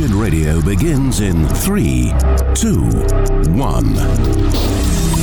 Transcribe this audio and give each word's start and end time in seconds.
Radio 0.00 0.62
begins 0.62 1.20
in 1.20 1.46
three, 1.48 2.14
two, 2.54 2.82
one. 3.52 5.21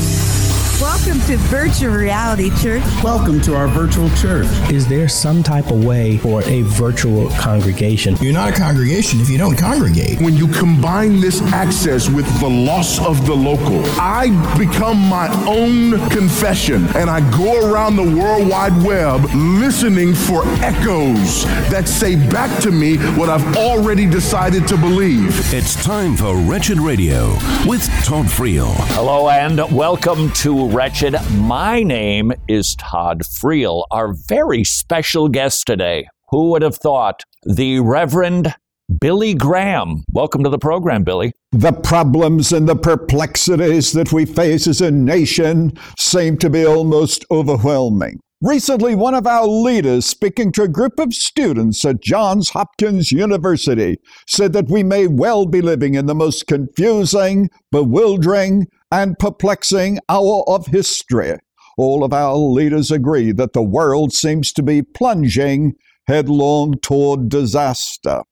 Welcome 0.82 1.20
to 1.28 1.36
Virtual 1.36 1.94
Reality 1.94 2.52
Church. 2.62 2.82
Welcome 3.04 3.42
to 3.42 3.54
our 3.54 3.68
virtual 3.68 4.10
church. 4.12 4.48
Is 4.72 4.88
there 4.88 5.10
some 5.10 5.44
type 5.44 5.72
of 5.72 5.84
way 5.84 6.20
for 6.20 6.42
a 6.46 6.62
virtual 6.62 7.30
congregation? 7.32 8.16
You're 8.22 8.32
not 8.32 8.52
a 8.52 8.54
congregation 8.54 9.20
if 9.20 9.30
you 9.30 9.38
don't 9.38 9.58
congregate. 9.58 10.22
When 10.22 10.38
you 10.38 10.48
combine 10.48 11.20
this 11.20 11.42
access 11.52 12.08
with 12.08 12.26
the 12.40 12.48
loss 12.48 13.06
of 13.06 13.26
the 13.26 13.34
local, 13.34 13.84
I 14.00 14.30
become 14.58 14.98
my 14.98 15.28
own 15.46 16.00
confession 16.12 16.88
and 16.96 17.10
I 17.10 17.30
go 17.38 17.70
around 17.70 17.98
the 17.98 18.18
World 18.18 18.48
Wide 18.48 18.82
Web 18.82 19.26
listening 19.36 20.14
for 20.14 20.46
echoes 20.64 21.44
that 21.72 21.90
say 21.90 22.16
back 22.30 22.58
to 22.64 22.72
me 22.72 22.96
what 23.18 23.28
I've 23.28 23.58
already 23.58 24.10
decided 24.10 24.66
to 24.70 24.78
believe. 24.78 25.54
It's 25.54 25.76
time 25.84 26.16
for 26.16 26.38
Wretched 26.38 26.78
Radio 26.80 27.34
with 27.68 27.86
Todd 28.06 28.28
Friel. 28.28 28.74
Hello 28.96 29.28
and 29.28 29.60
welcome 29.76 30.32
to 30.36 30.69
Wretched. 30.70 31.16
My 31.32 31.82
name 31.82 32.32
is 32.48 32.76
Todd 32.76 33.24
Friel, 33.24 33.86
our 33.90 34.14
very 34.28 34.64
special 34.64 35.28
guest 35.28 35.64
today. 35.66 36.08
Who 36.30 36.52
would 36.52 36.62
have 36.62 36.76
thought? 36.76 37.24
The 37.44 37.80
Reverend 37.80 38.54
Billy 39.02 39.34
Graham. 39.34 40.04
Welcome 40.12 40.44
to 40.44 40.50
the 40.52 40.60
program, 40.60 41.04
Billy. 41.04 41.32
The 41.52 41.72
problems 41.72 42.54
and 42.54 42.70
the 42.70 42.76
perplexities 42.76 43.94
that 43.94 44.14
we 44.14 44.26
face 44.26 44.68
as 44.68 44.80
a 44.80 44.92
nation 44.92 45.74
seem 45.98 46.38
to 46.38 46.52
be 46.52 46.68
almost 46.68 47.26
overwhelming. 47.32 48.20
Recently, 48.42 48.94
one 48.94 49.16
of 49.16 49.26
our 49.26 49.48
leaders, 49.48 50.06
speaking 50.06 50.52
to 50.52 50.64
a 50.64 50.70
group 50.70 51.00
of 51.00 51.14
students 51.16 51.84
at 51.84 52.02
Johns 52.02 52.52
Hopkins 52.52 53.12
University, 53.12 53.98
said 54.28 54.54
that 54.54 54.70
we 54.70 54.84
may 54.84 55.08
well 55.08 55.48
be 55.48 55.62
living 55.62 55.96
in 55.96 56.06
the 56.06 56.16
most 56.16 56.46
confusing, 56.46 57.50
bewildering, 57.72 58.68
and 58.92 59.18
perplexing 59.20 60.00
hour 60.10 60.44
of 60.48 60.68
history. 60.68 61.34
All 61.78 62.04
of 62.04 62.12
our 62.12 62.36
leaders 62.36 62.92
agree 62.92 63.32
that 63.34 63.54
the 63.54 63.62
world 63.62 64.14
seems 64.14 64.52
to 64.54 64.64
be 64.64 64.82
plunging 64.82 65.76
headlong 66.08 66.74
toward 66.82 67.30
disaster. 67.30 68.24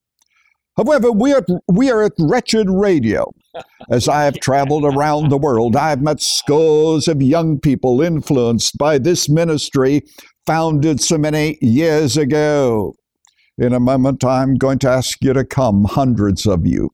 However, 0.75 1.11
we 1.11 1.33
are, 1.33 1.45
we 1.67 1.89
are 1.89 2.03
at 2.03 2.13
Wretched 2.19 2.69
Radio. 2.69 3.33
As 3.89 4.07
I 4.07 4.23
have 4.25 4.39
traveled 4.39 4.85
around 4.85 5.29
the 5.29 5.37
world, 5.37 5.75
I 5.75 5.89
have 5.89 6.01
met 6.01 6.21
scores 6.21 7.07
of 7.07 7.21
young 7.21 7.59
people 7.59 8.01
influenced 8.01 8.77
by 8.77 8.99
this 8.99 9.27
ministry 9.27 10.01
founded 10.45 11.01
so 11.01 11.17
many 11.17 11.57
years 11.61 12.15
ago. 12.15 12.93
In 13.57 13.73
a 13.73 13.79
moment, 13.79 14.23
I'm 14.23 14.55
going 14.55 14.77
to 14.79 14.89
ask 14.89 15.17
you 15.21 15.33
to 15.33 15.43
come, 15.43 15.85
hundreds 15.85 16.45
of 16.45 16.67
you. 16.67 16.91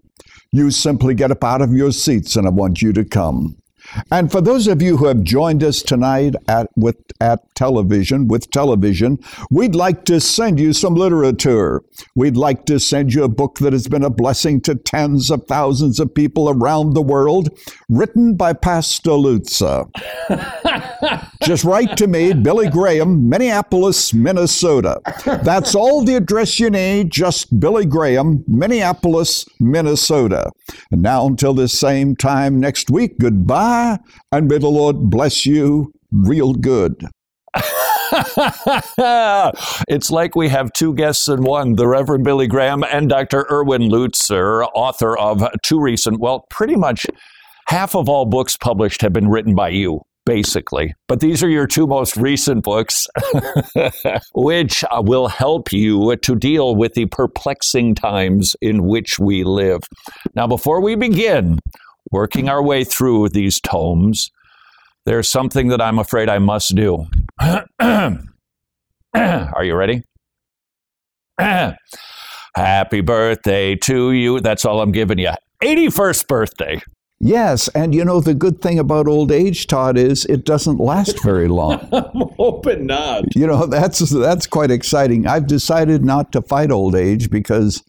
You 0.53 0.69
simply 0.69 1.15
get 1.15 1.31
up 1.31 1.43
out 1.43 1.61
of 1.63 1.73
your 1.73 1.91
seats, 1.91 2.35
and 2.35 2.45
I 2.45 2.51
want 2.51 2.79
you 2.81 2.93
to 2.93 3.03
come. 3.03 3.57
And 4.11 4.31
for 4.31 4.39
those 4.39 4.67
of 4.67 4.81
you 4.83 4.97
who 4.97 5.07
have 5.07 5.23
joined 5.23 5.63
us 5.63 5.81
tonight 5.81 6.35
at 6.47 6.69
with 6.75 6.95
at 7.19 7.41
television 7.55 8.27
with 8.27 8.51
television, 8.51 9.17
we'd 9.49 9.75
like 9.75 10.05
to 10.05 10.19
send 10.19 10.59
you 10.59 10.73
some 10.73 10.93
literature. 10.93 11.81
We'd 12.15 12.37
like 12.37 12.65
to 12.65 12.79
send 12.79 13.13
you 13.13 13.23
a 13.23 13.29
book 13.29 13.57
that 13.59 13.73
has 13.73 13.87
been 13.87 14.03
a 14.03 14.09
blessing 14.09 14.61
to 14.61 14.75
tens 14.75 15.31
of 15.31 15.45
thousands 15.47 15.99
of 15.99 16.13
people 16.13 16.49
around 16.49 16.93
the 16.93 17.01
world, 17.01 17.49
written 17.89 18.35
by 18.35 18.53
Pastor. 18.53 19.13
Just 21.43 21.63
write 21.63 21.97
to 21.97 22.07
me, 22.07 22.33
Billy 22.33 22.69
Graham, 22.69 23.29
Minneapolis, 23.29 24.13
Minnesota. 24.13 24.99
That's 25.43 25.75
all 25.75 26.03
the 26.03 26.15
address 26.15 26.59
you 26.59 26.69
need, 26.69 27.11
just 27.11 27.59
Billy 27.59 27.85
Graham, 27.85 28.43
Minneapolis, 28.47 29.45
Minnesota. 29.59 30.51
And 30.91 31.01
now 31.01 31.27
until 31.27 31.53
this 31.53 31.77
same 31.77 32.15
time 32.15 32.59
next 32.59 32.89
week, 32.89 33.19
goodbye, 33.19 33.99
and 34.31 34.47
may 34.47 34.57
the 34.57 34.69
Lord 34.69 35.09
bless 35.09 35.45
you 35.45 35.91
real 36.11 36.53
good. 36.53 37.07
it's 39.87 40.11
like 40.11 40.35
we 40.35 40.49
have 40.49 40.71
two 40.73 40.93
guests 40.93 41.27
in 41.27 41.43
one 41.43 41.75
the 41.75 41.87
Reverend 41.87 42.23
Billy 42.23 42.47
Graham 42.47 42.83
and 42.83 43.09
Dr. 43.09 43.45
Erwin 43.49 43.83
Lutzer, 43.83 44.67
author 44.75 45.17
of 45.17 45.47
two 45.63 45.79
recent, 45.79 46.19
well, 46.19 46.45
pretty 46.49 46.75
much 46.75 47.05
half 47.67 47.95
of 47.95 48.09
all 48.09 48.25
books 48.25 48.57
published 48.57 49.01
have 49.01 49.13
been 49.13 49.29
written 49.29 49.55
by 49.55 49.69
you 49.69 50.01
basically. 50.25 50.93
But 51.07 51.19
these 51.19 51.43
are 51.43 51.49
your 51.49 51.67
two 51.67 51.87
most 51.87 52.17
recent 52.17 52.63
books, 52.63 53.07
which 54.33 54.83
uh, 54.85 55.01
will 55.03 55.27
help 55.27 55.71
you 55.71 56.15
to 56.15 56.35
deal 56.35 56.75
with 56.75 56.93
the 56.93 57.05
perplexing 57.07 57.95
times 57.95 58.55
in 58.61 58.85
which 58.85 59.19
we 59.19 59.43
live. 59.43 59.81
Now, 60.35 60.47
before 60.47 60.81
we 60.81 60.95
begin 60.95 61.59
working 62.11 62.49
our 62.49 62.63
way 62.63 62.83
through 62.83 63.29
these 63.29 63.59
tomes, 63.59 64.31
there's 65.05 65.27
something 65.27 65.67
that 65.69 65.81
I'm 65.81 65.99
afraid 65.99 66.29
I 66.29 66.39
must 66.39 66.75
do. 66.75 67.05
are 67.39 68.19
you 69.63 69.75
ready? 69.75 70.03
Happy 72.55 73.01
birthday 73.01 73.75
to 73.75 74.11
you. 74.11 74.39
That's 74.39 74.63
all 74.63 74.81
I'm 74.81 74.91
giving 74.91 75.17
you. 75.17 75.31
81st 75.61 76.27
birthday. 76.27 76.81
Yes, 77.25 77.69
and 77.69 77.95
you 77.95 78.03
know 78.03 78.19
the 78.19 78.33
good 78.33 78.61
thing 78.61 78.77
about 78.77 79.07
old 79.07 79.31
age, 79.31 79.67
Todd, 79.67 79.97
is 79.97 80.25
it 80.25 80.43
doesn't 80.43 80.77
last 80.77 81.23
very 81.23 81.47
long. 81.47 81.79
I'm 81.93 82.27
hoping 82.37 82.85
not. 82.87 83.33
You 83.33 83.47
know 83.47 83.65
that's 83.65 84.09
that's 84.09 84.45
quite 84.45 84.69
exciting. 84.69 85.25
I've 85.25 85.47
decided 85.47 86.03
not 86.03 86.33
to 86.33 86.41
fight 86.41 86.69
old 86.69 86.95
age 86.95 87.29
because 87.29 87.81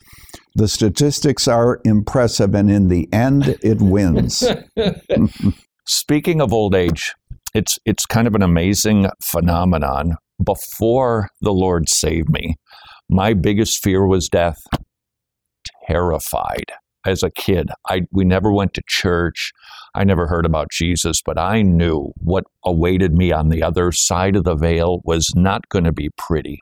the 0.55 0.69
statistics 0.69 1.49
are 1.49 1.81
impressive, 1.85 2.55
and 2.55 2.71
in 2.71 2.87
the 2.87 3.13
end, 3.13 3.59
it 3.61 3.83
wins. 3.83 4.47
Speaking 5.85 6.41
of 6.41 6.53
old 6.53 6.77
age, 6.77 7.13
it's 7.53 7.77
it's 7.85 8.07
kind 8.07 8.29
of 8.29 8.37
an 8.37 8.43
amazing 8.43 9.09
phenomenon. 9.21 10.13
Before 10.45 11.29
the 11.41 11.53
Lord 11.53 11.89
saved 11.89 12.31
me, 12.31 12.55
my 13.11 13.35
biggest 13.35 13.83
fear 13.83 14.07
was 14.07 14.29
death. 14.29 14.61
Terrified 15.89 16.71
as 17.05 17.23
a 17.23 17.31
kid. 17.31 17.71
I 17.89 18.03
we 18.13 18.25
never 18.25 18.53
went 18.53 18.75
to 18.75 18.83
church. 18.87 19.53
I 19.95 20.05
never 20.05 20.27
heard 20.27 20.47
about 20.47 20.71
Jesus, 20.71 21.21
but 21.25 21.39
I 21.39 21.63
knew 21.63 22.13
what 22.17 22.45
awaited 22.65 23.13
me 23.13 23.33
on 23.33 23.49
the 23.49 23.63
other 23.63 23.93
side 23.93 24.37
of 24.37 24.45
the 24.45 24.57
veil 24.57 25.01
was 25.05 25.33
not 25.35 25.69
going 25.69 25.85
to 25.85 25.93
be 25.93 26.11
pretty. 26.17 26.61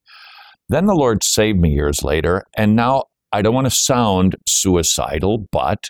Then 0.69 0.86
the 0.86 0.94
Lord 0.94 1.22
saved 1.22 1.58
me 1.58 1.70
years 1.70 2.02
later, 2.02 2.44
and 2.56 2.76
now 2.76 3.04
I 3.32 3.42
don't 3.42 3.54
want 3.54 3.66
to 3.66 3.70
sound 3.70 4.36
suicidal, 4.47 5.47
but 5.50 5.88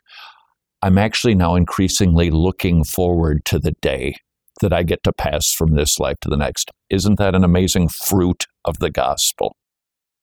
I'm 0.83 0.99
actually 0.99 1.35
now 1.35 1.55
increasingly 1.55 2.31
looking 2.31 2.85
forward 2.85 3.45
to 3.47 3.59
the 3.59 3.73
day 3.81 4.17
that 4.61 4.73
I 4.73 4.83
get 4.83 5.03
to 5.05 5.13
pass 5.13 5.53
from 5.53 5.75
this 5.75 5.99
life 5.99 6.17
to 6.23 6.29
the 6.29 6.37
next. 6.37 6.71
Isn't 6.91 7.19
that 7.19 7.35
an 7.35 7.45
amazing 7.45 7.89
fruit 7.89 8.47
of 8.65 8.79
the 8.79 8.91
gospel? 8.91 9.57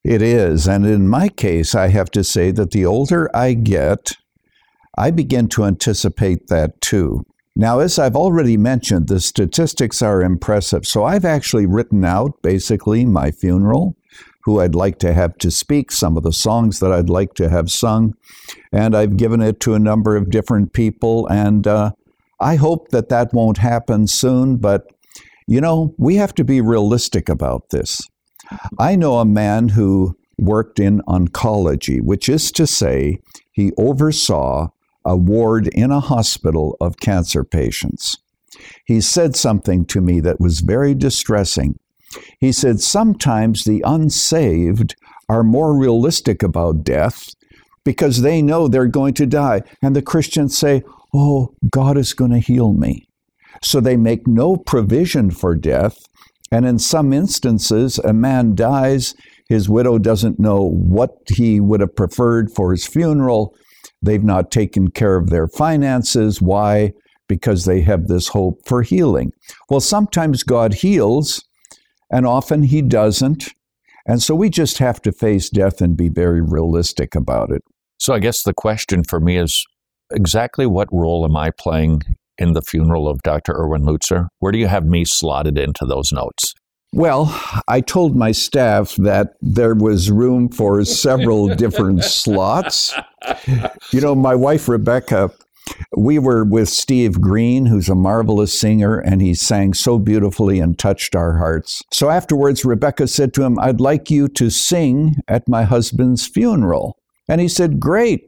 It 0.03 0.21
is. 0.21 0.67
And 0.67 0.85
in 0.85 1.07
my 1.07 1.29
case, 1.29 1.75
I 1.75 1.89
have 1.89 2.09
to 2.11 2.23
say 2.23 2.51
that 2.51 2.71
the 2.71 2.85
older 2.85 3.29
I 3.35 3.53
get, 3.53 4.13
I 4.97 5.11
begin 5.11 5.49
to 5.49 5.65
anticipate 5.65 6.47
that 6.47 6.79
too. 6.81 7.25
Now, 7.55 7.79
as 7.79 7.99
I've 7.99 8.15
already 8.15 8.55
mentioned, 8.55 9.07
the 9.07 9.19
statistics 9.19 10.01
are 10.01 10.21
impressive. 10.21 10.85
So 10.85 11.03
I've 11.03 11.25
actually 11.25 11.65
written 11.65 12.05
out 12.05 12.41
basically 12.41 13.03
my 13.05 13.31
funeral, 13.31 13.97
who 14.43 14.61
I'd 14.61 14.75
like 14.75 14.99
to 14.99 15.13
have 15.13 15.37
to 15.39 15.51
speak, 15.51 15.91
some 15.91 16.15
of 16.15 16.23
the 16.23 16.31
songs 16.31 16.79
that 16.79 16.93
I'd 16.93 17.09
like 17.09 17.33
to 17.33 17.49
have 17.49 17.69
sung, 17.69 18.13
and 18.71 18.95
I've 18.95 19.17
given 19.17 19.41
it 19.41 19.59
to 19.61 19.73
a 19.73 19.79
number 19.79 20.15
of 20.15 20.29
different 20.29 20.71
people. 20.71 21.27
And 21.27 21.67
uh, 21.67 21.91
I 22.39 22.55
hope 22.55 22.89
that 22.89 23.09
that 23.09 23.33
won't 23.33 23.57
happen 23.57 24.07
soon, 24.07 24.55
but 24.55 24.87
you 25.45 25.59
know, 25.59 25.93
we 25.97 26.15
have 26.15 26.33
to 26.35 26.45
be 26.45 26.61
realistic 26.61 27.27
about 27.27 27.71
this. 27.71 27.99
I 28.77 28.95
know 28.95 29.19
a 29.19 29.25
man 29.25 29.69
who 29.69 30.17
worked 30.37 30.79
in 30.79 31.01
oncology, 31.01 32.01
which 32.01 32.29
is 32.29 32.51
to 32.53 32.65
say, 32.65 33.19
he 33.51 33.71
oversaw 33.77 34.69
a 35.05 35.15
ward 35.15 35.67
in 35.67 35.91
a 35.91 35.99
hospital 35.99 36.77
of 36.79 36.99
cancer 36.99 37.43
patients. 37.43 38.17
He 38.85 39.01
said 39.01 39.35
something 39.35 39.85
to 39.85 40.01
me 40.01 40.19
that 40.21 40.39
was 40.39 40.61
very 40.61 40.93
distressing. 40.93 41.79
He 42.39 42.51
said, 42.51 42.79
Sometimes 42.79 43.63
the 43.63 43.83
unsaved 43.85 44.95
are 45.27 45.43
more 45.43 45.77
realistic 45.77 46.41
about 46.41 46.83
death 46.83 47.35
because 47.83 48.21
they 48.21 48.41
know 48.41 48.67
they're 48.67 48.87
going 48.87 49.13
to 49.15 49.25
die. 49.25 49.61
And 49.81 49.95
the 49.95 50.01
Christians 50.01 50.57
say, 50.57 50.83
Oh, 51.13 51.53
God 51.69 51.97
is 51.97 52.13
going 52.13 52.31
to 52.31 52.39
heal 52.39 52.73
me. 52.73 53.07
So 53.63 53.79
they 53.79 53.97
make 53.97 54.27
no 54.27 54.57
provision 54.57 55.31
for 55.31 55.55
death 55.55 55.97
and 56.51 56.65
in 56.65 56.79
some 56.79 57.13
instances, 57.13 57.99
a 57.99 58.13
man 58.13 58.55
dies, 58.55 59.15
his 59.47 59.69
widow 59.69 59.97
doesn't 59.97 60.39
know 60.39 60.69
what 60.69 61.11
he 61.27 61.59
would 61.59 61.81
have 61.81 61.95
preferred 61.95 62.51
for 62.51 62.71
his 62.71 62.85
funeral. 62.85 63.55
They've 64.01 64.23
not 64.23 64.51
taken 64.51 64.91
care 64.91 65.15
of 65.15 65.29
their 65.29 65.47
finances. 65.47 66.41
Why? 66.41 66.93
Because 67.27 67.65
they 67.65 67.81
have 67.81 68.07
this 68.07 68.29
hope 68.29 68.61
for 68.65 68.81
healing. 68.81 69.31
Well, 69.69 69.81
sometimes 69.81 70.43
God 70.43 70.75
heals, 70.75 71.43
and 72.09 72.25
often 72.25 72.63
He 72.63 72.81
doesn't. 72.81 73.53
And 74.05 74.21
so 74.21 74.33
we 74.33 74.49
just 74.49 74.79
have 74.79 75.01
to 75.03 75.11
face 75.11 75.49
death 75.49 75.81
and 75.81 75.95
be 75.95 76.09
very 76.09 76.41
realistic 76.41 77.15
about 77.15 77.51
it. 77.51 77.63
So 77.99 78.13
I 78.13 78.19
guess 78.19 78.43
the 78.43 78.53
question 78.53 79.03
for 79.03 79.19
me 79.19 79.37
is 79.37 79.65
exactly 80.11 80.65
what 80.65 80.87
role 80.91 81.25
am 81.25 81.35
I 81.35 81.51
playing 81.51 82.01
in 82.39 82.53
the 82.53 82.61
funeral 82.61 83.07
of 83.07 83.21
Dr. 83.21 83.53
Erwin 83.53 83.83
Lutzer? 83.83 84.27
Where 84.39 84.51
do 84.51 84.57
you 84.57 84.67
have 84.67 84.85
me 84.85 85.05
slotted 85.05 85.57
into 85.57 85.85
those 85.85 86.11
notes? 86.11 86.53
Well, 86.91 87.39
I 87.67 87.81
told 87.81 88.15
my 88.15 88.31
staff 88.31 88.95
that 88.95 89.33
there 89.41 89.75
was 89.75 90.09
room 90.09 90.49
for 90.49 90.83
several 90.85 91.47
different 91.55 92.03
slots. 92.03 92.95
You 93.91 94.01
know, 94.01 94.15
my 94.15 94.33
wife, 94.33 94.67
Rebecca, 94.67 95.31
we 95.95 96.17
were 96.17 96.43
with 96.43 96.69
Steve 96.69 97.21
Green, 97.21 97.67
who's 97.67 97.89
a 97.89 97.95
marvelous 97.95 98.57
singer, 98.57 98.97
and 98.97 99.21
he 99.21 99.35
sang 99.35 99.73
so 99.75 99.99
beautifully 99.99 100.59
and 100.59 100.79
touched 100.79 101.15
our 101.15 101.37
hearts. 101.37 101.81
So 101.93 102.09
afterwards, 102.09 102.65
Rebecca 102.65 103.07
said 103.07 103.35
to 103.35 103.43
him, 103.43 103.59
I'd 103.59 103.79
like 103.79 104.09
you 104.09 104.27
to 104.29 104.49
sing 104.49 105.15
at 105.27 105.47
my 105.47 105.63
husband's 105.63 106.27
funeral. 106.27 106.97
And 107.27 107.39
he 107.39 107.47
said, 107.47 107.79
Great. 107.79 108.25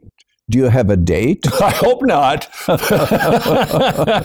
Do 0.50 0.58
you 0.58 0.64
have 0.64 0.90
a 0.90 0.96
date? 0.96 1.46
I 1.60 1.70
hope 1.70 2.02
not. 2.02 2.48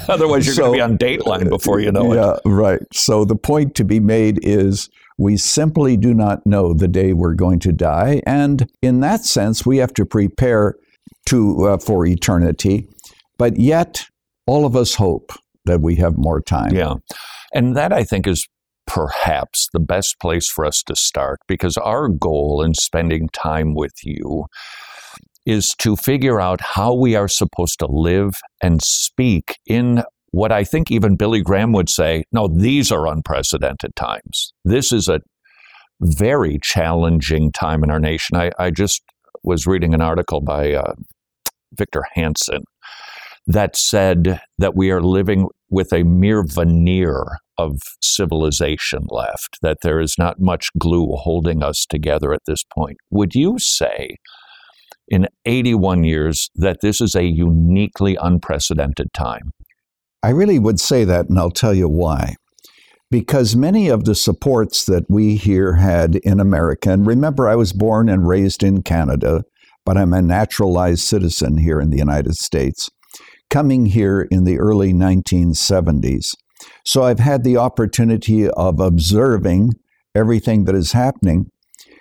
Otherwise, 0.09 0.45
you're 0.45 0.55
So- 0.55 0.73
going 0.73 0.73
to 0.73 0.77
be 0.77 0.81
on 0.81 0.97
Dateline 0.97 1.49
before 1.49 1.79
you 1.79 1.91
know 1.91 2.11
it. 2.11 2.15
yeah, 2.15 2.37
right. 2.45 2.79
So 2.93 3.25
the 3.25 3.35
point 3.35 3.75
to 3.75 3.83
be 3.83 3.99
made 3.99 4.39
is 4.43 4.89
we 5.17 5.37
simply 5.37 5.97
do 5.97 6.13
not 6.13 6.45
know 6.45 6.73
the 6.73 6.87
day 6.87 7.13
we're 7.13 7.33
going 7.35 7.59
to 7.59 7.71
die, 7.71 8.21
and 8.25 8.67
in 8.81 8.99
that 9.01 9.25
sense, 9.25 9.65
we 9.65 9.77
have 9.77 9.93
to 9.93 10.05
prepare 10.05 10.75
to 11.27 11.67
uh, 11.67 11.77
for 11.77 12.05
eternity. 12.05 12.87
But 13.37 13.57
yet, 13.57 14.05
all 14.45 14.65
of 14.65 14.75
us 14.75 14.95
hope 14.95 15.31
that 15.65 15.81
we 15.81 15.95
have 15.95 16.13
more 16.17 16.41
time. 16.41 16.73
Yeah. 16.73 16.95
And 17.53 17.75
that 17.75 17.91
I 17.93 18.03
think 18.03 18.27
is 18.27 18.47
perhaps 18.85 19.67
the 19.73 19.79
best 19.79 20.15
place 20.21 20.47
for 20.49 20.65
us 20.65 20.81
to 20.87 20.95
start 20.95 21.39
because 21.47 21.75
our 21.77 22.07
goal 22.07 22.63
in 22.65 22.73
spending 22.73 23.27
time 23.33 23.73
with 23.75 23.91
you 24.03 24.45
is 25.47 25.73
to 25.79 25.95
figure 25.95 26.41
out 26.41 26.59
how 26.59 26.93
we 26.93 27.15
are 27.15 27.29
supposed 27.29 27.79
to 27.79 27.87
live 27.87 28.35
and 28.61 28.81
speak 28.83 29.57
in 29.65 30.03
what 30.31 30.51
I 30.51 30.65
think 30.65 30.91
even 30.91 31.15
Billy 31.15 31.41
Graham 31.41 31.71
would 31.71 31.89
say 31.89 32.25
no, 32.33 32.49
these 32.49 32.91
are 32.91 33.07
unprecedented 33.07 33.95
times. 33.95 34.51
This 34.65 34.91
is 34.91 35.07
a 35.07 35.21
very 36.01 36.59
challenging 36.61 37.51
time 37.53 37.81
in 37.83 37.89
our 37.89 37.99
nation. 37.99 38.35
I, 38.35 38.51
I 38.59 38.71
just 38.71 39.01
was 39.43 39.65
reading 39.65 39.93
an 39.93 40.01
article 40.01 40.41
by 40.41 40.73
uh, 40.73 40.93
Victor 41.73 42.03
Hanson 42.13 42.63
that 43.47 43.77
said 43.77 44.41
that 44.57 44.75
we 44.75 44.91
are 44.91 45.01
living 45.01 45.47
with 45.69 45.93
a 45.93 46.03
mere 46.03 46.43
veneer 46.45 47.25
of 47.57 47.79
civilization 48.01 49.05
left, 49.09 49.57
that 49.61 49.77
there 49.81 50.01
is 50.01 50.15
not 50.17 50.39
much 50.39 50.69
glue 50.77 51.15
holding 51.15 51.63
us 51.63 51.85
together 51.89 52.33
at 52.33 52.41
this 52.45 52.63
point. 52.73 52.97
Would 53.09 53.33
you 53.33 53.57
say, 53.57 54.17
in 55.07 55.27
81 55.45 56.03
years, 56.03 56.49
that 56.55 56.81
this 56.81 57.01
is 57.01 57.15
a 57.15 57.23
uniquely 57.23 58.17
unprecedented 58.21 59.13
time? 59.13 59.51
I 60.23 60.29
really 60.29 60.59
would 60.59 60.79
say 60.79 61.03
that, 61.05 61.29
and 61.29 61.39
I'll 61.39 61.51
tell 61.51 61.73
you 61.73 61.87
why. 61.87 62.35
Because 63.09 63.55
many 63.55 63.87
of 63.87 64.03
the 64.03 64.15
supports 64.15 64.83
that 64.85 65.05
we 65.07 65.35
here 65.35 65.75
had 65.75 66.17
in 66.17 66.39
America, 66.39 66.91
and 66.91 67.07
remember, 67.07 67.47
I 67.47 67.55
was 67.55 67.71
born 67.71 68.09
and 68.09 68.27
raised 68.27 68.63
in 68.63 68.83
Canada, 68.83 69.43
but 69.85 69.95
I'm 69.95 70.11
a 70.11 70.21
naturalized 70.21 71.03
citizen 71.03 71.57
here 71.57 71.79
in 71.79 71.89
the 71.89 71.97
United 71.97 72.35
States, 72.35 72.89
coming 73.49 73.85
here 73.85 74.27
in 74.29 74.43
the 74.43 74.59
early 74.59 74.91
1970s. 74.91 76.31
So 76.85 77.03
I've 77.03 77.19
had 77.19 77.43
the 77.45 77.55
opportunity 77.55 78.49
of 78.49 78.81
observing 78.81 79.71
everything 80.13 80.65
that 80.65 80.75
is 80.75 80.91
happening. 80.91 81.49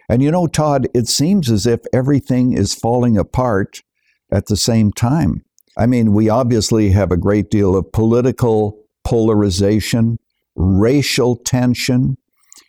And 0.09 0.23
you 0.23 0.31
know, 0.31 0.47
Todd, 0.47 0.89
it 0.95 1.09
seems 1.09 1.51
as 1.51 1.67
if 1.67 1.81
everything 1.93 2.53
is 2.53 2.75
falling 2.75 3.17
apart 3.17 3.83
at 4.31 4.47
the 4.47 4.57
same 4.57 4.93
time. 4.93 5.43
I 5.77 5.87
mean, 5.87 6.13
we 6.13 6.29
obviously 6.29 6.91
have 6.91 7.11
a 7.11 7.17
great 7.17 7.51
deal 7.51 7.77
of 7.77 7.93
political 7.93 8.79
polarization, 9.05 10.19
racial 10.55 11.37
tension 11.37 12.17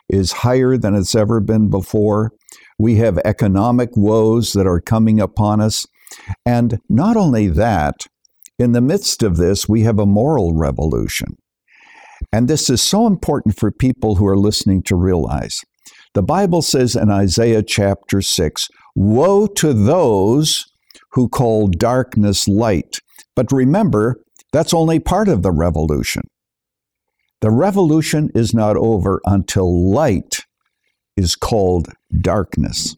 is 0.09 0.31
higher 0.31 0.77
than 0.77 0.95
it's 0.95 1.15
ever 1.15 1.39
been 1.39 1.69
before. 1.69 2.31
We 2.77 2.95
have 2.95 3.17
economic 3.19 3.89
woes 3.95 4.53
that 4.53 4.67
are 4.67 4.79
coming 4.79 5.19
upon 5.19 5.61
us. 5.61 5.85
And 6.45 6.79
not 6.89 7.17
only 7.17 7.47
that, 7.47 8.07
in 8.59 8.71
the 8.71 8.81
midst 8.81 9.23
of 9.23 9.37
this, 9.37 9.67
we 9.67 9.81
have 9.81 9.99
a 9.99 10.05
moral 10.05 10.53
revolution. 10.53 11.37
And 12.31 12.47
this 12.47 12.69
is 12.69 12.81
so 12.81 13.05
important 13.05 13.57
for 13.57 13.71
people 13.71 14.15
who 14.15 14.25
are 14.27 14.37
listening 14.37 14.81
to 14.83 14.95
realize. 14.95 15.61
The 16.17 16.23
Bible 16.23 16.63
says 16.63 16.95
in 16.95 17.11
Isaiah 17.11 17.61
chapter 17.61 18.23
6 18.23 18.69
Woe 18.95 19.45
to 19.45 19.71
those 19.71 20.65
who 21.11 21.29
call 21.29 21.67
darkness 21.67 22.47
light. 22.47 22.97
But 23.35 23.51
remember, 23.51 24.23
that's 24.51 24.73
only 24.73 24.99
part 24.99 25.27
of 25.27 25.43
the 25.43 25.51
revolution. 25.51 26.23
The 27.41 27.51
revolution 27.51 28.31
is 28.33 28.51
not 28.51 28.77
over 28.77 29.21
until 29.25 29.91
light 29.91 30.39
is 31.15 31.35
called 31.35 31.89
darkness. 32.19 32.95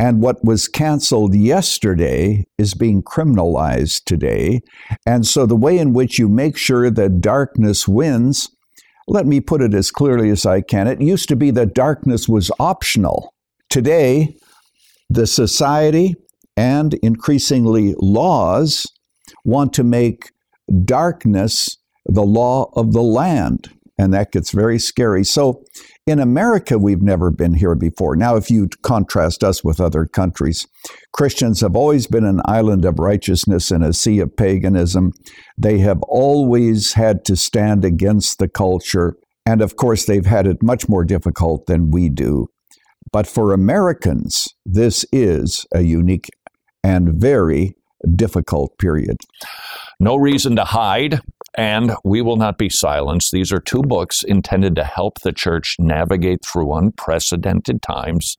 And 0.00 0.20
what 0.20 0.44
was 0.44 0.66
canceled 0.66 1.36
yesterday 1.36 2.44
is 2.58 2.74
being 2.74 3.04
criminalized 3.04 4.02
today. 4.04 4.62
And 5.06 5.24
so 5.24 5.46
the 5.46 5.54
way 5.54 5.78
in 5.78 5.92
which 5.92 6.18
you 6.18 6.28
make 6.28 6.56
sure 6.56 6.90
that 6.90 7.20
darkness 7.20 7.86
wins, 7.86 8.48
let 9.08 9.26
me 9.26 9.40
put 9.40 9.62
it 9.62 9.74
as 9.74 9.90
clearly 9.90 10.30
as 10.30 10.44
I 10.44 10.60
can. 10.60 10.86
It 10.86 11.00
used 11.00 11.28
to 11.30 11.36
be 11.36 11.50
that 11.52 11.74
darkness 11.74 12.28
was 12.28 12.50
optional. 12.60 13.34
Today, 13.70 14.36
the 15.08 15.26
society 15.26 16.14
and 16.56 16.94
increasingly 16.94 17.94
laws 17.98 18.86
want 19.44 19.72
to 19.74 19.84
make 19.84 20.30
darkness 20.84 21.78
the 22.04 22.24
law 22.24 22.70
of 22.74 22.92
the 22.92 23.02
land. 23.02 23.70
And 23.98 24.14
that 24.14 24.30
gets 24.30 24.52
very 24.52 24.78
scary. 24.78 25.24
So 25.24 25.64
in 26.06 26.20
America, 26.20 26.78
we've 26.78 27.02
never 27.02 27.30
been 27.30 27.54
here 27.54 27.74
before. 27.74 28.16
Now, 28.16 28.36
if 28.36 28.50
you 28.50 28.68
contrast 28.82 29.42
us 29.42 29.64
with 29.64 29.80
other 29.80 30.06
countries, 30.06 30.66
Christians 31.12 31.60
have 31.60 31.74
always 31.74 32.06
been 32.06 32.24
an 32.24 32.40
island 32.44 32.84
of 32.84 32.98
righteousness 32.98 33.70
in 33.70 33.82
a 33.82 33.92
sea 33.92 34.20
of 34.20 34.36
paganism. 34.36 35.12
They 35.58 35.78
have 35.78 36.00
always 36.02 36.92
had 36.92 37.24
to 37.26 37.36
stand 37.36 37.84
against 37.84 38.38
the 38.38 38.48
culture. 38.48 39.16
And 39.44 39.60
of 39.60 39.76
course, 39.76 40.06
they've 40.06 40.26
had 40.26 40.46
it 40.46 40.62
much 40.62 40.88
more 40.88 41.04
difficult 41.04 41.66
than 41.66 41.90
we 41.90 42.08
do. 42.08 42.46
But 43.12 43.26
for 43.26 43.52
Americans, 43.52 44.46
this 44.64 45.04
is 45.12 45.66
a 45.74 45.80
unique 45.80 46.28
and 46.84 47.14
very 47.14 47.74
difficult 48.14 48.78
period. 48.78 49.16
No 50.00 50.16
reason 50.16 50.56
to 50.56 50.64
hide, 50.64 51.20
and 51.58 51.92
we 52.04 52.22
will 52.22 52.36
not 52.36 52.56
be 52.56 52.68
silenced. 52.68 53.32
These 53.32 53.52
are 53.52 53.58
two 53.58 53.82
books 53.82 54.22
intended 54.22 54.76
to 54.76 54.84
help 54.84 55.20
the 55.20 55.32
church 55.32 55.74
navigate 55.80 56.38
through 56.46 56.72
unprecedented 56.72 57.82
times. 57.82 58.36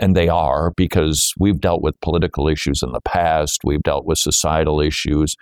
And 0.00 0.16
they 0.16 0.30
are 0.30 0.72
because 0.74 1.34
we've 1.38 1.60
dealt 1.60 1.82
with 1.82 2.00
political 2.00 2.48
issues 2.48 2.82
in 2.82 2.92
the 2.92 3.02
past, 3.02 3.60
we've 3.62 3.82
dealt 3.82 4.06
with 4.06 4.16
societal 4.16 4.80
issues. 4.80 5.34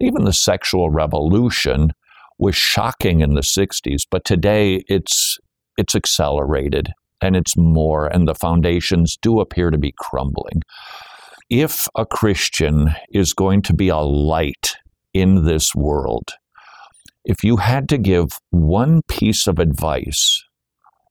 Even 0.00 0.24
the 0.24 0.32
sexual 0.32 0.88
revolution 0.88 1.92
was 2.38 2.56
shocking 2.56 3.20
in 3.20 3.34
the 3.34 3.42
60s, 3.42 4.00
but 4.10 4.24
today 4.24 4.82
it's 4.88 5.38
it's 5.76 5.94
accelerated 5.94 6.88
and 7.20 7.36
it's 7.36 7.58
more 7.58 8.06
and 8.06 8.26
the 8.26 8.34
foundations 8.34 9.18
do 9.20 9.38
appear 9.38 9.70
to 9.70 9.78
be 9.78 9.92
crumbling. 9.98 10.62
If 11.50 11.88
a 11.94 12.06
Christian 12.06 12.94
is 13.10 13.34
going 13.34 13.60
to 13.62 13.74
be 13.74 13.88
a 13.88 13.98
light 13.98 14.76
in 15.12 15.44
this 15.44 15.74
world, 15.74 16.32
if 17.24 17.42
you 17.42 17.56
had 17.56 17.88
to 17.88 17.98
give 17.98 18.38
one 18.50 19.00
piece 19.08 19.46
of 19.46 19.58
advice, 19.58 20.42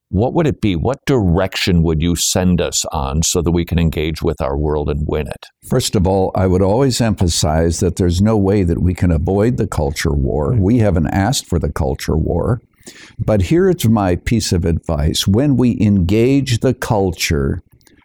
what 0.10 0.36
would 0.36 0.46
it 0.46 0.62
be? 0.62 0.76
What 0.76 1.04
direction 1.08 1.82
would 1.82 2.04
you 2.04 2.16
send 2.16 2.62
us 2.62 2.86
on 2.92 3.24
so 3.24 3.42
that 3.42 3.52
we 3.52 3.66
can 3.66 3.80
engage 3.80 4.22
with 4.22 4.40
our 4.42 4.56
world 4.56 4.88
and 4.88 5.08
win 5.08 5.28
it? 5.28 5.48
First 5.68 5.96
of 5.96 6.06
all, 6.06 6.32
I 6.36 6.46
would 6.46 6.62
always 6.62 7.02
emphasize 7.02 7.80
that 7.80 7.96
there's 7.96 8.22
no 8.22 8.38
way 8.38 8.62
that 8.62 8.80
we 8.80 8.94
can 8.94 9.12
avoid 9.12 9.58
the 9.58 9.66
culture 9.66 10.14
war. 10.14 10.52
Mm-hmm. 10.52 10.62
We 10.62 10.78
haven't 10.78 11.08
asked 11.08 11.48
for 11.48 11.58
the 11.58 11.72
culture 11.72 12.16
war. 12.16 12.62
But 13.18 13.44
here's 13.44 13.90
my 13.90 14.18
piece 14.18 14.52
of 14.52 14.66
advice 14.66 15.26
when 15.26 15.58
we 15.58 15.80
engage 15.82 16.60
the 16.60 16.76
culture, 16.76 17.62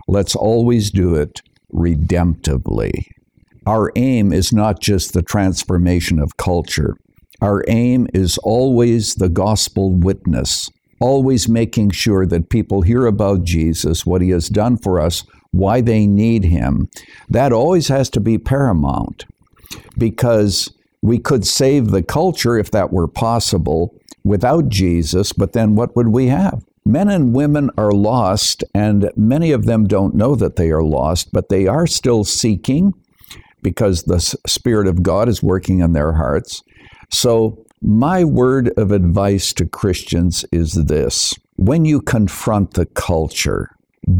let's 0.07 0.35
always 0.35 0.91
do 0.91 1.15
it 1.15 1.43
redemptively. 1.75 2.93
Our 3.67 3.93
aim 3.97 4.33
is 4.33 4.51
not 4.51 4.81
just 4.81 5.13
the 5.13 5.23
transformation 5.23 6.19
of 6.19 6.39
culture, 6.39 6.95
our 7.41 7.65
aim 7.69 8.09
is 8.13 8.39
always 8.39 9.15
the 9.15 9.29
gospel 9.29 9.95
witness, 9.95 10.69
always 11.01 11.49
making 11.49 11.91
sure 11.91 12.27
that 12.27 12.51
people 12.51 12.83
hear 12.83 13.07
about 13.07 13.45
Jesus, 13.45 14.05
what 14.05 14.23
he 14.23 14.31
has 14.31 14.49
done 14.49 14.77
for 14.77 15.01
us, 15.01 15.25
why 15.51 15.81
they 15.81 16.07
need 16.07 16.45
him. 16.45 16.89
That 17.29 17.53
always 17.53 17.89
has 17.89 18.11
to 18.11 18.21
be 18.21 18.39
paramount 18.39 19.25
because 19.97 20.73
we 21.03 21.19
could 21.19 21.47
save 21.47 21.91
the 21.91 22.03
culture 22.03 22.59
if 22.59 22.71
that 22.73 22.93
were 22.93 23.09
possible 23.09 23.95
without 24.25 24.69
Jesus, 24.69 25.33
but 25.33 25.53
then 25.53 25.75
what 25.75 25.95
would 25.97 26.09
we 26.09 26.27
have? 26.27 26.65
Men 26.85 27.09
and 27.09 27.35
women 27.35 27.71
are 27.77 27.93
lost, 27.93 28.65
and 28.75 29.11
many 29.15 29.53
of 29.53 29.67
them 29.67 29.87
don't 29.87 30.15
know 30.15 30.35
that 30.35 30.57
they 30.57 30.71
are 30.71 30.83
lost, 30.83 31.33
but 31.33 31.51
they 31.51 31.67
are 31.67 31.87
still 31.87 32.25
seeking 32.25 32.95
because 33.63 34.05
the 34.05 34.21
Spirit 34.47 34.87
of 34.87 35.03
God 35.03 35.29
is 35.29 35.43
working 35.43 35.81
in 35.81 35.93
their 35.93 36.15
hearts. 36.15 36.63
So, 37.11 37.65
my 37.81 38.25
word 38.25 38.71
of 38.77 38.91
advice 38.91 39.53
to 39.55 39.67
Christians 39.67 40.45
is 40.51 40.73
this 40.73 41.33
when 41.57 41.85
you 41.85 42.01
confront 42.01 42.75
the 42.75 42.87
culture, 42.87 43.71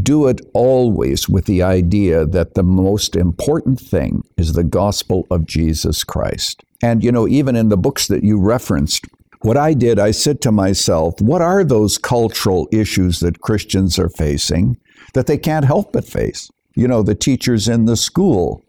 do 0.01 0.27
it 0.27 0.41
always 0.53 1.27
with 1.27 1.45
the 1.45 1.63
idea 1.63 2.25
that 2.25 2.53
the 2.53 2.63
most 2.63 3.15
important 3.15 3.79
thing 3.79 4.23
is 4.37 4.53
the 4.53 4.63
gospel 4.63 5.25
of 5.31 5.45
Jesus 5.45 6.03
Christ. 6.03 6.63
And, 6.81 7.03
you 7.03 7.11
know, 7.11 7.27
even 7.27 7.55
in 7.55 7.69
the 7.69 7.77
books 7.77 8.07
that 8.07 8.23
you 8.23 8.39
referenced, 8.39 9.05
what 9.41 9.57
I 9.57 9.73
did, 9.73 9.99
I 9.99 10.11
said 10.11 10.41
to 10.41 10.51
myself, 10.51 11.19
what 11.21 11.41
are 11.41 11.63
those 11.63 11.97
cultural 11.97 12.67
issues 12.71 13.19
that 13.19 13.41
Christians 13.41 13.97
are 13.97 14.09
facing 14.09 14.77
that 15.13 15.27
they 15.27 15.37
can't 15.37 15.65
help 15.65 15.93
but 15.93 16.05
face? 16.05 16.49
You 16.75 16.87
know, 16.87 17.01
the 17.01 17.15
teachers 17.15 17.67
in 17.67 17.85
the 17.85 17.97
school. 17.97 18.63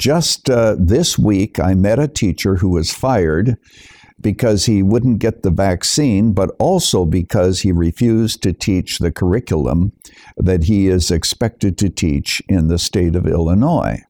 Just 0.00 0.48
uh, 0.48 0.76
this 0.78 1.18
week, 1.18 1.60
I 1.60 1.74
met 1.74 1.98
a 1.98 2.08
teacher 2.08 2.56
who 2.56 2.70
was 2.70 2.90
fired 2.90 3.58
because 4.18 4.64
he 4.64 4.82
wouldn't 4.82 5.18
get 5.18 5.42
the 5.42 5.50
vaccine, 5.50 6.32
but 6.32 6.50
also 6.58 7.04
because 7.04 7.60
he 7.60 7.70
refused 7.70 8.42
to 8.42 8.54
teach 8.54 8.98
the 8.98 9.12
curriculum 9.12 9.92
that 10.38 10.64
he 10.64 10.88
is 10.88 11.10
expected 11.10 11.76
to 11.78 11.90
teach 11.90 12.42
in 12.48 12.68
the 12.68 12.78
state 12.78 13.14
of 13.14 13.26
Illinois. 13.26 14.02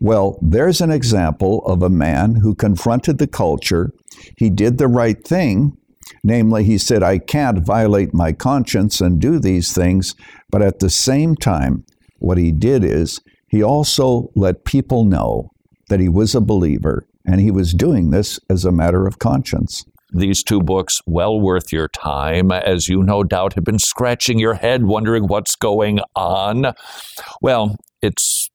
Well, 0.00 0.40
there's 0.42 0.80
an 0.80 0.90
example 0.90 1.64
of 1.66 1.82
a 1.84 1.90
man 1.90 2.36
who 2.36 2.56
confronted 2.56 3.18
the 3.18 3.28
culture. 3.28 3.92
He 4.36 4.50
did 4.50 4.78
the 4.78 4.88
right 4.88 5.24
thing. 5.24 5.76
Namely, 6.24 6.64
he 6.64 6.78
said, 6.78 7.04
I 7.04 7.18
can't 7.18 7.64
violate 7.64 8.12
my 8.12 8.32
conscience 8.32 9.00
and 9.00 9.20
do 9.20 9.38
these 9.38 9.72
things. 9.72 10.16
But 10.50 10.62
at 10.62 10.80
the 10.80 10.90
same 10.90 11.36
time, 11.36 11.84
what 12.18 12.38
he 12.38 12.50
did 12.50 12.82
is 12.82 13.20
he 13.48 13.62
also 13.62 14.30
let 14.34 14.64
people 14.64 15.04
know 15.04 15.50
that 15.88 16.00
he 16.00 16.08
was 16.08 16.34
a 16.34 16.40
believer 16.40 17.06
and 17.24 17.40
he 17.40 17.50
was 17.50 17.72
doing 17.72 18.10
this 18.10 18.38
as 18.48 18.64
a 18.64 18.72
matter 18.72 19.06
of 19.06 19.18
conscience. 19.18 19.84
These 20.10 20.42
two 20.42 20.62
books, 20.62 21.00
well 21.06 21.38
worth 21.38 21.72
your 21.72 21.88
time, 21.88 22.50
as 22.50 22.88
you 22.88 23.02
no 23.02 23.22
doubt 23.22 23.54
have 23.54 23.64
been 23.64 23.78
scratching 23.78 24.38
your 24.38 24.54
head 24.54 24.84
wondering 24.84 25.26
what's 25.26 25.54
going 25.54 26.00
on. 26.16 26.72
Well, 27.42 27.76
it's 28.00 28.48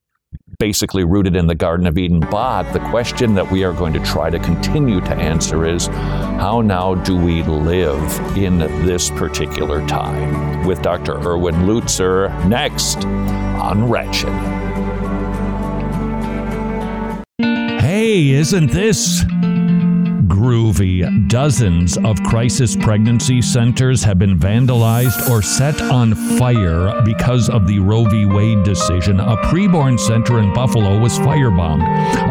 basically 0.58 1.04
rooted 1.04 1.36
in 1.36 1.48
the 1.48 1.56
Garden 1.56 1.86
of 1.86 1.98
Eden. 1.98 2.20
But 2.20 2.72
the 2.74 2.80
question 2.80 3.36
that 3.36 3.52
we 3.52 3.64
are 3.64 3.74
going 3.74 3.94
to 3.94 4.00
try 4.00 4.30
to 4.30 4.40
continue 4.40 5.02
to 5.02 5.14
answer 5.14 5.66
is 5.66 5.88
how 5.88 6.62
now 6.62 6.96
do 6.96 7.16
we 7.16 7.44
live 7.44 8.38
in 8.38 8.60
this 8.60 9.10
particular 9.12 9.86
time? 9.88 10.66
With 10.66 10.82
Dr. 10.82 11.18
Erwin 11.18 11.56
Lutzer 11.68 12.48
next 12.48 13.06
on 13.06 13.90
Wretched. 13.90 14.63
Hey, 18.04 18.32
isn't 18.32 18.70
this 18.70 19.24
groovy? 20.34 21.04
Dozens 21.30 21.96
of 21.98 22.22
crisis 22.24 22.76
pregnancy 22.76 23.40
centers 23.40 24.04
have 24.04 24.18
been 24.18 24.38
vandalized 24.38 25.30
or 25.30 25.44
set 25.44 25.80
on 25.80 26.16
fire 26.40 27.02
because 27.04 27.50
of 27.50 27.68
the 27.68 27.78
Roe 27.80 28.06
v. 28.06 28.26
Wade 28.26 28.64
decision. 28.64 29.20
A 29.20 29.38
preborn 29.38 30.00
center 30.00 30.40
in 30.40 30.52
Buffalo 30.54 31.00
was 31.00 31.20
firebombed. 31.20 31.84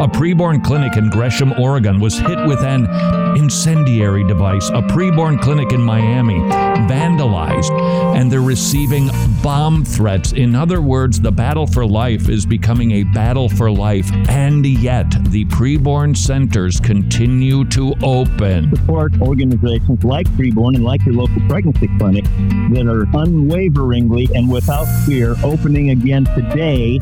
A 0.03 0.07
preborn 0.07 0.61
clinic 0.63 0.97
in 0.97 1.09
Gresham, 1.09 1.53
Oregon 1.57 1.99
was 1.99 2.17
hit 2.17 2.45
with 2.45 2.59
an 2.59 2.87
incendiary 3.37 4.27
device. 4.27 4.69
A 4.69 4.81
preborn 4.81 5.41
clinic 5.41 5.71
in 5.71 5.81
Miami 5.81 6.39
vandalized, 6.87 7.71
and 8.15 8.29
they're 8.29 8.41
receiving 8.41 9.09
bomb 9.41 9.85
threats. 9.85 10.33
In 10.33 10.55
other 10.55 10.81
words, 10.81 11.21
the 11.21 11.31
battle 11.31 11.65
for 11.65 11.85
life 11.85 12.27
is 12.27 12.45
becoming 12.45 12.91
a 12.91 13.03
battle 13.03 13.47
for 13.47 13.71
life, 13.71 14.11
and 14.27 14.65
yet 14.65 15.09
the 15.29 15.45
preborn 15.45 16.15
centers 16.17 16.79
continue 16.79 17.63
to 17.65 17.92
open. 18.01 18.75
Support 18.75 19.21
organizations 19.21 20.03
like 20.03 20.27
Preborn 20.31 20.75
and 20.75 20.83
like 20.83 21.05
your 21.05 21.15
local 21.15 21.41
pregnancy 21.47 21.89
clinic 21.97 22.23
that 22.73 22.87
are 22.87 23.05
unwaveringly 23.21 24.29
and 24.33 24.49
without 24.51 24.85
fear 25.05 25.35
opening 25.43 25.89
again 25.91 26.25
today 26.25 26.99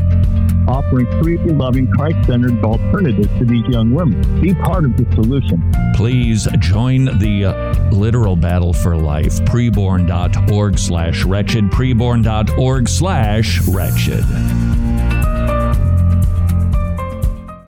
offering 0.67 1.05
free, 1.21 1.37
loving, 1.37 1.87
Christ 1.91 2.25
centered 2.27 2.63
alternatives 2.63 3.27
to 3.39 3.45
these 3.45 3.65
young 3.67 3.93
women. 3.93 4.41
Be 4.41 4.53
part 4.53 4.85
of 4.85 4.95
the 4.97 5.05
solution. 5.15 5.61
Please 5.95 6.47
join 6.59 7.05
the 7.19 7.45
uh, 7.45 7.89
literal 7.91 8.35
battle 8.35 8.73
for 8.73 8.95
life. 8.95 9.39
Preborn.org 9.41 10.79
slash 10.79 11.23
wretched. 11.25 11.65
Preborn.org 11.65 12.87
slash 12.89 13.61
wretched. 13.67 14.23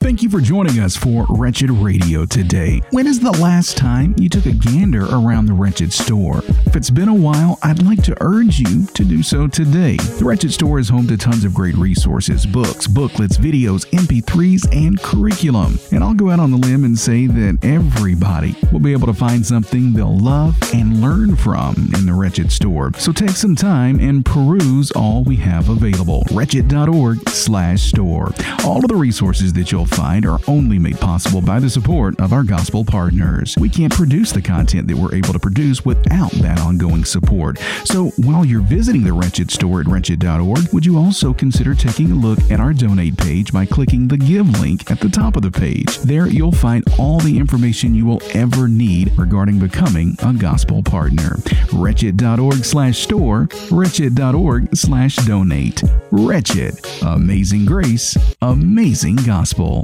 Thank 0.04 0.22
you 0.22 0.28
for 0.28 0.42
joining 0.42 0.80
us 0.80 0.94
for 0.94 1.24
Wretched 1.30 1.70
Radio 1.70 2.26
today. 2.26 2.82
When 2.90 3.06
is 3.06 3.20
the 3.20 3.32
last 3.32 3.78
time 3.78 4.14
you 4.18 4.28
took 4.28 4.44
a 4.44 4.52
gander 4.52 5.06
around 5.06 5.46
the 5.46 5.54
Wretched 5.54 5.94
store? 5.94 6.42
If 6.66 6.76
it's 6.76 6.90
been 6.90 7.08
a 7.08 7.14
while, 7.14 7.58
I'd 7.62 7.82
like 7.82 8.02
to 8.02 8.16
urge 8.20 8.58
you 8.58 8.84
to 8.84 9.02
do 9.02 9.22
so 9.22 9.46
today. 9.46 9.96
The 9.96 10.26
Wretched 10.26 10.52
store 10.52 10.78
is 10.78 10.90
home 10.90 11.06
to 11.06 11.16
tons 11.16 11.46
of 11.46 11.54
great 11.54 11.74
resources 11.76 12.44
books, 12.44 12.86
booklets, 12.86 13.38
videos, 13.38 13.86
MP3s, 13.92 14.68
and 14.76 15.00
curriculum. 15.00 15.78
And 15.90 16.04
I'll 16.04 16.12
go 16.12 16.28
out 16.28 16.38
on 16.38 16.50
the 16.50 16.58
limb 16.58 16.84
and 16.84 16.98
say 16.98 17.26
that 17.26 17.64
everybody 17.64 18.54
will 18.72 18.80
be 18.80 18.92
able 18.92 19.06
to 19.06 19.14
find 19.14 19.46
something 19.46 19.94
they'll 19.94 20.18
love 20.18 20.54
and 20.74 21.00
learn 21.00 21.34
from 21.34 21.76
in 21.94 22.04
the 22.04 22.12
Wretched 22.12 22.52
store. 22.52 22.92
So 22.98 23.10
take 23.10 23.30
some 23.30 23.56
time 23.56 23.98
and 24.00 24.22
peruse 24.22 24.90
all 24.90 25.24
we 25.24 25.36
have 25.36 25.70
available. 25.70 26.24
Wretched.org 26.30 27.26
slash 27.30 27.84
store. 27.84 28.34
All 28.66 28.84
of 28.84 28.88
the 28.88 28.96
resources 28.96 29.54
that 29.54 29.72
you'll 29.72 29.86
find 29.94 30.26
are 30.26 30.38
only 30.48 30.78
made 30.78 30.98
possible 30.98 31.40
by 31.40 31.60
the 31.60 31.70
support 31.70 32.18
of 32.20 32.32
our 32.32 32.42
gospel 32.42 32.84
partners. 32.84 33.56
We 33.58 33.68
can't 33.68 33.92
produce 33.92 34.32
the 34.32 34.42
content 34.42 34.88
that 34.88 34.96
we're 34.96 35.14
able 35.14 35.32
to 35.32 35.38
produce 35.38 35.84
without 35.84 36.32
that 36.32 36.60
ongoing 36.60 37.04
support. 37.04 37.58
So 37.84 38.10
while 38.16 38.44
you're 38.44 38.60
visiting 38.60 39.04
the 39.04 39.12
Wretched 39.12 39.50
store 39.50 39.80
at 39.80 39.86
wretched.org, 39.86 40.72
would 40.72 40.84
you 40.84 40.98
also 40.98 41.32
consider 41.32 41.74
taking 41.74 42.10
a 42.10 42.14
look 42.14 42.38
at 42.50 42.60
our 42.60 42.72
donate 42.72 43.16
page 43.16 43.52
by 43.52 43.66
clicking 43.66 44.08
the 44.08 44.16
give 44.16 44.48
link 44.60 44.90
at 44.90 45.00
the 45.00 45.08
top 45.08 45.36
of 45.36 45.42
the 45.42 45.50
page? 45.50 45.98
There 45.98 46.26
you'll 46.26 46.52
find 46.52 46.84
all 46.98 47.20
the 47.20 47.38
information 47.38 47.94
you 47.94 48.06
will 48.06 48.22
ever 48.34 48.68
need 48.68 49.16
regarding 49.16 49.58
becoming 49.58 50.16
a 50.22 50.32
gospel 50.32 50.82
partner. 50.82 51.36
Wretched.org 51.72 52.64
slash 52.64 52.98
store, 52.98 53.48
wretched.org 53.70 54.74
slash 54.76 55.16
donate. 55.16 55.82
Wretched. 56.10 56.74
Amazing 57.02 57.66
grace, 57.66 58.16
amazing 58.42 59.16
gospel. 59.16 59.83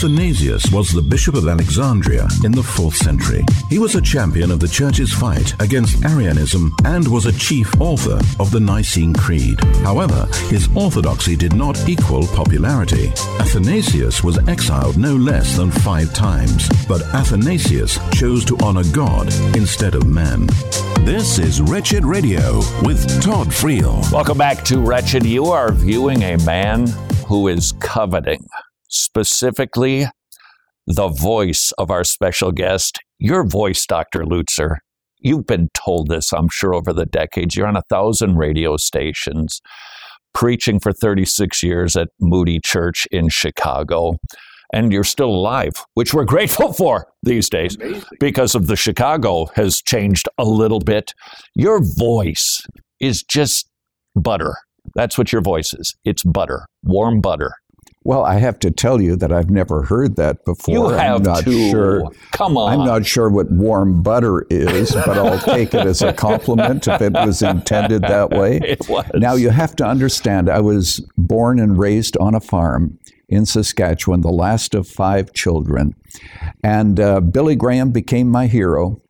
Athanasius 0.00 0.72
was 0.72 0.90
the 0.90 1.02
Bishop 1.02 1.34
of 1.34 1.46
Alexandria 1.46 2.26
in 2.42 2.52
the 2.52 2.62
4th 2.62 2.94
century. 2.94 3.44
He 3.68 3.78
was 3.78 3.96
a 3.96 4.00
champion 4.00 4.50
of 4.50 4.58
the 4.58 4.66
Church's 4.66 5.12
fight 5.12 5.54
against 5.60 6.02
Arianism 6.06 6.74
and 6.86 7.06
was 7.06 7.26
a 7.26 7.38
chief 7.38 7.78
author 7.78 8.18
of 8.40 8.50
the 8.50 8.60
Nicene 8.60 9.12
Creed. 9.12 9.62
However, 9.82 10.26
his 10.48 10.74
orthodoxy 10.74 11.36
did 11.36 11.52
not 11.52 11.86
equal 11.86 12.26
popularity. 12.28 13.08
Athanasius 13.40 14.24
was 14.24 14.38
exiled 14.48 14.96
no 14.96 15.16
less 15.16 15.58
than 15.58 15.70
five 15.70 16.14
times, 16.14 16.66
but 16.88 17.02
Athanasius 17.12 17.98
chose 18.10 18.42
to 18.46 18.56
honor 18.62 18.84
God 18.92 19.26
instead 19.54 19.94
of 19.94 20.06
men. 20.06 20.46
This 21.00 21.38
is 21.38 21.60
Wretched 21.60 22.06
Radio 22.06 22.60
with 22.84 23.22
Todd 23.22 23.48
Friel. 23.48 24.10
Welcome 24.10 24.38
back 24.38 24.64
to 24.64 24.80
Wretched. 24.80 25.26
You 25.26 25.48
are 25.48 25.70
viewing 25.72 26.22
a 26.22 26.38
man 26.38 26.86
who 27.26 27.48
is 27.48 27.72
coveting, 27.80 28.48
specifically 28.90 30.06
the 30.86 31.08
voice 31.08 31.72
of 31.78 31.90
our 31.90 32.04
special 32.04 32.52
guest. 32.52 32.98
Your 33.18 33.46
voice, 33.46 33.86
Dr. 33.86 34.24
Lutzer. 34.24 34.76
You've 35.18 35.46
been 35.46 35.68
told 35.74 36.08
this, 36.08 36.32
I'm 36.32 36.48
sure, 36.48 36.74
over 36.74 36.92
the 36.92 37.06
decades. 37.06 37.56
You're 37.56 37.66
on 37.66 37.76
a 37.76 37.82
thousand 37.90 38.36
radio 38.36 38.76
stations, 38.76 39.60
preaching 40.34 40.80
for 40.80 40.92
36 40.92 41.62
years 41.62 41.96
at 41.96 42.08
Moody 42.20 42.58
Church 42.58 43.06
in 43.10 43.28
Chicago 43.28 44.16
and 44.72 44.92
you're 44.92 45.04
still 45.04 45.30
alive, 45.30 45.72
which 45.94 46.14
we're 46.14 46.24
grateful 46.36 46.72
for 46.72 47.08
these 47.22 47.48
days 47.48 47.76
Amazing. 47.76 48.02
because 48.18 48.54
of 48.54 48.66
the 48.66 48.76
Chicago 48.76 49.46
has 49.54 49.82
changed 49.82 50.28
a 50.38 50.44
little 50.44 50.80
bit. 50.80 51.12
Your 51.54 51.80
voice 51.98 52.62
is 53.00 53.22
just 53.22 53.68
butter. 54.14 54.54
That's 54.94 55.18
what 55.18 55.32
your 55.32 55.42
voice 55.42 55.72
is. 55.74 55.94
It's 56.04 56.22
butter, 56.22 56.66
warm 56.82 57.20
butter. 57.20 57.52
Well, 58.02 58.24
I 58.24 58.38
have 58.38 58.58
to 58.60 58.70
tell 58.70 59.00
you 59.00 59.14
that 59.16 59.30
I've 59.30 59.50
never 59.50 59.82
heard 59.82 60.16
that 60.16 60.44
before. 60.46 60.74
You 60.74 60.88
have 60.88 61.16
I'm 61.16 61.22
not 61.22 61.44
to. 61.44 61.70
sure. 61.70 62.10
Come 62.32 62.56
on. 62.56 62.72
I'm 62.72 62.86
not 62.86 63.04
sure 63.04 63.28
what 63.28 63.50
warm 63.50 64.02
butter 64.02 64.46
is, 64.48 64.92
but 64.94 65.18
I'll 65.18 65.38
take 65.38 65.74
it 65.74 65.86
as 65.86 66.00
a 66.00 66.12
compliment 66.12 66.88
if 66.88 67.02
it 67.02 67.12
was 67.12 67.42
intended 67.42 68.00
that 68.02 68.30
way. 68.38 68.56
It 68.56 68.88
was. 68.88 69.04
Now 69.14 69.34
you 69.34 69.50
have 69.50 69.76
to 69.76 69.84
understand, 69.84 70.48
I 70.48 70.60
was 70.60 71.06
born 71.18 71.60
and 71.60 71.78
raised 71.78 72.16
on 72.16 72.34
a 72.34 72.40
farm 72.40 72.98
in 73.28 73.44
Saskatchewan, 73.44 74.22
the 74.22 74.30
last 74.30 74.74
of 74.74 74.88
five 74.88 75.34
children, 75.34 75.94
and 76.64 76.98
uh, 76.98 77.20
Billy 77.20 77.54
Graham 77.54 77.92
became 77.92 78.28
my 78.28 78.46
hero. 78.46 79.00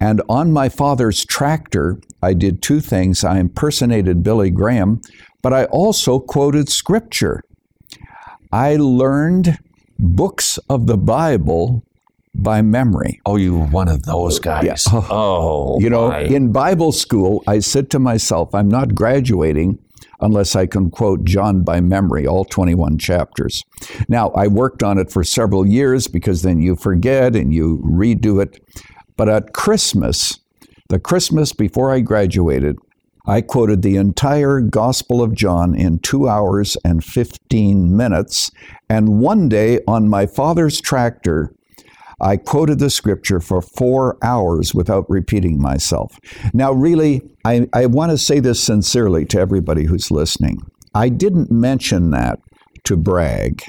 And 0.00 0.22
on 0.28 0.52
my 0.52 0.68
father's 0.68 1.24
tractor, 1.24 1.98
I 2.22 2.34
did 2.34 2.62
two 2.62 2.80
things. 2.80 3.24
I 3.24 3.38
impersonated 3.40 4.22
Billy 4.22 4.50
Graham, 4.50 5.00
but 5.42 5.52
I 5.52 5.64
also 5.64 6.20
quoted 6.20 6.68
scripture. 6.68 7.42
I 8.52 8.76
learned 8.76 9.58
books 9.98 10.58
of 10.68 10.86
the 10.86 10.96
Bible 10.96 11.84
by 12.34 12.62
memory. 12.62 13.20
Oh, 13.26 13.36
you 13.36 13.58
one 13.58 13.88
of 13.88 14.04
those 14.04 14.38
guys. 14.38 14.64
Yeah. 14.64 14.76
Oh, 15.10 15.78
you 15.80 15.90
know, 15.90 16.10
my. 16.10 16.20
in 16.20 16.52
Bible 16.52 16.92
school, 16.92 17.42
I 17.46 17.58
said 17.58 17.90
to 17.90 17.98
myself, 17.98 18.54
I'm 18.54 18.68
not 18.68 18.94
graduating 18.94 19.78
unless 20.20 20.56
I 20.56 20.66
can 20.66 20.90
quote 20.90 21.24
John 21.24 21.62
by 21.62 21.80
memory, 21.80 22.26
all 22.26 22.44
21 22.44 22.98
chapters. 22.98 23.64
Now, 24.08 24.30
I 24.30 24.46
worked 24.48 24.82
on 24.82 24.98
it 24.98 25.10
for 25.10 25.22
several 25.22 25.66
years 25.66 26.06
because 26.06 26.42
then 26.42 26.60
you 26.60 26.76
forget 26.76 27.36
and 27.36 27.52
you 27.54 27.78
redo 27.84 28.42
it. 28.42 28.62
But 29.16 29.28
at 29.28 29.52
Christmas, 29.52 30.40
the 30.88 30.98
Christmas 30.98 31.52
before 31.52 31.92
I 31.92 32.00
graduated, 32.00 32.78
I 33.28 33.42
quoted 33.42 33.82
the 33.82 33.96
entire 33.96 34.62
Gospel 34.62 35.22
of 35.22 35.34
John 35.34 35.74
in 35.74 35.98
two 35.98 36.26
hours 36.26 36.78
and 36.82 37.04
15 37.04 37.94
minutes. 37.94 38.50
And 38.88 39.20
one 39.20 39.50
day 39.50 39.80
on 39.86 40.08
my 40.08 40.24
father's 40.24 40.80
tractor, 40.80 41.52
I 42.22 42.38
quoted 42.38 42.78
the 42.78 42.88
scripture 42.88 43.38
for 43.38 43.60
four 43.60 44.16
hours 44.22 44.74
without 44.74 45.04
repeating 45.10 45.60
myself. 45.60 46.18
Now, 46.54 46.72
really, 46.72 47.20
I, 47.44 47.68
I 47.74 47.84
want 47.84 48.12
to 48.12 48.18
say 48.18 48.40
this 48.40 48.62
sincerely 48.62 49.26
to 49.26 49.38
everybody 49.38 49.84
who's 49.84 50.10
listening. 50.10 50.62
I 50.94 51.10
didn't 51.10 51.50
mention 51.50 52.10
that 52.12 52.40
to 52.84 52.96
brag. 52.96 53.62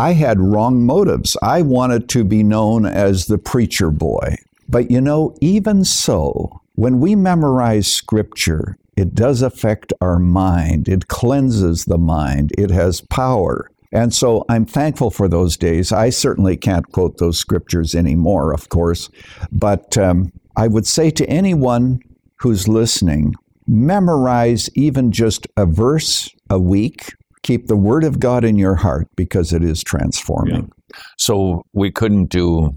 I 0.00 0.14
had 0.14 0.40
wrong 0.40 0.84
motives. 0.84 1.36
I 1.44 1.62
wanted 1.62 2.08
to 2.08 2.24
be 2.24 2.42
known 2.42 2.84
as 2.84 3.26
the 3.26 3.38
preacher 3.38 3.92
boy. 3.92 4.34
But 4.68 4.90
you 4.90 5.00
know, 5.00 5.36
even 5.40 5.84
so, 5.84 6.60
when 6.74 6.98
we 6.98 7.14
memorize 7.14 7.86
scripture, 7.86 8.76
it 8.96 9.14
does 9.14 9.42
affect 9.42 9.92
our 10.00 10.18
mind. 10.18 10.88
It 10.88 11.08
cleanses 11.08 11.84
the 11.84 11.98
mind. 11.98 12.52
It 12.56 12.70
has 12.70 13.00
power. 13.02 13.70
And 13.92 14.12
so 14.12 14.44
I'm 14.48 14.66
thankful 14.66 15.10
for 15.10 15.28
those 15.28 15.56
days. 15.56 15.92
I 15.92 16.10
certainly 16.10 16.56
can't 16.56 16.90
quote 16.92 17.18
those 17.18 17.38
scriptures 17.38 17.94
anymore, 17.94 18.52
of 18.52 18.68
course. 18.68 19.08
But 19.52 19.96
um, 19.96 20.32
I 20.56 20.66
would 20.68 20.86
say 20.86 21.10
to 21.10 21.26
anyone 21.26 22.00
who's 22.38 22.68
listening, 22.68 23.34
memorize 23.66 24.70
even 24.74 25.12
just 25.12 25.46
a 25.56 25.66
verse 25.66 26.28
a 26.50 26.58
week. 26.58 27.12
Keep 27.42 27.66
the 27.66 27.76
Word 27.76 28.04
of 28.04 28.18
God 28.18 28.44
in 28.44 28.56
your 28.56 28.74
heart 28.74 29.08
because 29.16 29.52
it 29.52 29.62
is 29.62 29.82
transforming. 29.82 30.70
So 31.16 31.64
we 31.72 31.90
couldn't 31.90 32.26
do 32.26 32.76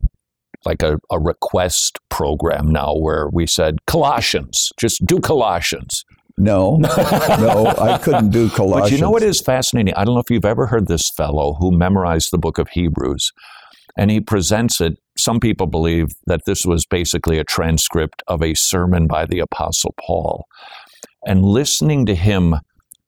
like 0.65 0.81
a, 0.81 0.97
a 1.11 1.19
request 1.19 1.99
program 2.09 2.69
now 2.69 2.93
where 2.95 3.29
we 3.31 3.47
said 3.47 3.77
Colossians, 3.85 4.71
just 4.79 5.05
do 5.05 5.19
Colossians. 5.19 6.03
No, 6.37 6.77
no, 6.81 7.73
I 7.77 7.99
couldn't 8.01 8.29
do 8.29 8.49
Colossians. 8.49 8.91
But 8.91 8.91
you 8.93 9.01
know 9.01 9.11
what 9.11 9.23
is 9.23 9.41
fascinating? 9.41 9.93
I 9.95 10.05
don't 10.05 10.13
know 10.13 10.21
if 10.21 10.29
you've 10.29 10.45
ever 10.45 10.67
heard 10.67 10.87
this 10.87 11.09
fellow 11.17 11.55
who 11.59 11.77
memorized 11.77 12.31
the 12.31 12.37
book 12.37 12.57
of 12.57 12.69
Hebrews, 12.69 13.31
and 13.97 14.09
he 14.09 14.21
presents 14.21 14.79
it. 14.79 14.97
Some 15.17 15.41
people 15.41 15.67
believe 15.67 16.07
that 16.27 16.45
this 16.45 16.65
was 16.65 16.85
basically 16.85 17.39
a 17.39 17.43
transcript 17.43 18.23
of 18.27 18.41
a 18.41 18.53
sermon 18.53 19.05
by 19.05 19.25
the 19.25 19.39
Apostle 19.39 19.93
Paul. 19.99 20.45
And 21.25 21.43
listening 21.43 22.05
to 22.05 22.15
him 22.15 22.55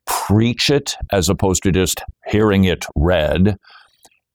preach 0.05 0.69
it 0.69 0.95
as 1.13 1.29
opposed 1.29 1.63
to 1.63 1.71
just 1.71 2.03
hearing 2.27 2.65
it 2.65 2.85
read, 2.95 3.57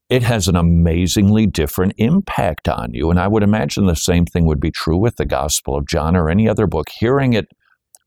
it 0.09 0.23
has 0.23 0.47
an 0.47 0.57
amazingly 0.57 1.47
different 1.47 1.95
impact 1.97 2.69
on 2.69 2.93
you. 2.93 3.11
And 3.11 3.19
I 3.19 3.27
would 3.27 3.43
imagine 3.43 3.87
the 3.87 3.97
same 3.97 4.25
thing 4.25 4.47
would 4.47 4.61
be 4.61 4.71
true 4.71 4.97
with 4.97 5.17
the 5.17 5.27
Gospel 5.27 5.77
of 5.77 5.87
John 5.87 6.15
or 6.15 6.31
any 6.31 6.49
other 6.49 6.67
book. 6.67 6.89
Hearing 6.89 7.33
it 7.33 7.47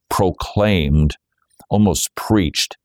proclaimed, 0.08 1.16
almost 1.68 2.14
preached, 2.14 2.76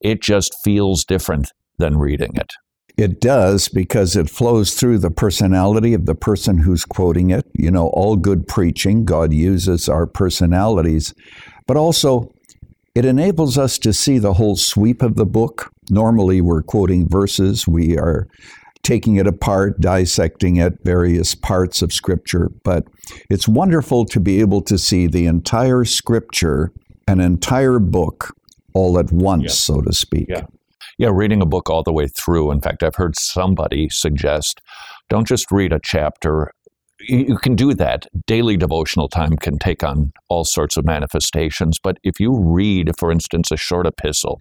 it 0.00 0.20
just 0.20 0.56
feels 0.64 1.04
different 1.04 1.52
than 1.78 1.98
reading 1.98 2.32
it. 2.34 2.52
It 2.96 3.20
does 3.20 3.68
because 3.68 4.14
it 4.16 4.30
flows 4.30 4.74
through 4.74 4.98
the 4.98 5.10
personality 5.10 5.94
of 5.94 6.06
the 6.06 6.14
person 6.14 6.58
who's 6.58 6.84
quoting 6.84 7.30
it. 7.30 7.44
You 7.52 7.70
know, 7.70 7.88
all 7.88 8.16
good 8.16 8.46
preaching, 8.46 9.04
God 9.04 9.32
uses 9.32 9.88
our 9.88 10.06
personalities, 10.06 11.12
but 11.66 11.76
also 11.76 12.30
it 12.94 13.04
enables 13.04 13.58
us 13.58 13.78
to 13.80 13.92
see 13.92 14.18
the 14.18 14.34
whole 14.34 14.54
sweep 14.54 15.02
of 15.02 15.16
the 15.16 15.26
book. 15.26 15.72
Normally, 15.90 16.40
we're 16.40 16.62
quoting 16.62 17.08
verses, 17.08 17.66
we 17.66 17.98
are 17.98 18.28
taking 18.84 19.16
it 19.16 19.26
apart, 19.26 19.80
dissecting 19.80 20.56
it, 20.56 20.74
various 20.84 21.34
parts 21.34 21.82
of 21.82 21.92
Scripture, 21.92 22.50
but 22.62 22.84
it's 23.30 23.48
wonderful 23.48 24.04
to 24.04 24.20
be 24.20 24.40
able 24.40 24.60
to 24.62 24.78
see 24.78 25.06
the 25.08 25.26
entire 25.26 25.84
Scripture, 25.84 26.70
an 27.08 27.18
entire 27.18 27.80
book, 27.80 28.32
all 28.74 28.98
at 28.98 29.10
once, 29.10 29.44
yeah. 29.44 29.48
so 29.50 29.80
to 29.80 29.92
speak. 29.92 30.26
Yeah. 30.28 30.42
Yeah, 30.96 31.10
reading 31.12 31.42
a 31.42 31.46
book 31.46 31.68
all 31.68 31.82
the 31.82 31.92
way 31.92 32.06
through. 32.06 32.52
In 32.52 32.60
fact, 32.60 32.84
I've 32.84 32.94
heard 32.94 33.16
somebody 33.18 33.88
suggest 33.90 34.60
don't 35.08 35.26
just 35.26 35.50
read 35.50 35.72
a 35.72 35.80
chapter. 35.82 36.52
You 37.00 37.36
can 37.36 37.56
do 37.56 37.74
that. 37.74 38.06
Daily 38.26 38.56
devotional 38.56 39.08
time 39.08 39.36
can 39.36 39.58
take 39.58 39.82
on 39.82 40.12
all 40.28 40.44
sorts 40.44 40.76
of 40.76 40.84
manifestations. 40.84 41.78
But 41.82 41.98
if 42.04 42.20
you 42.20 42.38
read, 42.38 42.92
for 42.96 43.10
instance, 43.10 43.50
a 43.50 43.56
short 43.56 43.86
epistle, 43.86 44.40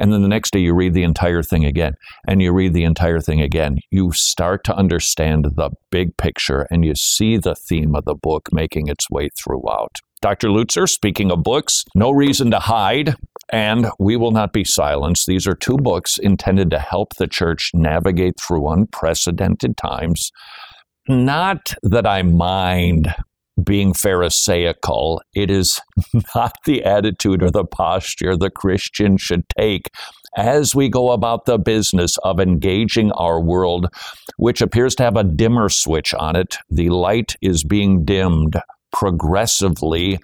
and 0.00 0.12
then 0.12 0.22
the 0.22 0.28
next 0.28 0.52
day 0.52 0.58
you 0.58 0.74
read 0.74 0.94
the 0.94 1.02
entire 1.02 1.42
thing 1.42 1.64
again, 1.64 1.94
and 2.26 2.42
you 2.42 2.52
read 2.52 2.72
the 2.72 2.84
entire 2.84 3.20
thing 3.20 3.40
again, 3.40 3.78
you 3.90 4.10
start 4.12 4.64
to 4.64 4.74
understand 4.74 5.44
the 5.54 5.70
big 5.90 6.16
picture 6.16 6.66
and 6.70 6.84
you 6.84 6.94
see 6.96 7.36
the 7.36 7.54
theme 7.54 7.94
of 7.94 8.04
the 8.06 8.14
book 8.14 8.48
making 8.52 8.88
its 8.88 9.08
way 9.10 9.28
throughout. 9.42 9.96
Dr. 10.22 10.48
Lutzer, 10.48 10.88
speaking 10.88 11.30
of 11.30 11.42
books, 11.42 11.84
No 11.94 12.10
Reason 12.10 12.50
to 12.50 12.58
Hide 12.58 13.14
and 13.50 13.90
We 13.98 14.16
Will 14.16 14.32
Not 14.32 14.52
Be 14.52 14.64
Silenced. 14.64 15.26
These 15.26 15.46
are 15.46 15.54
two 15.54 15.78
books 15.78 16.18
intended 16.18 16.70
to 16.70 16.78
help 16.78 17.14
the 17.16 17.26
church 17.26 17.70
navigate 17.72 18.34
through 18.38 18.68
unprecedented 18.68 19.76
times. 19.78 20.30
Not 21.08 21.74
that 21.82 22.06
I 22.06 22.22
mind 22.22 23.14
being 23.64 23.94
Pharisaical. 23.94 25.22
It 25.34 25.50
is 25.50 25.80
not 26.34 26.54
the 26.64 26.84
attitude 26.84 27.42
or 27.42 27.50
the 27.50 27.64
posture 27.64 28.36
the 28.36 28.50
Christian 28.50 29.16
should 29.16 29.44
take 29.56 29.90
as 30.36 30.74
we 30.74 30.88
go 30.88 31.10
about 31.10 31.46
the 31.46 31.58
business 31.58 32.16
of 32.18 32.40
engaging 32.40 33.10
our 33.12 33.40
world, 33.40 33.86
which 34.36 34.60
appears 34.60 34.94
to 34.96 35.02
have 35.02 35.16
a 35.16 35.24
dimmer 35.24 35.68
switch 35.68 36.14
on 36.14 36.36
it. 36.36 36.56
The 36.70 36.90
light 36.90 37.36
is 37.40 37.64
being 37.64 38.04
dimmed 38.04 38.60
progressively, 38.92 40.18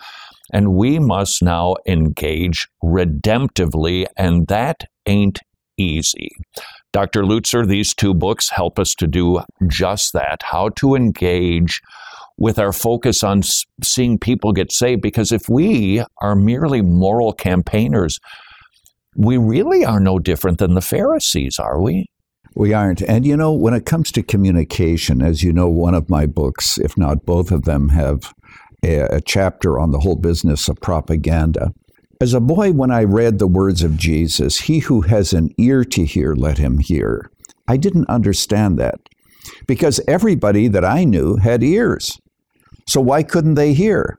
and 0.52 0.74
we 0.74 0.98
must 0.98 1.42
now 1.42 1.76
engage 1.86 2.68
redemptively, 2.82 4.06
and 4.16 4.46
that 4.46 4.84
ain't 5.06 5.40
easy. 5.76 6.30
Dr. 6.92 7.24
Lutzer, 7.24 7.66
these 7.66 7.94
two 7.94 8.14
books 8.14 8.50
help 8.50 8.78
us 8.78 8.94
to 8.94 9.06
do 9.06 9.40
just 9.66 10.12
that 10.12 10.42
how 10.44 10.70
to 10.70 10.94
engage 10.94 11.80
with 12.38 12.58
our 12.58 12.72
focus 12.72 13.22
on 13.22 13.42
seeing 13.82 14.18
people 14.18 14.52
get 14.52 14.72
saved. 14.72 15.02
Because 15.02 15.32
if 15.32 15.48
we 15.48 16.04
are 16.20 16.34
merely 16.34 16.82
moral 16.82 17.32
campaigners, 17.32 18.18
we 19.16 19.38
really 19.38 19.84
are 19.84 20.00
no 20.00 20.18
different 20.18 20.58
than 20.58 20.74
the 20.74 20.82
Pharisees, 20.82 21.58
are 21.58 21.80
we? 21.80 22.06
We 22.54 22.72
aren't. 22.72 23.02
And 23.02 23.26
you 23.26 23.36
know, 23.36 23.52
when 23.52 23.74
it 23.74 23.86
comes 23.86 24.10
to 24.12 24.22
communication, 24.22 25.22
as 25.22 25.42
you 25.42 25.52
know, 25.52 25.68
one 25.68 25.94
of 25.94 26.08
my 26.08 26.26
books, 26.26 26.78
if 26.78 26.96
not 26.96 27.26
both 27.26 27.50
of 27.50 27.64
them, 27.64 27.90
have 27.90 28.32
a, 28.82 29.00
a 29.16 29.20
chapter 29.20 29.78
on 29.78 29.90
the 29.90 29.98
whole 29.98 30.16
business 30.16 30.68
of 30.68 30.80
propaganda. 30.80 31.72
As 32.18 32.32
a 32.32 32.40
boy, 32.40 32.72
when 32.72 32.90
I 32.90 33.04
read 33.04 33.38
the 33.38 33.46
words 33.46 33.82
of 33.82 33.98
Jesus, 33.98 34.60
He 34.60 34.78
who 34.78 35.02
has 35.02 35.34
an 35.34 35.50
ear 35.58 35.84
to 35.84 36.04
hear, 36.06 36.34
let 36.34 36.56
him 36.56 36.78
hear, 36.78 37.30
I 37.68 37.76
didn't 37.76 38.08
understand 38.08 38.78
that 38.78 39.00
because 39.66 40.00
everybody 40.08 40.66
that 40.68 40.84
I 40.84 41.04
knew 41.04 41.36
had 41.36 41.62
ears. 41.62 42.18
So 42.86 43.00
why 43.00 43.22
couldn't 43.22 43.54
they 43.54 43.72
hear? 43.72 44.18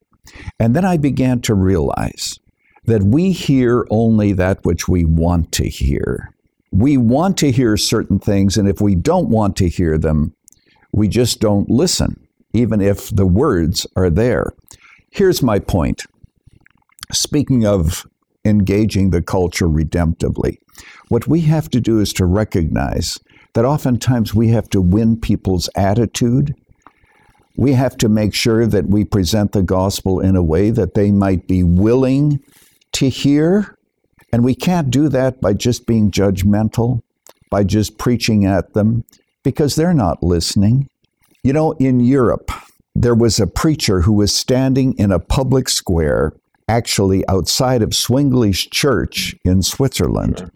And 0.60 0.76
then 0.76 0.86
I 0.86 0.98
began 0.98 1.42
to 1.42 1.54
realize 1.54 2.40
that 2.86 3.04
we 3.04 3.32
hear 3.32 3.86
only 3.90 4.34
that 4.34 4.64
which 4.64 4.88
we 4.88 5.06
want 5.06 5.52
to 5.54 5.68
hear. 5.68 6.34
We 6.72 6.98
want 6.98 7.38
to 7.40 7.52
hear 7.52 7.78
certain 7.78 8.20
things, 8.20 8.58
and 8.58 8.68
if 8.68 8.82
we 8.82 8.96
don't 8.96 9.30
want 9.30 9.56
to 9.58 9.70
hear 9.70 9.98
them, 9.98 10.34
we 10.92 11.08
just 11.08 11.40
don't 11.40 11.70
listen, 11.70 12.28
even 12.54 12.82
if 12.82 13.10
the 13.10 13.26
words 13.26 13.88
are 13.96 14.10
there. 14.10 14.52
Here's 15.12 15.42
my 15.42 15.60
point 15.60 16.06
Speaking 17.12 17.66
of 17.66 18.06
engaging 18.44 19.12
the 19.12 19.22
culture 19.22 19.68
redemptively, 19.68 20.58
what 21.08 21.28
we 21.28 21.42
have 21.42 21.70
to 21.70 21.80
do 21.80 22.00
is 22.00 22.12
to 22.14 22.26
recognize 22.26 23.18
that 23.54 23.64
oftentimes 23.66 24.34
we 24.34 24.50
have 24.50 24.70
to 24.70 24.82
win 24.82 25.20
people's 25.20 25.70
attitude. 25.76 26.54
We 27.58 27.74
have 27.74 27.98
to 27.98 28.08
make 28.08 28.34
sure 28.34 28.66
that 28.68 28.88
we 28.88 29.04
present 29.04 29.52
the 29.52 29.64
gospel 29.64 30.20
in 30.20 30.36
a 30.36 30.44
way 30.44 30.70
that 30.70 30.94
they 30.94 31.12
might 31.12 31.48
be 31.48 31.64
willing 31.64 32.40
to 32.94 33.10
hear. 33.10 33.76
And 34.32 34.44
we 34.44 34.56
can't 34.56 34.92
do 34.92 35.10
that 35.10 35.42
by 35.42 35.54
just 35.54 35.88
being 35.88 36.12
judgmental, 36.12 37.02
by 37.50 37.64
just 37.64 37.98
preaching 37.98 38.46
at 38.46 38.74
them, 38.74 39.04
because 39.44 39.76
they're 39.76 39.94
not 39.94 40.22
listening. 40.22 40.88
You 41.44 41.54
know, 41.54 41.72
in 41.74 42.00
Europe, 42.00 42.52
there 42.94 43.16
was 43.16 43.40
a 43.40 43.48
preacher 43.48 44.02
who 44.02 44.14
was 44.14 44.34
standing 44.34 44.94
in 44.98 45.12
a 45.12 45.20
public 45.20 45.68
square 45.68 46.34
actually 46.68 47.28
outside 47.28 47.82
of 47.82 47.90
Zwingli's 47.90 48.66
church 48.66 49.36
in 49.46 49.64
Switzerland. 49.64 50.40
Sure. 50.40 50.52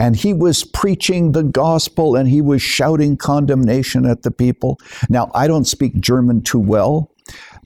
And 0.00 0.16
he 0.16 0.32
was 0.32 0.64
preaching 0.64 1.32
the 1.32 1.42
gospel 1.42 2.16
and 2.16 2.26
he 2.26 2.40
was 2.40 2.62
shouting 2.62 3.18
condemnation 3.18 4.06
at 4.06 4.22
the 4.22 4.30
people. 4.30 4.78
Now, 5.10 5.30
I 5.34 5.46
don't 5.46 5.66
speak 5.66 6.00
German 6.00 6.40
too 6.40 6.58
well, 6.58 7.12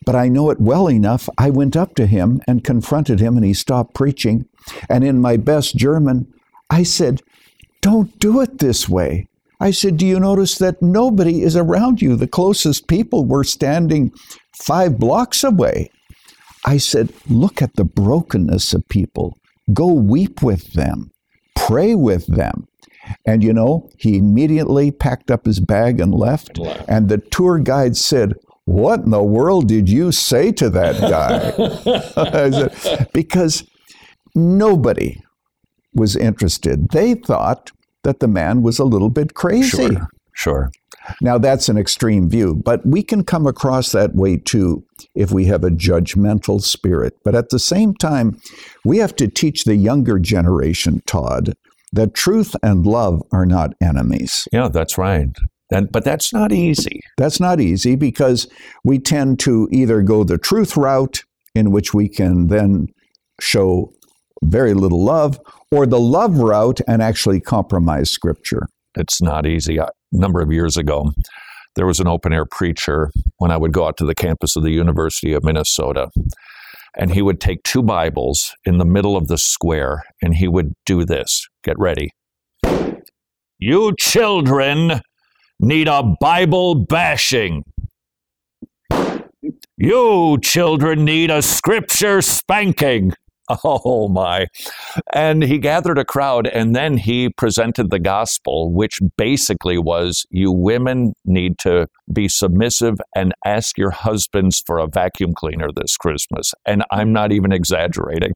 but 0.04 0.16
I 0.16 0.28
know 0.28 0.50
it 0.50 0.60
well 0.60 0.90
enough. 0.90 1.28
I 1.38 1.50
went 1.50 1.76
up 1.76 1.94
to 1.94 2.06
him 2.06 2.42
and 2.48 2.64
confronted 2.64 3.20
him, 3.20 3.36
and 3.36 3.46
he 3.46 3.54
stopped 3.54 3.94
preaching. 3.94 4.46
And 4.90 5.04
in 5.04 5.20
my 5.20 5.36
best 5.36 5.76
German, 5.76 6.26
I 6.70 6.82
said, 6.82 7.22
Don't 7.80 8.18
do 8.18 8.40
it 8.40 8.58
this 8.58 8.88
way. 8.88 9.28
I 9.60 9.70
said, 9.70 9.96
Do 9.96 10.04
you 10.04 10.18
notice 10.18 10.58
that 10.58 10.82
nobody 10.82 11.42
is 11.42 11.56
around 11.56 12.02
you? 12.02 12.16
The 12.16 12.26
closest 12.26 12.88
people 12.88 13.24
were 13.24 13.44
standing 13.44 14.12
five 14.52 14.98
blocks 14.98 15.44
away. 15.44 15.88
I 16.66 16.78
said, 16.78 17.12
Look 17.28 17.62
at 17.62 17.76
the 17.76 17.84
brokenness 17.84 18.74
of 18.74 18.88
people. 18.88 19.38
Go 19.72 19.92
weep 19.92 20.42
with 20.42 20.72
them, 20.72 21.12
pray 21.54 21.94
with 21.94 22.26
them. 22.26 22.68
And 23.26 23.42
you 23.44 23.52
know, 23.52 23.90
he 23.98 24.16
immediately 24.16 24.90
packed 24.90 25.30
up 25.30 25.44
his 25.44 25.60
bag 25.60 26.00
and 26.00 26.14
left. 26.14 26.58
And 26.88 27.08
the 27.08 27.18
tour 27.18 27.58
guide 27.58 27.96
said, 27.96 28.34
What 28.64 29.00
in 29.00 29.10
the 29.10 29.22
world 29.22 29.68
did 29.68 29.88
you 29.88 30.12
say 30.12 30.52
to 30.52 30.70
that 30.70 31.00
guy? 31.00 32.50
said, 32.80 33.10
because 33.12 33.68
nobody 34.34 35.22
was 35.94 36.16
interested. 36.16 36.90
They 36.90 37.14
thought 37.14 37.70
that 38.02 38.20
the 38.20 38.28
man 38.28 38.62
was 38.62 38.78
a 38.78 38.84
little 38.84 39.10
bit 39.10 39.34
crazy. 39.34 39.94
Sure. 39.94 40.08
Sure. 40.32 40.72
Now, 41.20 41.38
that's 41.38 41.68
an 41.68 41.76
extreme 41.76 42.28
view, 42.28 42.54
but 42.54 42.84
we 42.86 43.02
can 43.02 43.24
come 43.24 43.46
across 43.46 43.92
that 43.92 44.14
way 44.14 44.36
too 44.38 44.84
if 45.14 45.30
we 45.30 45.46
have 45.46 45.64
a 45.64 45.70
judgmental 45.70 46.60
spirit. 46.62 47.16
But 47.24 47.34
at 47.34 47.50
the 47.50 47.58
same 47.58 47.94
time, 47.94 48.40
we 48.84 48.98
have 48.98 49.14
to 49.16 49.28
teach 49.28 49.64
the 49.64 49.76
younger 49.76 50.18
generation, 50.18 51.02
Todd, 51.06 51.54
that 51.92 52.14
truth 52.14 52.56
and 52.62 52.86
love 52.86 53.22
are 53.32 53.46
not 53.46 53.74
enemies. 53.80 54.48
Yeah, 54.52 54.68
that's 54.68 54.98
right. 54.98 55.28
And, 55.70 55.90
but 55.90 56.04
that's 56.04 56.32
not 56.32 56.52
easy. 56.52 57.00
That's 57.16 57.40
not 57.40 57.60
easy 57.60 57.96
because 57.96 58.48
we 58.84 58.98
tend 58.98 59.40
to 59.40 59.68
either 59.72 60.02
go 60.02 60.24
the 60.24 60.38
truth 60.38 60.76
route, 60.76 61.22
in 61.54 61.70
which 61.70 61.94
we 61.94 62.08
can 62.08 62.48
then 62.48 62.88
show 63.40 63.92
very 64.42 64.74
little 64.74 65.02
love, 65.02 65.40
or 65.70 65.86
the 65.86 66.00
love 66.00 66.38
route 66.38 66.80
and 66.86 67.02
actually 67.02 67.40
compromise 67.40 68.10
Scripture. 68.10 68.68
It's 68.96 69.20
not 69.20 69.46
easy. 69.46 69.78
A 69.78 69.88
number 70.12 70.40
of 70.40 70.52
years 70.52 70.76
ago, 70.76 71.12
there 71.76 71.86
was 71.86 72.00
an 72.00 72.06
open 72.06 72.32
air 72.32 72.46
preacher 72.46 73.10
when 73.38 73.50
I 73.50 73.56
would 73.56 73.72
go 73.72 73.86
out 73.86 73.96
to 73.98 74.04
the 74.06 74.14
campus 74.14 74.56
of 74.56 74.62
the 74.62 74.70
University 74.70 75.32
of 75.32 75.42
Minnesota. 75.44 76.10
And 76.96 77.12
he 77.12 77.22
would 77.22 77.40
take 77.40 77.62
two 77.64 77.82
Bibles 77.82 78.52
in 78.64 78.78
the 78.78 78.84
middle 78.84 79.16
of 79.16 79.26
the 79.26 79.38
square 79.38 80.04
and 80.22 80.34
he 80.34 80.46
would 80.46 80.74
do 80.86 81.04
this. 81.04 81.48
Get 81.64 81.76
ready. 81.78 82.10
You 83.58 83.94
children 83.98 85.00
need 85.58 85.88
a 85.88 86.02
Bible 86.20 86.74
bashing. 86.76 87.64
You 89.76 90.38
children 90.42 91.04
need 91.04 91.30
a 91.30 91.42
scripture 91.42 92.22
spanking. 92.22 93.12
Oh 93.64 94.08
my. 94.08 94.46
And 95.12 95.42
he 95.42 95.58
gathered 95.58 95.98
a 95.98 96.04
crowd 96.04 96.46
and 96.46 96.74
then 96.74 96.96
he 96.96 97.28
presented 97.28 97.90
the 97.90 97.98
gospel, 97.98 98.72
which 98.72 98.98
basically 99.16 99.78
was 99.78 100.26
you 100.30 100.52
women 100.52 101.14
need 101.24 101.58
to 101.60 101.88
be 102.12 102.28
submissive 102.28 102.96
and 103.14 103.32
ask 103.44 103.76
your 103.76 103.90
husbands 103.90 104.62
for 104.66 104.78
a 104.78 104.86
vacuum 104.86 105.32
cleaner 105.34 105.68
this 105.74 105.96
Christmas. 105.96 106.52
And 106.66 106.84
I'm 106.90 107.12
not 107.12 107.32
even 107.32 107.52
exaggerating. 107.52 108.32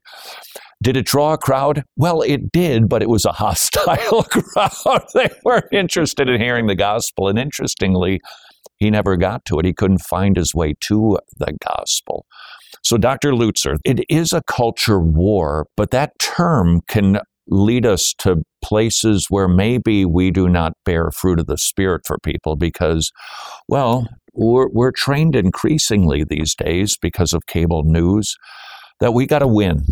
Did 0.81 0.95
it 0.95 1.05
draw 1.05 1.33
a 1.33 1.37
crowd? 1.37 1.83
Well, 1.97 2.21
it 2.21 2.51
did, 2.51 2.87
but 2.87 3.01
it 3.01 3.09
was 3.09 3.25
a 3.25 3.31
hostile 3.33 4.23
crowd. 4.23 5.03
they 5.13 5.29
weren't 5.43 5.65
interested 5.71 6.29
in 6.29 6.39
hearing 6.39 6.67
the 6.67 6.75
gospel. 6.75 7.27
And 7.27 7.37
interestingly, 7.37 8.21
he 8.77 8.89
never 8.89 9.17
got 9.17 9.45
to 9.45 9.59
it. 9.59 9.65
He 9.65 9.73
couldn't 9.73 9.99
find 9.99 10.37
his 10.37 10.55
way 10.55 10.73
to 10.87 11.19
the 11.37 11.53
gospel. 11.65 12.25
So, 12.83 12.97
Dr. 12.97 13.31
Lutzer, 13.31 13.77
it 13.85 14.05
is 14.09 14.33
a 14.33 14.41
culture 14.43 14.99
war, 14.99 15.67
but 15.75 15.91
that 15.91 16.17
term 16.19 16.81
can 16.87 17.19
lead 17.47 17.85
us 17.85 18.13
to 18.19 18.43
places 18.63 19.27
where 19.29 19.47
maybe 19.47 20.05
we 20.05 20.31
do 20.31 20.47
not 20.47 20.73
bear 20.85 21.11
fruit 21.11 21.39
of 21.39 21.47
the 21.47 21.57
Spirit 21.57 22.01
for 22.05 22.17
people 22.23 22.55
because, 22.55 23.11
well, 23.67 24.07
we're, 24.33 24.69
we're 24.69 24.91
trained 24.91 25.35
increasingly 25.35 26.23
these 26.23 26.55
days 26.55 26.95
because 27.01 27.33
of 27.33 27.45
cable 27.47 27.83
news 27.83 28.35
that 28.99 29.13
we 29.13 29.25
got 29.25 29.39
to 29.39 29.47
win 29.47 29.83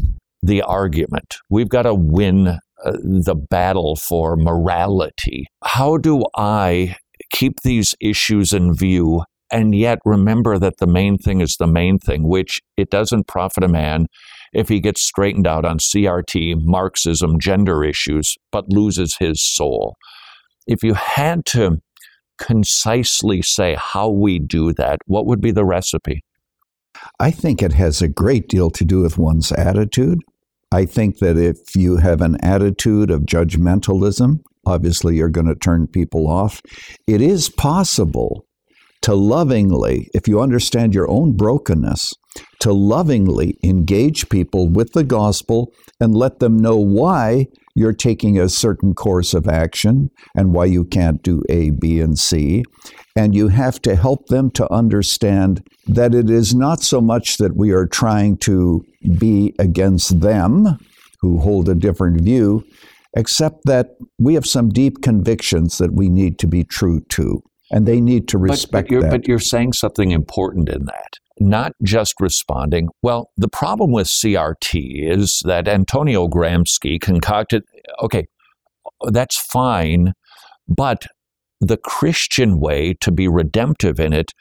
the 0.42 0.62
argument. 0.62 1.38
We've 1.50 1.70
got 1.70 1.84
to 1.84 1.96
win 1.96 2.48
uh, 2.48 2.60
the 2.86 3.36
battle 3.36 3.96
for 3.96 4.36
morality. 4.36 5.48
How 5.64 5.98
do 5.98 6.26
I 6.36 6.96
keep 7.32 7.62
these 7.64 7.96
issues 8.00 8.54
in 8.54 8.74
view 8.74 9.24
and 9.52 9.76
yet 9.76 10.00
remember 10.06 10.58
that 10.60 10.78
the 10.78 10.88
main 10.88 11.18
thing 11.18 11.42
is 11.42 11.56
the 11.58 11.68
main 11.68 12.00
thing, 12.00 12.28
which 12.28 12.62
it 12.76 12.90
doesn't 12.90 13.28
profit 13.28 13.64
a 13.64 13.68
man 13.68 14.08
if 14.54 14.70
he 14.70 14.80
gets 14.80 15.04
straightened 15.04 15.48
out 15.48 15.66
on 15.66 15.78
CRT, 15.78 16.56
Marxism, 16.62 17.40
gender 17.40 17.84
issues, 17.84 18.36
but 18.52 18.72
loses 18.72 19.16
his 19.20 19.42
soul. 19.42 19.96
If 20.68 20.84
you 20.84 20.94
had 20.94 21.46
to 21.48 21.82
concisely 22.38 23.42
say 23.42 23.76
how 23.80 24.10
we 24.10 24.40
do 24.40 24.74
that, 24.74 25.00
what 25.06 25.26
would 25.26 25.42
be 25.42 25.52
the 25.52 25.66
recipe? 25.66 26.24
I 27.20 27.32
think 27.32 27.62
it 27.62 27.74
has 27.74 28.02
a 28.02 28.08
great 28.08 28.48
deal 28.48 28.70
to 28.72 28.86
do 28.86 29.02
with 29.02 29.18
one's 29.18 29.52
attitude. 29.52 30.20
I 30.72 30.86
think 30.86 31.20
that 31.20 31.38
if 31.38 31.76
you 31.76 31.98
have 31.98 32.22
an 32.22 32.38
attitude 32.44 33.12
of 33.12 33.22
judgmentalism, 33.22 34.40
obviously 34.66 35.16
you're 35.16 35.30
going 35.30 35.48
to 35.48 35.56
turn 35.56 35.88
people 35.88 36.28
off. 36.28 36.62
It 37.06 37.22
is 37.22 37.50
possible 37.50 38.47
to 39.02 39.14
lovingly, 39.16 40.10
if 40.14 40.28
you 40.28 40.42
understand 40.42 40.94
your 40.94 41.10
own 41.10 41.36
brokenness, 41.36 42.14
to 42.60 42.74
lovingly 42.74 43.58
engage 43.64 44.30
people 44.30 44.68
with 44.68 44.94
the 44.94 45.04
gospel 45.04 45.72
and 46.00 46.16
let 46.16 46.40
them 46.40 46.58
know 46.58 46.78
why 46.78 47.48
you're 47.76 47.94
taking 47.94 48.40
a 48.40 48.50
certain 48.50 48.96
course 48.96 49.34
of 49.34 49.48
action 49.48 50.10
and 50.36 50.54
why 50.54 50.66
you 50.66 50.84
can't 50.84 51.22
do 51.22 51.44
A, 51.50 51.70
B, 51.70 52.00
and 52.00 52.18
C. 52.18 52.64
And 53.16 53.36
you 53.36 53.50
have 53.50 53.80
to 53.84 53.96
help 53.96 54.28
them 54.28 54.50
to 54.52 54.72
understand 54.74 55.64
that 55.86 56.16
it 56.16 56.30
is 56.30 56.56
not 56.56 56.82
so 56.82 57.02
much 57.02 57.38
that 57.38 57.56
we 57.56 57.72
are 57.72 57.86
trying 57.86 58.38
to 58.38 58.84
be 59.20 59.54
against 59.60 60.22
them 60.22 60.80
who 61.22 61.40
hold 61.40 61.70
a 61.70 61.76
different 61.76 62.22
view, 62.22 62.64
except 63.16 63.66
that 63.66 63.92
we 64.20 64.34
have 64.34 64.46
some 64.46 64.70
deep 64.70 65.02
convictions 65.02 65.78
that 65.78 65.94
we 65.94 66.10
need 66.10 66.40
to 66.40 66.48
be 66.48 66.64
true 66.64 67.02
to, 67.10 67.44
and 67.72 67.86
they 67.86 68.00
need 68.02 68.28
to 68.30 68.38
respect 68.38 68.72
but, 68.72 68.84
but 68.84 68.92
you're, 68.92 69.02
that. 69.02 69.12
But 69.12 69.28
you're 69.28 69.40
saying 69.40 69.74
something 69.74 70.12
important 70.12 70.70
in 70.70 70.86
that. 70.86 71.14
Not 71.40 71.74
just 71.84 72.16
responding. 72.20 72.90
Well, 73.04 73.30
the 73.38 73.50
problem 73.50 73.92
with 73.92 74.08
CRT 74.08 75.12
is 75.12 75.42
that 75.46 75.68
Antonio 75.68 76.28
Gramsci 76.28 77.00
concocted, 77.00 77.64
okay, 78.02 78.26
that's 79.12 79.38
fine, 79.38 80.14
but 80.68 81.06
the 81.60 81.78
Christian 81.78 82.60
way 82.60 82.96
to 83.02 83.12
be 83.12 83.28
redemptive 83.28 84.00
in 84.00 84.14
it 84.14 84.32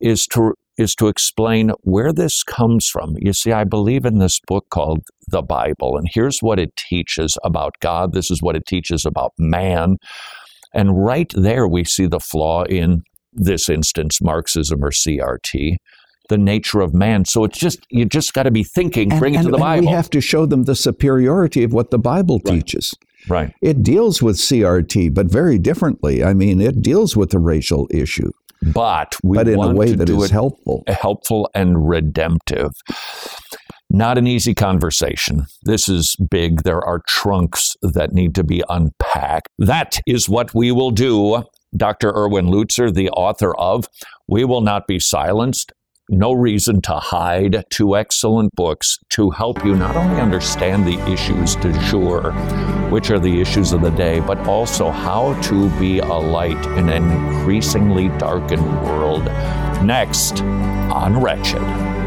is 0.00 0.26
to 0.26 0.54
is 0.78 0.94
to 0.94 1.08
explain 1.08 1.70
where 1.82 2.12
this 2.12 2.42
comes 2.42 2.86
from. 2.86 3.14
You 3.18 3.32
see, 3.32 3.50
I 3.50 3.64
believe 3.64 4.04
in 4.04 4.18
this 4.18 4.38
book 4.46 4.66
called 4.70 5.00
the 5.26 5.40
Bible, 5.40 5.96
and 5.96 6.06
here's 6.12 6.40
what 6.40 6.58
it 6.58 6.76
teaches 6.76 7.38
about 7.42 7.76
God. 7.80 8.12
This 8.12 8.30
is 8.30 8.42
what 8.42 8.56
it 8.56 8.66
teaches 8.66 9.06
about 9.06 9.32
man. 9.38 9.96
And 10.76 11.04
right 11.04 11.32
there, 11.34 11.66
we 11.66 11.84
see 11.84 12.06
the 12.06 12.20
flaw 12.20 12.64
in 12.64 13.02
this 13.32 13.68
instance, 13.68 14.20
Marxism 14.20 14.84
or 14.84 14.90
CRT, 14.90 15.76
the 16.28 16.38
nature 16.38 16.80
of 16.80 16.94
man. 16.94 17.24
So 17.24 17.44
it's 17.44 17.58
just, 17.58 17.86
you 17.90 18.04
just 18.04 18.34
got 18.34 18.44
to 18.44 18.50
be 18.50 18.64
thinking, 18.64 19.10
and, 19.10 19.20
bring 19.20 19.34
it 19.34 19.38
and, 19.38 19.46
to 19.46 19.52
the 19.52 19.58
Bible. 19.58 19.86
we 19.86 19.92
have 19.92 20.10
to 20.10 20.20
show 20.20 20.46
them 20.46 20.64
the 20.64 20.74
superiority 20.74 21.64
of 21.64 21.72
what 21.72 21.90
the 21.90 21.98
Bible 21.98 22.40
right. 22.44 22.54
teaches. 22.54 22.94
Right. 23.28 23.52
It 23.60 23.82
deals 23.82 24.22
with 24.22 24.36
CRT, 24.36 25.14
but 25.14 25.26
very 25.26 25.58
differently. 25.58 26.22
I 26.22 26.34
mean, 26.34 26.60
it 26.60 26.82
deals 26.82 27.16
with 27.16 27.30
the 27.30 27.38
racial 27.38 27.88
issue 27.90 28.30
but 28.62 29.16
we 29.22 29.36
but 29.36 29.48
in 29.48 29.56
want 29.58 29.72
a 29.72 29.74
way 29.74 29.92
that 29.92 30.08
is 30.08 30.30
helpful, 30.30 30.82
helpful 30.88 31.50
and 31.54 31.88
redemptive. 31.88 32.70
Not 33.96 34.18
an 34.18 34.26
easy 34.26 34.54
conversation. 34.54 35.46
This 35.62 35.88
is 35.88 36.16
big. 36.30 36.64
There 36.64 36.84
are 36.84 37.00
trunks 37.08 37.76
that 37.80 38.12
need 38.12 38.34
to 38.34 38.44
be 38.44 38.62
unpacked. 38.68 39.48
That 39.58 40.00
is 40.06 40.28
what 40.28 40.52
we 40.54 40.70
will 40.70 40.90
do. 40.90 41.44
Dr. 41.74 42.12
Erwin 42.14 42.48
Lutzer, 42.48 42.92
the 42.92 43.08
author 43.08 43.56
of 43.56 43.88
We 44.28 44.44
Will 44.44 44.60
Not 44.60 44.86
Be 44.86 45.00
Silenced 45.00 45.72
no 46.08 46.32
Reason 46.32 46.80
to 46.82 46.92
Hide, 46.92 47.64
two 47.70 47.96
excellent 47.96 48.54
books 48.54 48.98
to 49.10 49.30
help 49.30 49.64
you 49.64 49.74
not 49.74 49.96
only 49.96 50.20
understand 50.20 50.86
the 50.86 51.00
issues 51.10 51.56
du 51.56 51.72
jour, 51.90 52.32
which 52.90 53.10
are 53.10 53.18
the 53.18 53.40
issues 53.40 53.72
of 53.72 53.80
the 53.80 53.90
day, 53.90 54.20
but 54.20 54.38
also 54.46 54.90
how 54.90 55.40
to 55.42 55.68
be 55.80 55.98
a 55.98 56.06
light 56.06 56.64
in 56.78 56.90
an 56.90 57.10
increasingly 57.10 58.08
darkened 58.18 58.66
world. 58.84 59.24
Next 59.84 60.42
on 60.42 61.20
Wretched. 61.20 62.05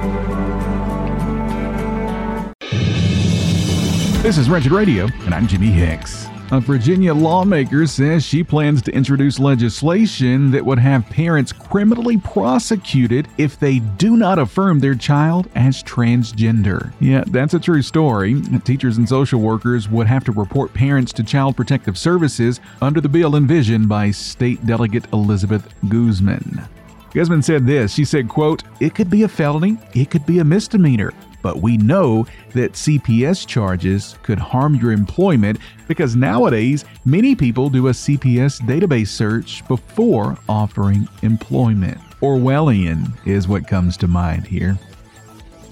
This 4.22 4.38
is 4.38 4.50
Wretched 4.50 4.74
Radio, 4.74 5.08
and 5.22 5.34
I'm 5.34 5.48
Jimmy 5.48 5.68
Hicks. 5.68 6.28
A 6.52 6.60
Virginia 6.60 7.14
lawmaker 7.14 7.88
says 7.88 8.22
she 8.22 8.44
plans 8.44 8.82
to 8.82 8.92
introduce 8.92 9.40
legislation 9.40 10.52
that 10.52 10.66
would 10.66 10.78
have 10.78 11.10
parents 11.10 11.54
criminally 11.54 12.18
prosecuted 12.18 13.30
if 13.38 13.58
they 13.58 13.80
do 13.80 14.18
not 14.18 14.38
affirm 14.38 14.80
their 14.80 14.94
child 14.94 15.50
as 15.56 15.82
transgender. 15.82 16.92
Yeah, 17.00 17.24
that's 17.28 17.54
a 17.54 17.62
true 17.62 17.82
story. 17.82 18.42
Teachers 18.66 18.98
and 18.98 19.08
social 19.08 19.40
workers 19.40 19.88
would 19.88 20.08
have 20.08 20.26
to 20.26 20.34
report 20.34 20.74
parents 20.74 21.14
to 21.14 21.24
Child 21.24 21.56
Protective 21.56 21.98
Services 21.98 22.60
under 22.82 23.00
the 23.00 23.08
bill 23.08 23.38
envisioned 23.38 23.88
by 23.88 24.12
State 24.12 24.66
Delegate 24.66 25.08
Elizabeth 25.14 25.74
Guzman. 25.88 26.68
Guzman 27.14 27.42
said 27.42 27.66
this. 27.66 27.94
She 27.94 28.04
said, 28.04 28.28
quote, 28.28 28.64
It 28.82 28.94
could 28.94 29.10
be 29.10 29.24
a 29.24 29.30
felony, 29.30 29.78
it 29.94 30.12
could 30.12 30.26
be 30.26 30.40
a 30.40 30.44
misdemeanor 30.44 31.14
but 31.42 31.62
we 31.62 31.78
know 31.78 32.26
that 32.54 32.74
CPS 32.74 33.48
charges 33.48 34.16
could 34.24 34.40
harm 34.40 34.76
your 34.76 34.92
employment 34.92 35.60
because 35.88 36.16
nowadays 36.16 36.86
many 37.06 37.36
people 37.36 37.70
do 37.70 37.88
a 37.88 37.92
CPS 37.92 38.62
database 38.62 39.08
search 39.08 39.68
before 39.68 40.38
offering 40.48 41.08
employment. 41.22 41.98
Orwellian 42.22 43.12
is 43.26 43.48
what 43.48 43.68
comes 43.68 43.96
to 43.98 44.08
mind 44.08 44.46
here. 44.46 44.78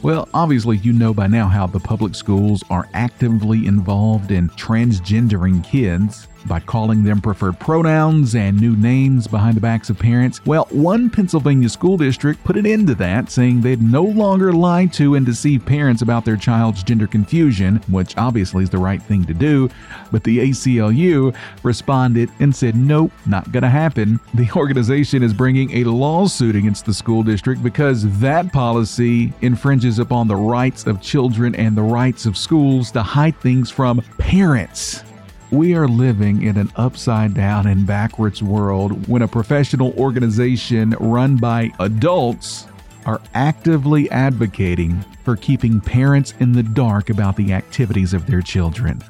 Well, 0.03 0.29
obviously, 0.33 0.77
you 0.77 0.93
know 0.93 1.13
by 1.13 1.27
now 1.27 1.47
how 1.47 1.67
the 1.67 1.79
public 1.79 2.15
schools 2.15 2.63
are 2.69 2.87
actively 2.93 3.65
involved 3.65 4.31
in 4.31 4.47
transgendering 4.49 5.63
kids 5.63 6.26
by 6.45 6.59
calling 6.59 7.03
them 7.03 7.21
preferred 7.21 7.59
pronouns 7.59 8.35
and 8.35 8.59
new 8.59 8.75
names 8.75 9.27
behind 9.27 9.57
the 9.57 9.61
backs 9.61 9.89
of 9.89 9.97
parents. 9.97 10.45
Well, 10.45 10.67
one 10.71 11.09
Pennsylvania 11.09 11.69
school 11.69 11.97
district 11.97 12.43
put 12.43 12.57
an 12.57 12.65
end 12.65 12.87
to 12.87 12.95
that, 12.95 13.31
saying 13.31 13.61
they'd 13.61 13.81
no 13.81 14.03
longer 14.03 14.53
lie 14.53 14.85
to 14.87 15.15
and 15.15 15.25
deceive 15.25 15.65
parents 15.65 16.01
about 16.01 16.25
their 16.25 16.37
child's 16.37 16.83
gender 16.83 17.07
confusion, 17.07 17.77
which 17.89 18.17
obviously 18.17 18.63
is 18.63 18.69
the 18.69 18.77
right 18.77 19.01
thing 19.01 19.25
to 19.25 19.33
do. 19.33 19.69
But 20.11 20.23
the 20.23 20.39
ACLU 20.39 21.35
responded 21.63 22.29
and 22.39 22.55
said, 22.55 22.75
nope, 22.75 23.11
not 23.25 23.51
gonna 23.51 23.69
happen. 23.69 24.19
The 24.33 24.49
organization 24.55 25.23
is 25.23 25.33
bringing 25.33 25.71
a 25.71 25.83
lawsuit 25.83 26.55
against 26.55 26.85
the 26.85 26.93
school 26.93 27.23
district 27.23 27.63
because 27.63 28.19
that 28.19 28.51
policy 28.53 29.33
infringes 29.41 29.99
upon 29.99 30.27
the 30.27 30.35
rights 30.35 30.85
of 30.87 31.01
children 31.01 31.55
and 31.55 31.75
the 31.75 31.81
rights 31.81 32.25
of 32.25 32.37
schools 32.37 32.91
to 32.91 33.01
hide 33.01 33.39
things 33.39 33.69
from 33.69 34.01
parents. 34.17 35.03
We 35.49 35.75
are 35.75 35.87
living 35.87 36.41
in 36.41 36.57
an 36.57 36.69
upside 36.75 37.33
down 37.33 37.67
and 37.67 37.87
backwards 37.87 38.43
world 38.43 39.07
when 39.07 39.21
a 39.21 39.29
professional 39.29 39.93
organization 39.93 40.89
run 40.99 41.37
by 41.37 41.71
adults 41.79 42.67
are 43.05 43.21
actively 43.33 44.11
advocating 44.11 45.05
for 45.23 45.37
keeping 45.37 45.79
parents 45.79 46.33
in 46.41 46.51
the 46.51 46.63
dark 46.63 47.09
about 47.09 47.37
the 47.37 47.53
activities 47.53 48.13
of 48.13 48.25
their 48.25 48.41
children. 48.41 49.01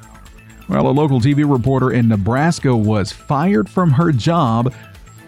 Well, 0.68 0.86
a 0.86 0.92
local 0.92 1.20
TV 1.20 1.50
reporter 1.50 1.90
in 1.90 2.06
Nebraska 2.06 2.76
was 2.76 3.10
fired 3.10 3.68
from 3.68 3.90
her 3.90 4.12
job 4.12 4.72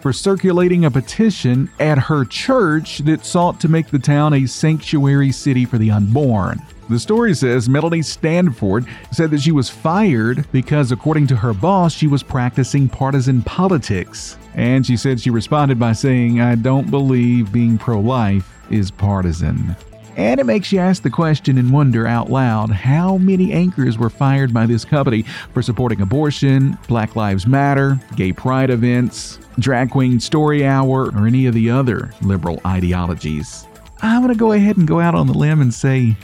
for 0.01 0.13
circulating 0.13 0.85
a 0.85 0.91
petition 0.91 1.71
at 1.79 1.99
her 1.99 2.25
church 2.25 2.99
that 2.99 3.25
sought 3.25 3.61
to 3.61 3.69
make 3.69 3.89
the 3.89 3.99
town 3.99 4.35
a 4.35 4.47
sanctuary 4.47 5.33
city 5.33 5.65
for 5.65 5.79
the 5.79 5.91
unborn. 5.91 6.61
The 6.89 6.99
story 6.99 7.35
says 7.35 7.69
Melanie 7.69 8.03
Stanford 8.03 8.85
said 9.13 9.31
that 9.31 9.41
she 9.41 9.53
was 9.53 9.71
fired 9.71 10.51
because, 10.51 10.91
according 10.91 11.29
to 11.29 11.37
her 11.37 11.55
boss, 11.55 11.95
she 11.95 12.09
was 12.09 12.23
practicing 12.23 12.89
partisan 12.89 13.43
politics. 13.43 14.37
And 14.55 14.85
she 14.85 14.97
said 14.97 15.21
she 15.21 15.31
responded 15.31 15.79
by 15.79 15.93
saying, 15.93 16.41
I 16.41 16.57
don't 16.57 16.91
believe 16.91 17.53
being 17.53 17.79
pro 17.79 18.01
life 18.01 18.53
is 18.71 18.91
partisan. 18.91 19.77
And 20.17 20.41
it 20.41 20.45
makes 20.47 20.73
you 20.73 20.81
ask 20.81 21.03
the 21.03 21.11
question 21.11 21.57
and 21.57 21.73
wonder 21.73 22.07
out 22.07 22.31
loud 22.31 22.71
how 22.71 23.17
many 23.17 23.53
anchors 23.53 23.97
were 23.97 24.11
fired 24.11 24.53
by 24.53 24.67
this 24.67 24.85
company 24.85 25.23
for 25.55 25.63
supporting 25.63 26.01
abortion, 26.01 26.77
Black 26.89 27.15
Lives 27.15 27.47
Matter, 27.47 28.01
gay 28.17 28.33
pride 28.33 28.71
events, 28.71 29.39
drag 29.59 29.91
queen 29.91 30.21
story 30.21 30.65
hour, 30.65 31.11
or 31.11 31.27
any 31.27 31.47
of 31.47 31.55
the 31.55 31.71
other 31.71 32.11
liberal 32.23 32.61
ideologies. 32.67 33.67
I'm 34.03 34.23
going 34.23 34.33
to 34.33 34.39
go 34.39 34.53
ahead 34.53 34.77
and 34.77 34.89
go 34.89 35.01
out 35.01 35.15
on 35.15 35.27
the 35.27 35.35
limb 35.35 35.61
and 35.61 35.73
say 35.73 36.17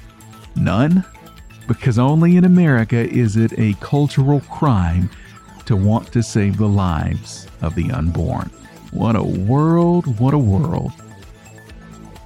None? 0.57 1.05
Because 1.69 1.99
only 1.99 2.37
in 2.37 2.45
America 2.45 2.97
is 2.97 3.37
it 3.37 3.53
a 3.59 3.75
cultural 3.81 4.41
crime 4.41 5.11
to 5.67 5.77
want 5.77 6.13
to 6.13 6.23
save 6.23 6.57
the 6.57 6.69
lives 6.69 7.47
of 7.61 7.75
the 7.75 7.91
unborn. 7.91 8.51
What 8.93 9.17
a 9.17 9.23
world, 9.23 10.19
what 10.19 10.33
a 10.33 10.39
world. 10.39 10.93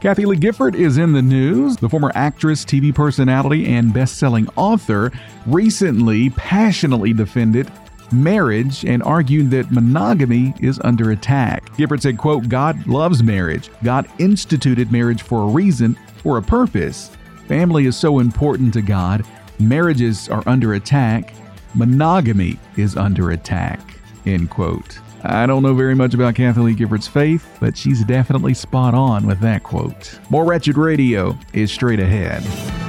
Kathie 0.00 0.24
Lee 0.24 0.36
Gifford 0.36 0.74
is 0.74 0.98
in 0.98 1.12
the 1.12 1.22
news. 1.22 1.76
The 1.76 1.88
former 1.88 2.12
actress, 2.14 2.64
TV 2.64 2.94
personality, 2.94 3.66
and 3.66 3.92
best 3.92 4.18
selling 4.18 4.48
author 4.56 5.12
recently 5.46 6.30
passionately 6.30 7.12
defended 7.12 7.70
marriage 8.12 8.84
and 8.84 9.02
argued 9.02 9.50
that 9.50 9.70
monogamy 9.70 10.54
is 10.60 10.80
under 10.84 11.10
attack. 11.10 11.74
Gifford 11.76 12.02
said, 12.02 12.18
quote, 12.18 12.48
God 12.48 12.86
loves 12.86 13.22
marriage. 13.22 13.70
God 13.82 14.08
instituted 14.18 14.90
marriage 14.92 15.22
for 15.22 15.44
a 15.44 15.52
reason, 15.52 15.96
for 16.22 16.38
a 16.38 16.42
purpose. 16.42 17.10
Family 17.46 17.86
is 17.86 17.96
so 17.96 18.18
important 18.18 18.72
to 18.74 18.82
God. 18.82 19.26
Marriages 19.58 20.28
are 20.28 20.42
under 20.46 20.74
attack. 20.74 21.34
Monogamy 21.74 22.58
is 22.76 22.96
under 22.96 23.30
attack. 23.30 23.80
End 24.26 24.50
quote. 24.50 24.98
I 25.22 25.46
don't 25.46 25.62
know 25.62 25.74
very 25.74 25.94
much 25.94 26.14
about 26.14 26.34
Kathie 26.34 26.60
Lee 26.60 26.74
Gifford's 26.74 27.06
faith, 27.06 27.58
but 27.60 27.76
she's 27.76 28.04
definitely 28.04 28.54
spot 28.54 28.94
on 28.94 29.26
with 29.26 29.40
that 29.40 29.62
quote. 29.62 30.18
More 30.30 30.44
Wretched 30.44 30.78
Radio 30.78 31.38
is 31.52 31.70
straight 31.70 32.00
ahead. 32.00 32.42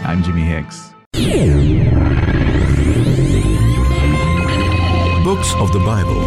I'm 0.06 0.24
Jimmy 0.24 0.44
Hicks. 0.44 0.94
Of 5.42 5.74
the 5.74 5.80
Bible. 5.80 6.22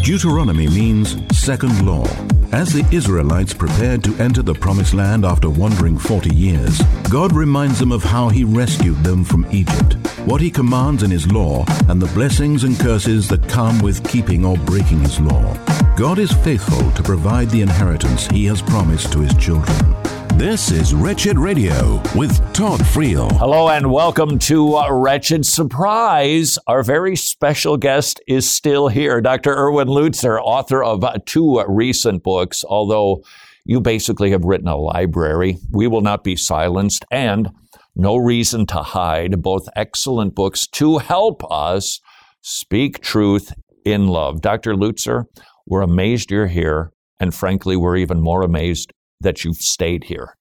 Deuteronomy 0.00 0.68
means 0.68 1.16
second 1.36 1.84
law. 1.84 2.06
As 2.52 2.72
the 2.72 2.86
Israelites 2.94 3.52
prepared 3.52 4.04
to 4.04 4.16
enter 4.18 4.42
the 4.42 4.54
Promised 4.54 4.94
Land 4.94 5.24
after 5.24 5.50
wandering 5.50 5.98
40 5.98 6.32
years, 6.32 6.80
God 7.10 7.32
reminds 7.32 7.80
them 7.80 7.90
of 7.90 8.04
how 8.04 8.28
He 8.28 8.44
rescued 8.44 9.02
them 9.02 9.24
from 9.24 9.44
Egypt, 9.50 9.94
what 10.24 10.40
He 10.40 10.52
commands 10.52 11.02
in 11.02 11.10
His 11.10 11.30
law, 11.32 11.64
and 11.88 12.00
the 12.00 12.12
blessings 12.14 12.62
and 12.62 12.78
curses 12.78 13.26
that 13.26 13.48
come 13.48 13.80
with 13.80 14.08
keeping 14.08 14.44
or 14.44 14.56
breaking 14.58 15.00
His 15.00 15.18
law. 15.18 15.56
God 15.96 16.20
is 16.20 16.32
faithful 16.32 16.92
to 16.92 17.02
provide 17.02 17.50
the 17.50 17.62
inheritance 17.62 18.28
He 18.28 18.44
has 18.46 18.62
promised 18.62 19.12
to 19.14 19.18
His 19.18 19.34
children. 19.34 19.96
This 20.36 20.70
is 20.70 20.94
Wretched 20.94 21.38
Radio 21.38 22.02
with 22.16 22.36
Todd 22.52 22.80
Friel. 22.80 23.30
Hello 23.38 23.68
and 23.68 23.92
welcome 23.92 24.38
to 24.40 24.76
uh, 24.76 24.90
Wretched 24.90 25.44
Surprise. 25.44 26.58
Our 26.66 26.82
very 26.82 27.16
special 27.16 27.76
guest 27.76 28.20
is 28.26 28.50
still 28.50 28.88
here, 28.88 29.20
Dr. 29.20 29.52
Erwin 29.52 29.88
Lutzer, 29.88 30.40
author 30.42 30.82
of 30.82 31.04
uh, 31.04 31.18
two 31.26 31.62
recent 31.68 32.22
books. 32.22 32.64
Although 32.64 33.22
you 33.64 33.80
basically 33.80 34.30
have 34.30 34.44
written 34.44 34.68
a 34.68 34.76
library, 34.76 35.58
We 35.70 35.86
Will 35.86 36.00
Not 36.00 36.24
Be 36.24 36.34
Silenced 36.34 37.04
and 37.10 37.50
No 37.94 38.16
Reason 38.16 38.66
to 38.66 38.78
Hide, 38.78 39.42
both 39.42 39.68
excellent 39.76 40.34
books 40.34 40.66
to 40.68 40.98
help 40.98 41.42
us 41.52 42.00
speak 42.40 43.00
truth 43.00 43.52
in 43.84 44.08
love. 44.08 44.40
Dr. 44.40 44.74
Lutzer, 44.74 45.26
we're 45.66 45.82
amazed 45.82 46.30
you're 46.30 46.48
here, 46.48 46.90
and 47.20 47.34
frankly, 47.34 47.76
we're 47.76 47.96
even 47.96 48.20
more 48.20 48.42
amazed 48.42 48.92
that 49.22 49.44
you've 49.44 49.56
stayed 49.56 50.04
here. 50.04 50.36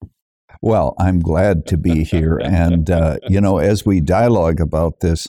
Well, 0.61 0.93
I'm 0.99 1.19
glad 1.19 1.65
to 1.67 1.77
be 1.77 2.03
here. 2.03 2.37
And, 2.37 2.89
uh, 2.89 3.17
you 3.27 3.41
know, 3.41 3.57
as 3.57 3.85
we 3.85 4.01
dialogue 4.01 4.59
about 4.59 4.99
this, 5.01 5.27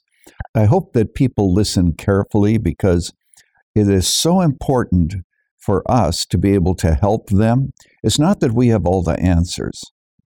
I 0.54 0.64
hope 0.64 0.92
that 0.92 1.14
people 1.14 1.52
listen 1.52 1.92
carefully 1.94 2.58
because 2.58 3.12
it 3.74 3.88
is 3.88 4.06
so 4.06 4.40
important 4.40 5.14
for 5.58 5.88
us 5.90 6.26
to 6.26 6.38
be 6.38 6.54
able 6.54 6.74
to 6.74 6.94
help 6.94 7.30
them. 7.30 7.72
It's 8.02 8.18
not 8.18 8.40
that 8.40 8.52
we 8.52 8.68
have 8.68 8.86
all 8.86 9.02
the 9.02 9.18
answers, 9.20 9.80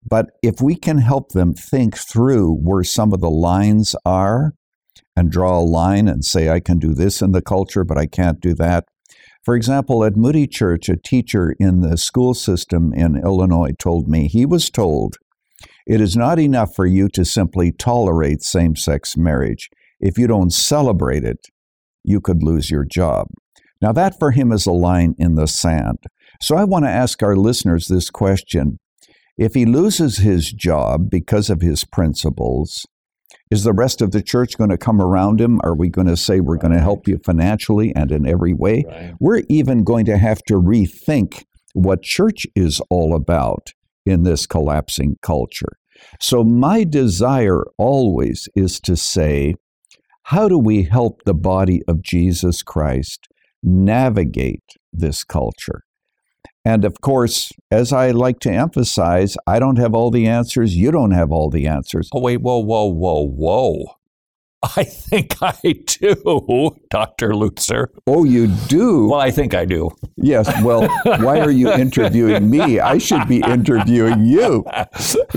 but 0.09 0.27
if 0.43 0.61
we 0.61 0.75
can 0.77 0.99
help 0.99 1.33
them 1.33 1.53
think 1.55 1.97
through 1.97 2.55
where 2.55 2.83
some 2.83 3.13
of 3.13 3.21
the 3.21 3.31
lines 3.31 3.95
are 4.05 4.53
and 5.15 5.31
draw 5.31 5.59
a 5.59 5.61
line 5.61 6.09
and 6.09 6.25
say, 6.25 6.49
I 6.49 6.61
can 6.61 6.79
do 6.79 6.95
this 6.95 7.21
in 7.21 7.33
the 7.33 7.43
culture, 7.43 7.85
but 7.85 7.99
I 7.99 8.07
can't 8.07 8.41
do 8.41 8.55
that, 8.55 8.85
for 9.47 9.55
example, 9.55 10.03
at 10.03 10.17
Moody 10.17 10.49
Church, 10.49 10.89
a 10.89 10.97
teacher 10.97 11.55
in 11.61 11.81
the 11.81 11.97
school 11.97 12.35
system 12.35 12.93
in 12.93 13.15
Illinois 13.15 13.75
told 13.79 14.09
me 14.09 14.27
he 14.27 14.45
was 14.45 14.71
told 14.71 15.19
it 15.87 16.01
is 16.01 16.17
not 16.17 16.41
enough 16.41 16.75
for 16.75 16.85
you 16.85 17.09
to 17.11 17.25
simply 17.25 17.71
tolerate 17.71 18.43
same 18.43 18.75
sex 18.75 19.17
marriage. 19.17 19.71
If 20.01 20.19
you 20.19 20.27
don't 20.27 20.53
celebrate 20.53 21.23
it, 21.23 21.47
you 22.03 22.21
could 22.21 22.43
lose 22.43 22.73
your 22.73 22.85
job. 22.85 23.29
Now, 23.81 23.93
that 23.93 24.19
for 24.19 24.33
him 24.33 24.51
is 24.51 24.67
a 24.67 24.73
line 24.73 25.15
in 25.17 25.37
the 25.37 25.47
sand. 25.47 25.99
So 26.43 26.57
I 26.57 26.65
want 26.65 26.85
to 26.85 26.91
ask 26.91 27.23
our 27.23 27.37
listeners 27.37 27.87
this 27.87 28.11
question. 28.11 28.81
If 29.39 29.55
he 29.55 29.65
loses 29.65 30.19
his 30.19 30.51
job 30.51 31.09
because 31.09 31.51
of 31.51 31.61
his 31.61 31.85
principles, 31.85 32.85
is 33.51 33.65
the 33.65 33.73
rest 33.73 34.03
of 34.03 34.11
the 34.11 34.23
church 34.23 34.59
going 34.59 34.71
to 34.71 34.79
come 34.79 35.01
around 35.01 35.41
him? 35.41 35.61
Are 35.63 35.77
we 35.77 35.89
going 35.89 36.09
to 36.09 36.17
say 36.17 36.41
we're 36.41 36.57
going 36.57 36.75
to 36.75 36.81
help 36.81 37.07
you 37.07 37.19
financially 37.25 37.95
and 37.95 38.11
in 38.11 38.27
every 38.27 38.53
way? 38.53 38.85
Right. 38.87 39.15
We're 39.21 39.43
even 39.49 39.85
going 39.85 40.05
to 40.07 40.19
have 40.19 40.43
to 40.45 40.55
rethink 40.55 41.45
what 41.73 42.03
church 42.03 42.47
is 42.55 42.81
all 42.91 43.15
about 43.15 43.73
in 44.05 44.23
this 44.23 44.47
collapsing 44.47 45.17
culture. 45.23 45.79
So, 46.21 46.45
my 46.45 46.85
desire 46.85 47.63
always 47.79 48.49
is 48.55 48.81
to 48.81 48.97
say, 48.97 49.55
how 50.25 50.49
do 50.49 50.59
we 50.59 50.83
help 50.83 51.23
the 51.25 51.35
body 51.35 51.83
of 51.89 52.03
Jesus 52.03 52.63
Christ 52.63 53.29
navigate 53.63 54.65
this 54.93 55.25
culture? 55.25 55.86
And 56.67 56.85
of 56.85 57.01
course, 57.01 57.53
as 57.71 57.93
I 57.93 58.11
like 58.11 58.41
to 58.41 58.51
emphasize, 58.51 59.37
I 59.47 59.61
don't 59.61 59.77
have 59.77 59.95
all 59.95 60.11
the 60.11 60.27
answers. 60.27 60.75
You 60.75 60.91
don't 60.91 61.13
have 61.13 61.31
all 61.31 61.49
the 61.49 61.69
answers. 61.69 62.11
Oh, 62.13 62.21
wait, 62.21 62.39
whoa, 62.39 62.59
whoa, 62.59 62.87
whoa, 62.87 63.25
whoa. 63.25 63.85
I 64.77 64.83
think 64.83 65.41
I 65.41 65.55
do, 65.63 66.77
Dr. 66.91 67.31
Lutzer. 67.31 67.87
Oh, 68.09 68.25
you 68.25 68.49
do? 68.67 69.11
Well, 69.11 69.21
I 69.21 69.31
think 69.31 69.55
I 69.55 69.65
do. 69.65 69.91
Yes. 70.17 70.51
Well, 70.65 70.89
why 71.05 71.39
are 71.39 71.53
you 71.53 71.71
interviewing 71.85 72.51
me? 72.51 72.81
I 72.81 72.99
should 72.99 73.29
be 73.29 73.43
interviewing 73.43 74.25
you 74.25 74.65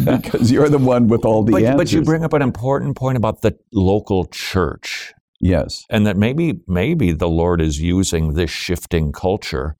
because 0.04 0.52
you're 0.52 0.70
the 0.70 0.80
one 0.80 1.10
with 1.10 1.26
all 1.26 1.44
the 1.44 1.52
but, 1.52 1.62
answers. 1.62 1.78
But 1.78 1.92
you 1.92 2.02
bring 2.02 2.24
up 2.24 2.34
an 2.34 2.42
important 2.42 2.98
point 2.98 3.18
about 3.18 3.44
the 3.44 3.56
local 3.72 4.26
church. 4.26 5.14
Yes. 5.40 5.86
And 5.92 6.08
that 6.08 6.18
maybe 6.18 6.62
maybe 6.68 7.12
the 7.12 7.30
Lord 7.30 7.62
is 7.62 7.80
using 7.80 8.34
this 8.34 8.50
shifting 8.50 9.12
culture 9.12 9.76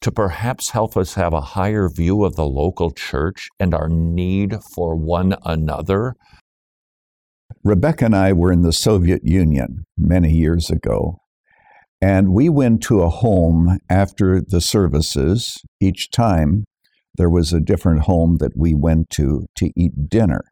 to 0.00 0.10
perhaps 0.10 0.70
help 0.70 0.96
us 0.96 1.14
have 1.14 1.32
a 1.32 1.40
higher 1.40 1.88
view 1.88 2.24
of 2.24 2.36
the 2.36 2.46
local 2.46 2.90
church 2.90 3.48
and 3.58 3.74
our 3.74 3.88
need 3.88 4.56
for 4.74 4.96
one 4.96 5.36
another? 5.44 6.14
Rebecca 7.62 8.06
and 8.06 8.16
I 8.16 8.32
were 8.32 8.52
in 8.52 8.62
the 8.62 8.72
Soviet 8.72 9.22
Union 9.24 9.84
many 9.98 10.32
years 10.32 10.70
ago, 10.70 11.18
and 12.00 12.32
we 12.32 12.48
went 12.48 12.82
to 12.84 13.02
a 13.02 13.10
home 13.10 13.78
after 13.90 14.40
the 14.40 14.60
services. 14.60 15.58
Each 15.80 16.10
time 16.10 16.64
there 17.16 17.28
was 17.28 17.52
a 17.52 17.60
different 17.60 18.02
home 18.02 18.38
that 18.38 18.56
we 18.56 18.74
went 18.74 19.10
to 19.10 19.46
to 19.56 19.70
eat 19.76 20.08
dinner. 20.08 20.42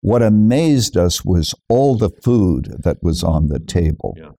What 0.00 0.22
amazed 0.22 0.96
us 0.96 1.24
was 1.24 1.54
all 1.68 1.96
the 1.96 2.10
food 2.22 2.76
that 2.84 2.98
was 3.02 3.24
on 3.24 3.48
the 3.48 3.58
table. 3.58 4.14
Yeah. 4.16 4.32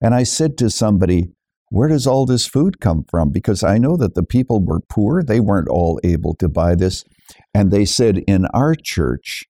And 0.00 0.14
I 0.14 0.22
said 0.22 0.58
to 0.58 0.70
somebody, 0.70 1.28
where 1.70 1.88
does 1.88 2.06
all 2.06 2.26
this 2.26 2.46
food 2.46 2.80
come 2.80 3.04
from? 3.10 3.30
Because 3.30 3.62
I 3.62 3.78
know 3.78 3.96
that 3.96 4.14
the 4.14 4.22
people 4.22 4.64
were 4.64 4.80
poor. 4.80 5.22
They 5.22 5.40
weren't 5.40 5.68
all 5.68 6.00
able 6.04 6.34
to 6.36 6.48
buy 6.48 6.74
this. 6.74 7.04
And 7.52 7.70
they 7.70 7.84
said, 7.84 8.18
in 8.26 8.46
our 8.54 8.74
church, 8.74 9.44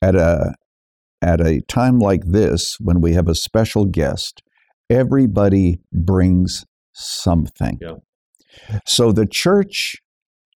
at 0.00 0.14
a, 0.14 0.54
at 1.22 1.40
a 1.40 1.62
time 1.62 1.98
like 1.98 2.22
this, 2.26 2.76
when 2.80 3.00
we 3.00 3.14
have 3.14 3.28
a 3.28 3.34
special 3.34 3.86
guest, 3.86 4.42
everybody 4.90 5.78
brings 5.92 6.64
something. 6.92 7.78
Yeah. 7.80 8.78
So 8.86 9.10
the 9.10 9.26
church, 9.26 9.96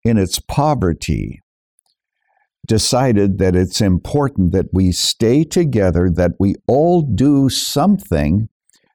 in 0.04 0.18
its 0.18 0.40
poverty, 0.40 1.42
decided 2.68 3.38
that 3.38 3.56
it's 3.56 3.80
important 3.80 4.52
that 4.52 4.66
we 4.74 4.92
stay 4.92 5.44
together, 5.44 6.10
that 6.10 6.32
we 6.40 6.56
all 6.68 7.04
do 7.04 7.48
something 7.48 8.50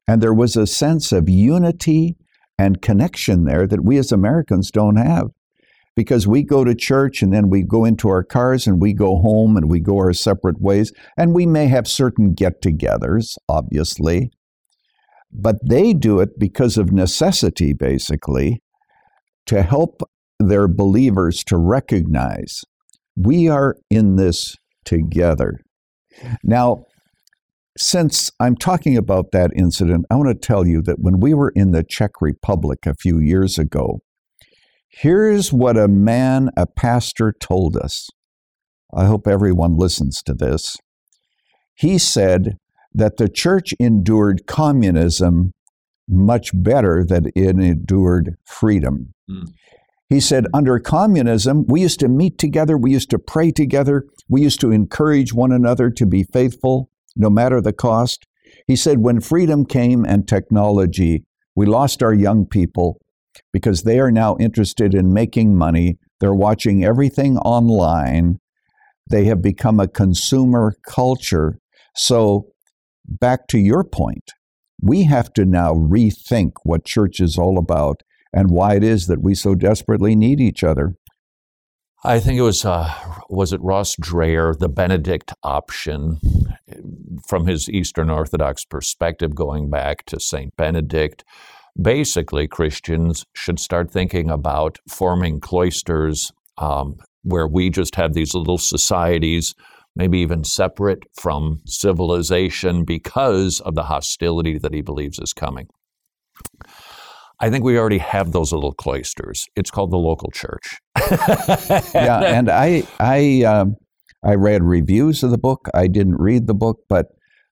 and 0.06 0.20
there 0.20 0.34
was 0.34 0.56
a 0.56 0.66
sense 0.66 1.12
of 1.12 1.28
unity 1.28 2.16
and 2.58 2.82
connection 2.82 3.44
there 3.44 3.66
that 3.66 3.84
we 3.84 3.96
as 3.96 4.12
Americans 4.12 4.70
don't 4.70 4.96
have. 4.96 5.28
Because 5.96 6.26
we 6.26 6.42
go 6.44 6.64
to 6.64 6.74
church 6.74 7.20
and 7.20 7.32
then 7.32 7.50
we 7.50 7.62
go 7.62 7.84
into 7.84 8.08
our 8.08 8.22
cars 8.22 8.66
and 8.66 8.80
we 8.80 8.92
go 8.92 9.16
home 9.16 9.56
and 9.56 9.68
we 9.68 9.80
go 9.80 9.96
our 9.98 10.12
separate 10.12 10.60
ways. 10.60 10.92
And 11.16 11.34
we 11.34 11.46
may 11.46 11.66
have 11.66 11.88
certain 11.88 12.32
get 12.32 12.62
togethers, 12.62 13.36
obviously. 13.48 14.30
But 15.32 15.56
they 15.68 15.92
do 15.92 16.20
it 16.20 16.38
because 16.38 16.78
of 16.78 16.92
necessity, 16.92 17.72
basically, 17.72 18.62
to 19.46 19.62
help 19.62 20.02
their 20.38 20.68
believers 20.68 21.44
to 21.44 21.58
recognize 21.58 22.62
we 23.16 23.48
are 23.48 23.76
in 23.90 24.16
this 24.16 24.56
together. 24.84 25.60
Now, 26.42 26.84
since 27.80 28.30
I'm 28.38 28.56
talking 28.56 28.98
about 28.98 29.32
that 29.32 29.52
incident, 29.56 30.04
I 30.10 30.16
want 30.16 30.28
to 30.28 30.34
tell 30.34 30.66
you 30.66 30.82
that 30.82 30.98
when 30.98 31.18
we 31.18 31.32
were 31.32 31.48
in 31.56 31.70
the 31.70 31.82
Czech 31.82 32.20
Republic 32.20 32.80
a 32.84 32.94
few 32.94 33.18
years 33.18 33.58
ago, 33.58 34.00
here's 34.90 35.50
what 35.50 35.78
a 35.78 35.88
man, 35.88 36.50
a 36.58 36.66
pastor, 36.66 37.32
told 37.32 37.78
us. 37.78 38.10
I 38.94 39.06
hope 39.06 39.26
everyone 39.26 39.78
listens 39.78 40.22
to 40.24 40.34
this. 40.34 40.76
He 41.72 41.96
said 41.96 42.58
that 42.92 43.16
the 43.16 43.30
church 43.30 43.72
endured 43.80 44.46
communism 44.46 45.52
much 46.06 46.50
better 46.52 47.02
than 47.08 47.28
it 47.34 47.58
endured 47.58 48.34
freedom. 48.44 49.14
Mm. 49.30 49.46
He 50.10 50.20
said, 50.20 50.44
under 50.52 50.78
communism, 50.80 51.64
we 51.66 51.80
used 51.80 52.00
to 52.00 52.08
meet 52.08 52.36
together, 52.36 52.76
we 52.76 52.90
used 52.90 53.08
to 53.10 53.18
pray 53.18 53.52
together, 53.52 54.04
we 54.28 54.42
used 54.42 54.60
to 54.60 54.70
encourage 54.70 55.32
one 55.32 55.52
another 55.52 55.88
to 55.88 56.04
be 56.04 56.24
faithful 56.24 56.89
no 57.16 57.30
matter 57.30 57.60
the 57.60 57.72
cost. 57.72 58.26
He 58.66 58.76
said, 58.76 59.00
when 59.00 59.20
freedom 59.20 59.64
came 59.64 60.04
and 60.04 60.26
technology, 60.26 61.24
we 61.54 61.66
lost 61.66 62.02
our 62.02 62.14
young 62.14 62.46
people 62.46 63.00
because 63.52 63.82
they 63.82 63.98
are 63.98 64.10
now 64.10 64.36
interested 64.38 64.94
in 64.94 65.12
making 65.12 65.56
money. 65.56 65.98
They're 66.20 66.34
watching 66.34 66.84
everything 66.84 67.36
online. 67.38 68.38
They 69.08 69.24
have 69.24 69.42
become 69.42 69.80
a 69.80 69.88
consumer 69.88 70.74
culture. 70.86 71.58
So, 71.96 72.46
back 73.08 73.48
to 73.48 73.58
your 73.58 73.82
point, 73.82 74.30
we 74.80 75.04
have 75.04 75.32
to 75.34 75.44
now 75.44 75.72
rethink 75.74 76.52
what 76.62 76.84
church 76.84 77.20
is 77.20 77.36
all 77.36 77.58
about 77.58 78.02
and 78.32 78.50
why 78.50 78.76
it 78.76 78.84
is 78.84 79.06
that 79.06 79.22
we 79.22 79.34
so 79.34 79.54
desperately 79.54 80.14
need 80.14 80.40
each 80.40 80.62
other. 80.62 80.94
I 82.02 82.18
think 82.18 82.38
it 82.38 82.42
was 82.42 82.64
uh, 82.64 82.90
was 83.28 83.52
it 83.52 83.60
Ross 83.60 83.94
Dreher, 83.96 84.58
the 84.58 84.70
Benedict 84.70 85.34
option, 85.42 86.18
from 87.26 87.46
his 87.46 87.68
Eastern 87.68 88.08
Orthodox 88.08 88.64
perspective, 88.64 89.34
going 89.34 89.68
back 89.68 90.04
to 90.06 90.18
Saint 90.18 90.56
Benedict. 90.56 91.24
Basically, 91.80 92.48
Christians 92.48 93.26
should 93.34 93.60
start 93.60 93.90
thinking 93.90 94.30
about 94.30 94.78
forming 94.88 95.40
cloisters 95.40 96.32
um, 96.58 96.96
where 97.22 97.46
we 97.46 97.68
just 97.68 97.94
have 97.96 98.14
these 98.14 98.34
little 98.34 98.58
societies, 98.58 99.54
maybe 99.94 100.18
even 100.20 100.42
separate 100.42 101.04
from 101.14 101.60
civilization 101.66 102.84
because 102.84 103.60
of 103.60 103.74
the 103.74 103.84
hostility 103.84 104.58
that 104.58 104.72
he 104.72 104.80
believes 104.80 105.18
is 105.18 105.32
coming. 105.32 105.68
I 107.40 107.50
think 107.50 107.64
we 107.64 107.78
already 107.78 107.98
have 107.98 108.32
those 108.32 108.52
little 108.52 108.74
cloisters. 108.74 109.46
It's 109.56 109.70
called 109.70 109.90
the 109.90 109.96
local 109.96 110.30
church. 110.30 110.78
yeah, 111.94 112.20
and 112.20 112.50
I 112.50 112.82
I 112.98 113.42
um, 113.44 113.76
I 114.24 114.34
read 114.34 114.62
reviews 114.62 115.22
of 115.22 115.30
the 115.30 115.38
book. 115.38 115.68
I 115.74 115.86
didn't 115.86 116.16
read 116.16 116.46
the 116.46 116.54
book, 116.54 116.80
but 116.88 117.06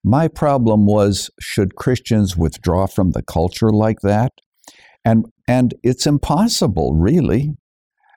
my 0.05 0.29
problem 0.29 0.87
was 0.87 1.31
should 1.41 1.77
Christians 1.77 2.37
withdraw 2.37 2.87
from 2.87 3.13
the 3.13 3.23
culture 3.23 3.71
like 3.71 4.01
that? 4.03 4.33
And 5.05 5.27
and 5.47 5.75
it's 5.83 6.07
impossible, 6.07 6.95
really. 6.95 7.55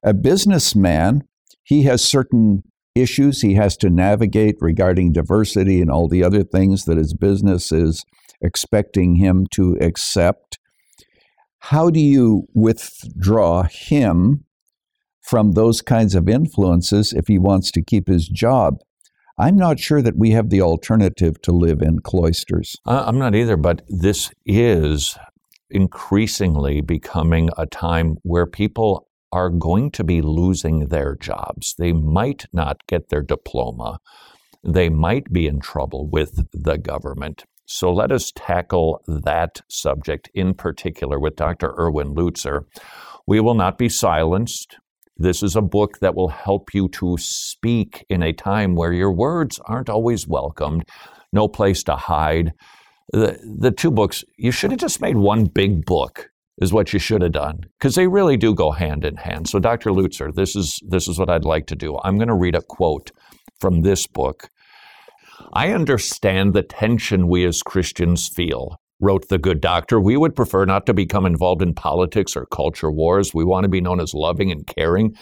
A 0.04 0.14
businessman, 0.14 1.22
he 1.64 1.84
has 1.84 2.04
certain 2.04 2.64
issues 2.96 3.42
he 3.42 3.54
has 3.54 3.78
to 3.78 3.90
navigate 3.90 4.56
regarding 4.60 5.14
diversity 5.14 5.80
and 5.80 5.90
all 5.90 6.10
the 6.10 6.24
other 6.24 6.44
things 6.44 6.86
that 6.86 6.98
his 6.98 7.14
business 7.14 7.72
is 7.72 8.04
expecting 8.42 9.16
him 9.16 9.46
to 9.52 9.78
accept. 9.80 10.58
How 11.66 11.90
do 11.90 12.00
you 12.00 12.48
withdraw 12.54 13.64
him 13.64 14.46
from 15.22 15.52
those 15.52 15.82
kinds 15.82 16.16
of 16.16 16.28
influences 16.28 17.14
if 17.14 17.28
he 17.28 17.38
wants 17.38 17.72
to 17.72 17.84
keep 17.84 18.08
his 18.08 18.28
job? 18.28 18.80
I'm 19.38 19.56
not 19.56 19.80
sure 19.80 20.02
that 20.02 20.18
we 20.18 20.32
have 20.32 20.50
the 20.50 20.62
alternative 20.62 21.42
to 21.44 21.52
live 21.52 21.82
in 21.82 22.00
cloisters. 22.00 22.76
Uh, 22.86 23.04
I'm 23.06 23.18
not 23.18 23.36
either, 23.36 23.58
but 23.58 23.84
this 23.88 24.32
is 24.46 25.18
increasingly 25.70 26.82
becoming 26.82 27.50
a 27.58 27.66
time 27.66 28.18
where 28.24 28.48
people 28.48 29.08
are 29.32 29.50
going 29.50 29.92
to 29.92 30.04
be 30.04 30.22
losing 30.22 30.88
their 30.88 31.16
jobs. 31.16 31.76
They 31.78 31.94
might 31.94 32.46
not 32.52 32.86
get 32.88 33.10
their 33.10 33.22
diploma. 33.22 34.00
They 34.64 34.90
might 34.90 35.32
be 35.32 35.48
in 35.48 35.60
trouble 35.60 36.10
with 36.10 36.48
the 36.52 36.78
government. 36.78 37.46
So 37.74 37.92
let 37.92 38.12
us 38.12 38.34
tackle 38.36 39.02
that 39.08 39.62
subject 39.70 40.30
in 40.34 40.54
particular 40.54 41.18
with 41.18 41.38
Dr. 41.38 41.74
Erwin 41.80 42.14
Lutzer. 42.14 42.66
We 43.26 43.40
will 43.40 43.54
not 43.54 43.78
be 43.78 43.88
silenced. 43.88 44.76
This 45.18 45.42
is 45.42 45.56
a 45.56 45.62
book 45.62 46.00
that 46.00 46.14
will 46.14 46.28
help 46.28 46.74
you 46.74 46.90
to 46.90 47.16
speak 47.18 48.06
in 48.10 48.24
a 48.24 48.34
time 48.34 48.76
where 48.76 48.92
your 48.92 49.12
words 49.12 49.58
aren't 49.66 49.90
always 49.90 50.28
welcomed, 50.28 50.84
no 51.32 51.48
place 51.48 51.82
to 51.84 51.96
hide. 51.96 52.52
The, 53.14 53.40
the 53.60 53.72
two 53.72 53.90
books, 53.90 54.26
you 54.38 54.52
should 54.52 54.72
have 54.72 54.80
just 54.80 55.00
made 55.00 55.16
one 55.16 55.46
big 55.46 55.86
book 55.86 56.30
is 56.60 56.74
what 56.74 56.92
you 56.92 57.00
should 57.00 57.22
have 57.22 57.32
done 57.32 57.62
because 57.80 57.96
they 57.96 58.08
really 58.08 58.36
do 58.36 58.54
go 58.54 58.72
hand 58.72 59.06
in 59.06 59.16
hand. 59.16 59.48
So, 59.48 59.60
Dr. 59.60 59.92
Lutzer, 59.92 60.34
this 60.36 60.58
is 60.58 60.80
this 60.86 61.08
is 61.08 61.18
what 61.18 61.30
I'd 61.30 61.46
like 61.46 61.68
to 61.68 61.76
do. 61.76 61.98
I'm 62.04 62.18
going 62.18 62.28
to 62.28 62.36
read 62.36 62.56
a 62.56 62.62
quote 62.62 63.12
from 63.60 63.82
this 63.82 64.08
book. 64.08 64.50
I 65.54 65.74
understand 65.74 66.54
the 66.54 66.64
tension 66.64 67.28
we 67.28 67.46
as 67.46 67.62
Christians 67.62 68.30
feel 68.30 68.78
wrote 69.02 69.28
the 69.28 69.40
good 69.40 69.60
doctor, 69.60 70.00
we 70.00 70.16
would 70.16 70.36
prefer 70.36 70.64
not 70.64 70.86
to 70.86 70.94
become 70.94 71.26
involved 71.26 71.62
in 71.62 71.74
politics 71.74 72.38
or 72.38 72.46
culture 72.46 72.92
wars. 72.92 73.34
We 73.34 73.44
want 73.44 73.64
to 73.64 73.70
be 73.70 73.82
known 73.82 74.00
as 74.00 74.14
loving 74.14 74.52
and 74.52 74.66
caring. 74.66 75.16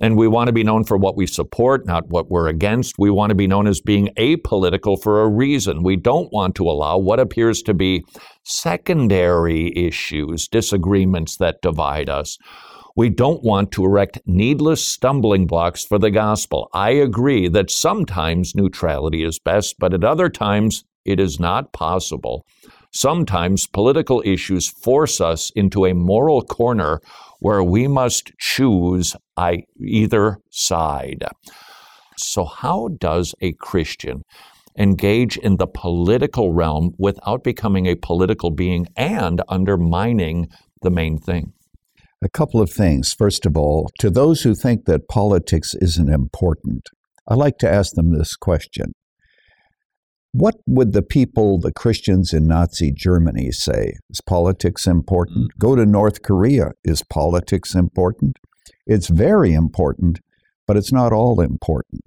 And 0.00 0.16
we 0.16 0.26
want 0.26 0.48
to 0.48 0.52
be 0.52 0.64
known 0.64 0.84
for 0.84 0.96
what 0.96 1.16
we 1.16 1.26
support, 1.26 1.86
not 1.86 2.08
what 2.08 2.30
we're 2.30 2.48
against. 2.48 2.98
We 2.98 3.10
want 3.10 3.30
to 3.30 3.34
be 3.36 3.46
known 3.46 3.66
as 3.66 3.80
being 3.80 4.08
apolitical 4.18 5.00
for 5.00 5.22
a 5.22 5.28
reason. 5.28 5.82
We 5.82 5.96
don't 5.96 6.32
want 6.32 6.54
to 6.56 6.68
allow 6.68 6.98
what 6.98 7.20
appears 7.20 7.62
to 7.62 7.74
be 7.74 8.04
secondary 8.42 9.72
issues, 9.76 10.48
disagreements 10.48 11.36
that 11.36 11.62
divide 11.62 12.08
us. 12.08 12.38
We 12.96 13.10
don't 13.10 13.42
want 13.42 13.72
to 13.72 13.84
erect 13.84 14.20
needless 14.24 14.82
stumbling 14.82 15.46
blocks 15.46 15.84
for 15.84 15.98
the 15.98 16.10
gospel. 16.10 16.70
I 16.72 16.92
agree 16.92 17.46
that 17.48 17.70
sometimes 17.70 18.54
neutrality 18.54 19.22
is 19.22 19.38
best, 19.38 19.78
but 19.78 19.92
at 19.92 20.02
other 20.02 20.30
times 20.30 20.82
it 21.04 21.20
is 21.20 21.38
not 21.38 21.74
possible. 21.74 22.46
Sometimes 22.90 23.66
political 23.66 24.22
issues 24.24 24.66
force 24.66 25.20
us 25.20 25.50
into 25.50 25.84
a 25.84 25.92
moral 25.92 26.40
corner 26.40 27.02
where 27.38 27.62
we 27.62 27.86
must 27.86 28.32
choose 28.38 29.14
either 29.36 30.38
side. 30.48 31.22
So, 32.16 32.46
how 32.46 32.88
does 32.98 33.34
a 33.42 33.52
Christian 33.52 34.22
engage 34.78 35.36
in 35.36 35.58
the 35.58 35.66
political 35.66 36.54
realm 36.54 36.94
without 36.96 37.44
becoming 37.44 37.84
a 37.84 37.94
political 37.94 38.50
being 38.50 38.86
and 38.96 39.42
undermining 39.50 40.48
the 40.80 40.90
main 40.90 41.18
thing? 41.18 41.52
A 42.22 42.28
couple 42.28 42.60
of 42.60 42.70
things. 42.70 43.12
First 43.12 43.46
of 43.46 43.56
all, 43.56 43.90
to 43.98 44.10
those 44.10 44.42
who 44.42 44.54
think 44.54 44.86
that 44.86 45.08
politics 45.08 45.74
isn't 45.80 46.08
important, 46.08 46.88
I 47.28 47.34
like 47.34 47.58
to 47.58 47.70
ask 47.70 47.94
them 47.94 48.16
this 48.16 48.36
question 48.36 48.92
what 50.36 50.56
would 50.66 50.92
the 50.92 51.02
people, 51.02 51.58
the 51.58 51.72
Christians 51.72 52.34
in 52.34 52.46
Nazi 52.46 52.92
Germany, 52.92 53.50
say? 53.52 53.94
Is 54.10 54.20
politics 54.20 54.86
important? 54.86 55.52
Mm-hmm. 55.52 55.58
Go 55.58 55.74
to 55.74 55.86
North 55.86 56.20
Korea. 56.22 56.72
Is 56.84 57.02
politics 57.02 57.74
important? 57.74 58.36
It's 58.86 59.08
very 59.08 59.54
important, 59.54 60.20
but 60.66 60.76
it's 60.76 60.92
not 60.92 61.14
all 61.14 61.40
important. 61.40 62.02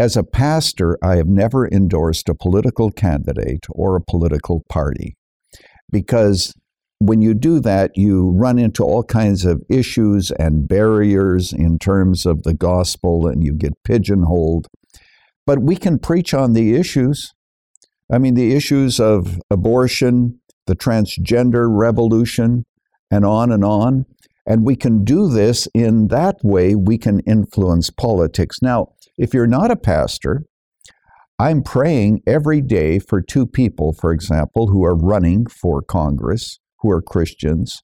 As 0.00 0.16
a 0.16 0.24
pastor, 0.24 0.98
I 1.00 1.14
have 1.16 1.28
never 1.28 1.68
endorsed 1.68 2.28
a 2.28 2.34
political 2.34 2.90
candidate 2.90 3.66
or 3.70 3.94
a 3.94 4.02
political 4.02 4.64
party 4.68 5.16
because 5.90 6.52
when 6.98 7.20
you 7.20 7.34
do 7.34 7.60
that, 7.60 7.92
you 7.96 8.30
run 8.30 8.58
into 8.58 8.82
all 8.82 9.02
kinds 9.02 9.44
of 9.44 9.62
issues 9.68 10.30
and 10.32 10.66
barriers 10.66 11.52
in 11.52 11.78
terms 11.78 12.24
of 12.24 12.42
the 12.42 12.54
gospel 12.54 13.26
and 13.26 13.44
you 13.44 13.52
get 13.52 13.82
pigeonholed. 13.84 14.66
But 15.46 15.60
we 15.60 15.76
can 15.76 15.98
preach 15.98 16.32
on 16.32 16.54
the 16.54 16.74
issues. 16.74 17.34
I 18.10 18.18
mean, 18.18 18.34
the 18.34 18.54
issues 18.54 18.98
of 18.98 19.38
abortion, 19.50 20.40
the 20.66 20.76
transgender 20.76 21.68
revolution, 21.70 22.64
and 23.10 23.24
on 23.24 23.52
and 23.52 23.64
on. 23.64 24.06
And 24.46 24.64
we 24.64 24.76
can 24.76 25.04
do 25.04 25.28
this 25.28 25.68
in 25.74 26.08
that 26.08 26.36
way, 26.42 26.74
we 26.74 26.98
can 26.98 27.20
influence 27.20 27.90
politics. 27.90 28.58
Now, 28.62 28.92
if 29.18 29.34
you're 29.34 29.46
not 29.46 29.70
a 29.70 29.76
pastor, 29.76 30.44
I'm 31.38 31.62
praying 31.62 32.22
every 32.26 32.62
day 32.62 32.98
for 32.98 33.20
two 33.20 33.46
people, 33.46 33.92
for 33.92 34.12
example, 34.12 34.68
who 34.68 34.84
are 34.84 34.96
running 34.96 35.46
for 35.46 35.82
Congress, 35.82 36.58
who 36.86 36.92
are 36.92 37.02
Christians. 37.02 37.82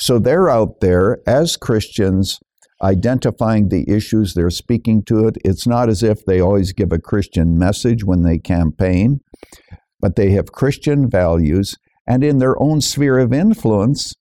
So 0.00 0.18
they're 0.18 0.48
out 0.48 0.80
there 0.80 1.18
as 1.26 1.56
Christians 1.56 2.40
identifying 2.82 3.68
the 3.68 3.84
issues 3.88 4.32
they're 4.32 4.50
speaking 4.50 5.02
to 5.04 5.26
it. 5.26 5.36
It's 5.44 5.66
not 5.66 5.88
as 5.88 6.02
if 6.02 6.24
they 6.24 6.40
always 6.40 6.72
give 6.72 6.92
a 6.92 6.98
Christian 6.98 7.58
message 7.58 8.04
when 8.04 8.22
they 8.22 8.38
campaign, 8.38 9.20
but 10.00 10.16
they 10.16 10.30
have 10.30 10.52
Christian 10.52 11.10
values, 11.10 11.76
and 12.06 12.24
in 12.24 12.38
their 12.38 12.60
own 12.62 12.80
sphere 12.80 13.18
of 13.18 13.32
influence, 13.32 14.14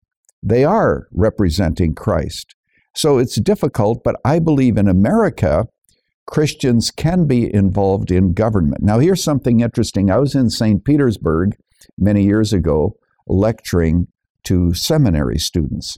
they 0.44 0.66
are 0.66 1.08
representing 1.12 1.96
Christ. 1.96 2.56
So 2.96 3.18
it's 3.20 3.40
difficult, 3.40 4.04
but 4.04 4.16
I 4.26 4.40
believe 4.40 4.76
in 4.78 4.88
America, 4.88 5.68
Christians 6.26 6.92
can 6.92 7.28
be 7.28 7.54
involved 7.54 8.12
in 8.12 8.34
government. 8.34 8.84
Now, 8.84 9.00
here's 9.00 9.24
something 9.24 9.62
interesting. 9.62 10.12
I 10.12 10.18
was 10.18 10.36
in 10.36 10.50
St. 10.50 10.84
Petersburg 10.84 11.56
many 11.98 12.24
years 12.24 12.52
ago 12.54 12.98
lecturing 13.28 14.08
to 14.48 14.74
seminary 14.74 15.38
students. 15.38 15.98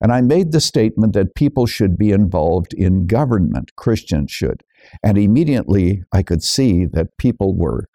And 0.00 0.12
I 0.12 0.20
made 0.20 0.52
the 0.52 0.60
statement 0.60 1.12
that 1.14 1.34
people 1.34 1.66
should 1.66 1.96
be 1.96 2.10
involved 2.10 2.72
in 2.74 3.06
government, 3.06 3.72
Christians 3.76 4.30
should. 4.30 4.62
And 5.02 5.18
immediately 5.18 6.02
I 6.12 6.22
could 6.22 6.42
see 6.42 6.86
that 6.92 7.16
people 7.18 7.56
were 7.56 7.88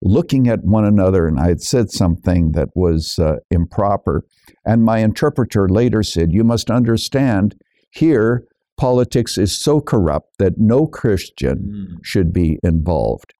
looking 0.00 0.48
at 0.48 0.64
one 0.64 0.84
another, 0.84 1.26
and 1.26 1.40
I 1.40 1.48
had 1.48 1.60
said 1.60 1.90
something 1.90 2.52
that 2.52 2.68
was 2.74 3.18
uh, 3.18 3.36
improper. 3.50 4.24
And 4.64 4.84
my 4.84 4.98
interpreter 4.98 5.68
later 5.68 6.02
said, 6.02 6.32
You 6.32 6.44
must 6.44 6.70
understand, 6.70 7.56
here, 7.90 8.44
politics 8.76 9.36
is 9.36 9.58
so 9.58 9.80
corrupt 9.80 10.38
that 10.38 10.58
no 10.58 10.86
Christian 10.86 11.58
mm. 11.58 12.04
should 12.04 12.32
be 12.32 12.58
involved. 12.62 13.34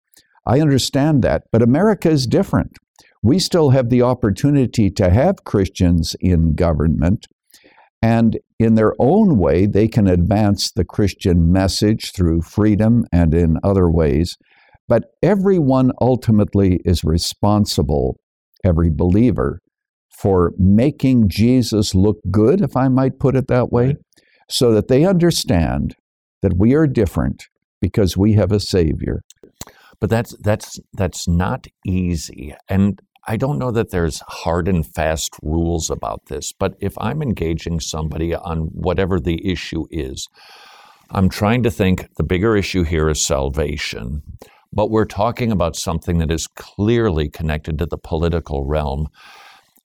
I 0.46 0.60
understand 0.60 1.22
that, 1.22 1.44
but 1.52 1.62
America 1.62 2.10
is 2.10 2.26
different. 2.26 2.78
We 3.22 3.38
still 3.38 3.70
have 3.70 3.88
the 3.88 4.02
opportunity 4.02 4.90
to 4.90 5.10
have 5.10 5.44
Christians 5.44 6.14
in 6.20 6.54
government, 6.54 7.26
and 8.00 8.38
in 8.58 8.74
their 8.74 8.94
own 8.98 9.38
way, 9.38 9.66
they 9.66 9.88
can 9.88 10.06
advance 10.06 10.70
the 10.70 10.84
Christian 10.84 11.50
message 11.52 12.12
through 12.12 12.42
freedom 12.42 13.04
and 13.12 13.34
in 13.34 13.56
other 13.64 13.90
ways. 13.90 14.36
But 14.86 15.04
everyone 15.22 15.92
ultimately 16.00 16.80
is 16.84 17.04
responsible, 17.04 18.16
every 18.64 18.90
believer, 18.90 19.60
for 20.18 20.52
making 20.56 21.28
Jesus 21.28 21.94
look 21.94 22.18
good, 22.30 22.60
if 22.60 22.76
I 22.76 22.88
might 22.88 23.18
put 23.20 23.36
it 23.36 23.48
that 23.48 23.70
way, 23.70 23.96
so 24.48 24.72
that 24.72 24.88
they 24.88 25.04
understand 25.04 25.94
that 26.42 26.56
we 26.56 26.74
are 26.74 26.86
different 26.86 27.44
because 27.80 28.16
we 28.16 28.32
have 28.34 28.50
a 28.50 28.60
Savior. 28.60 29.22
But 30.00 30.10
that's 30.10 30.34
that's 30.42 30.78
that's 30.92 31.26
not 31.28 31.66
easy. 31.84 32.54
And 32.68 33.00
I 33.30 33.36
don't 33.36 33.58
know 33.58 33.70
that 33.72 33.90
there's 33.90 34.22
hard 34.26 34.68
and 34.68 34.86
fast 34.86 35.36
rules 35.42 35.90
about 35.90 36.26
this, 36.26 36.50
but 36.50 36.76
if 36.80 36.94
I'm 36.96 37.20
engaging 37.20 37.78
somebody 37.78 38.34
on 38.34 38.68
whatever 38.72 39.20
the 39.20 39.46
issue 39.46 39.84
is, 39.90 40.30
I'm 41.10 41.28
trying 41.28 41.62
to 41.64 41.70
think 41.70 42.08
the 42.16 42.24
bigger 42.24 42.56
issue 42.56 42.84
here 42.84 43.10
is 43.10 43.20
salvation, 43.20 44.22
but 44.72 44.90
we're 44.90 45.04
talking 45.04 45.52
about 45.52 45.76
something 45.76 46.16
that 46.18 46.30
is 46.30 46.46
clearly 46.46 47.28
connected 47.28 47.78
to 47.78 47.86
the 47.86 47.98
political 47.98 48.64
realm. 48.64 49.08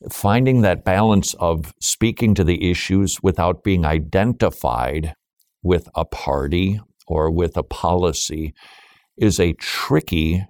finding 0.09 0.61
that 0.61 0.83
balance 0.83 1.33
of 1.35 1.73
speaking 1.79 2.35
to 2.35 2.43
the 2.43 2.69
issues 2.69 3.23
without 3.23 3.63
being 3.63 3.85
identified 3.85 5.15
with 5.61 5.87
a 5.95 6.03
party 6.03 6.79
or 7.07 7.31
with 7.31 7.55
a 7.55 7.63
policy 7.63 8.53
is 9.17 9.39
a 9.39 9.53
tricky 9.53 10.45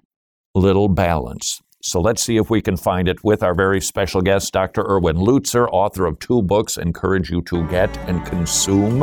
little 0.54 0.88
balance. 0.88 1.62
So 1.86 2.00
let's 2.00 2.22
see 2.22 2.38
if 2.38 2.48
we 2.48 2.62
can 2.62 2.78
find 2.78 3.08
it 3.08 3.22
with 3.22 3.42
our 3.42 3.54
very 3.54 3.78
special 3.78 4.22
guest, 4.22 4.54
Dr. 4.54 4.80
Erwin 4.88 5.18
Lutzer, 5.18 5.68
author 5.70 6.06
of 6.06 6.18
two 6.18 6.40
books, 6.40 6.78
encourage 6.78 7.30
you 7.30 7.42
to 7.42 7.68
get 7.68 7.94
and 8.08 8.24
consume, 8.24 9.02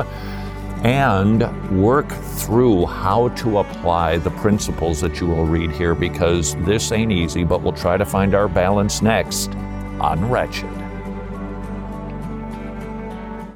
and 0.84 1.80
work 1.80 2.10
through 2.10 2.88
how 2.88 3.28
to 3.30 3.60
apply 3.60 4.18
the 4.18 4.32
principles 4.32 5.00
that 5.02 5.22
you 5.22 5.28
will 5.28 5.46
read 5.46 5.70
here 5.70 5.94
because 5.94 6.56
this 6.66 6.92
ain't 6.92 7.12
easy, 7.12 7.44
but 7.44 7.62
we'll 7.62 7.72
try 7.72 7.98
to 7.98 8.06
find 8.06 8.34
our 8.34 8.48
balance 8.48 9.04
next 9.04 9.52
on 10.00 10.28
Wretched. 10.28 10.81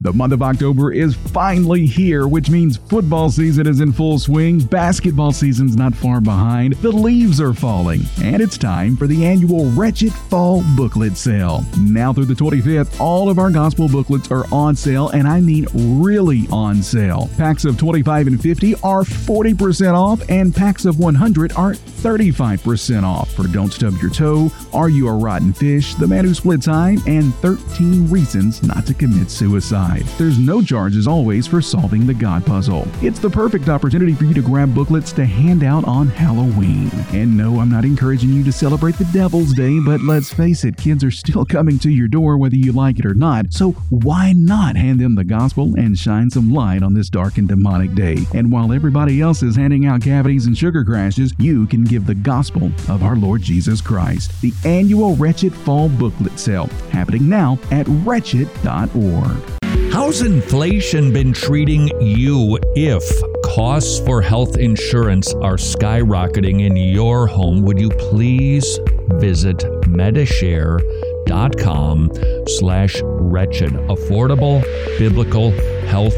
The 0.05 0.13
month 0.13 0.33
of 0.33 0.43
October 0.43 0.93
is 0.93 1.15
finally 1.15 1.87
here, 1.87 2.27
which 2.27 2.51
means 2.51 2.77
football 2.77 3.31
season 3.31 3.65
is 3.65 3.79
in 3.79 3.91
full 3.91 4.19
swing, 4.19 4.59
basketball 4.59 5.31
season's 5.31 5.75
not 5.75 5.95
far 5.95 6.21
behind, 6.21 6.73
the 6.73 6.91
leaves 6.91 7.41
are 7.41 7.55
falling, 7.55 8.01
and 8.21 8.39
it's 8.39 8.55
time 8.55 8.95
for 8.95 9.07
the 9.07 9.25
annual 9.25 9.65
Wretched 9.71 10.13
Fall 10.13 10.63
Booklet 10.77 11.17
Sale. 11.17 11.65
Now 11.79 12.13
through 12.13 12.25
the 12.25 12.35
25th, 12.35 12.99
all 12.99 13.29
of 13.29 13.39
our 13.39 13.49
gospel 13.49 13.89
booklets 13.89 14.29
are 14.29 14.45
on 14.53 14.75
sale, 14.75 15.09
and 15.09 15.27
I 15.27 15.41
mean 15.41 15.65
really 15.73 16.47
on 16.51 16.83
sale. 16.83 17.27
Packs 17.35 17.65
of 17.65 17.75
25 17.75 18.27
and 18.27 18.39
50 18.39 18.75
are 18.83 19.01
40% 19.01 19.95
off, 19.95 20.21
and 20.29 20.55
packs 20.55 20.85
of 20.85 20.99
100 20.99 21.53
are 21.53 21.73
35% 21.73 23.03
off 23.03 23.33
for 23.33 23.47
Don't 23.47 23.73
Stub 23.73 23.95
Your 23.99 24.11
Toe, 24.11 24.51
Are 24.71 24.89
You 24.89 25.07
a 25.07 25.13
Rotten 25.13 25.51
Fish, 25.51 25.95
The 25.95 26.05
Man 26.05 26.25
Who 26.25 26.35
Split 26.35 26.61
Time, 26.61 26.99
and 27.07 27.33
13 27.37 28.07
Reasons 28.11 28.61
Not 28.61 28.85
to 28.85 28.93
Commit 28.93 29.31
Suicide. 29.31 29.94
There's 30.17 30.39
no 30.39 30.61
charge, 30.61 30.95
as 30.95 31.07
always 31.07 31.47
for 31.47 31.61
solving 31.61 32.05
the 32.05 32.13
God 32.13 32.45
puzzle. 32.45 32.87
It's 33.01 33.19
the 33.19 33.29
perfect 33.29 33.69
opportunity 33.69 34.13
for 34.13 34.25
you 34.25 34.33
to 34.33 34.41
grab 34.41 34.73
booklets 34.73 35.11
to 35.13 35.25
hand 35.25 35.63
out 35.63 35.85
on 35.85 36.07
Halloween. 36.07 36.89
And 37.11 37.37
no, 37.37 37.59
I'm 37.59 37.69
not 37.69 37.85
encouraging 37.85 38.31
you 38.31 38.43
to 38.43 38.51
celebrate 38.51 38.95
the 38.95 39.05
Devil's 39.05 39.53
Day, 39.53 39.79
but 39.79 40.01
let's 40.01 40.33
face 40.33 40.63
it, 40.63 40.77
kids 40.77 41.03
are 41.03 41.11
still 41.11 41.45
coming 41.55 41.79
to 41.79 41.89
your 41.89 42.07
door 42.07 42.37
whether 42.37 42.55
you 42.55 42.71
like 42.71 42.99
it 42.99 43.05
or 43.05 43.13
not. 43.13 43.53
So 43.53 43.71
why 43.89 44.33
not 44.33 44.75
hand 44.75 44.99
them 44.99 45.15
the 45.15 45.23
gospel 45.23 45.73
and 45.77 45.97
shine 45.97 46.29
some 46.29 46.53
light 46.53 46.83
on 46.83 46.93
this 46.93 47.09
dark 47.09 47.37
and 47.37 47.47
demonic 47.47 47.93
day? 47.95 48.17
And 48.33 48.51
while 48.51 48.73
everybody 48.73 49.21
else 49.21 49.43
is 49.43 49.55
handing 49.55 49.85
out 49.85 50.01
cavities 50.01 50.45
and 50.45 50.57
sugar 50.57 50.83
crashes, 50.83 51.33
you 51.37 51.67
can 51.67 51.83
give 51.83 52.05
the 52.05 52.15
gospel 52.15 52.71
of 52.89 53.03
our 53.03 53.15
Lord 53.15 53.41
Jesus 53.41 53.81
Christ. 53.81 54.41
The 54.41 54.53
annual 54.63 55.15
Wretched 55.15 55.53
Fall 55.53 55.89
Booklet 55.89 56.39
Sale 56.39 56.67
happening 56.91 57.29
now 57.29 57.59
at 57.71 57.87
wretched.org. 57.87 59.54
How's 59.95 60.23
inflation 60.23 61.13
been 61.13 61.31
treating 61.31 61.87
you 62.01 62.59
if 62.75 63.01
costs 63.45 63.99
for 63.99 64.21
health 64.21 64.57
insurance 64.57 65.33
are 65.35 65.55
skyrocketing 65.55 66.65
in 66.65 66.75
your 66.75 67.27
home? 67.27 67.61
Would 67.61 67.79
you 67.79 67.91
please 67.91 68.77
visit 69.11 69.59
medishare.com 69.87 72.11
slash 72.45 73.01
wretched 73.05 73.71
affordable 73.87 74.61
biblical 74.99 75.51
health 75.87 76.17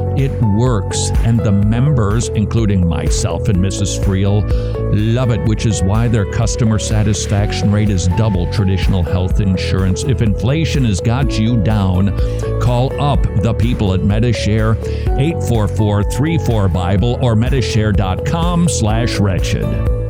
It 0.17 0.31
works, 0.41 1.09
and 1.23 1.39
the 1.39 1.51
members, 1.51 2.29
including 2.29 2.87
myself 2.87 3.47
and 3.47 3.57
Mrs. 3.59 3.99
Friel, 4.03 4.43
love 5.15 5.31
it, 5.31 5.47
which 5.47 5.65
is 5.65 5.81
why 5.81 6.07
their 6.07 6.25
customer 6.31 6.79
satisfaction 6.79 7.71
rate 7.71 7.89
is 7.89 8.07
double 8.09 8.51
traditional 8.51 9.03
health 9.03 9.39
insurance. 9.39 10.03
If 10.03 10.21
inflation 10.21 10.85
has 10.85 10.99
got 10.99 11.39
you 11.39 11.57
down, 11.57 12.17
call 12.59 12.91
up 13.01 13.21
the 13.41 13.53
people 13.53 13.93
at 13.93 14.01
Medishare 14.01 14.75
844-34 15.17 16.73
Bible 16.73 17.17
or 17.21 17.35
medishare.com 17.35 18.67
slash 18.67 19.19
wretched. 19.19 20.00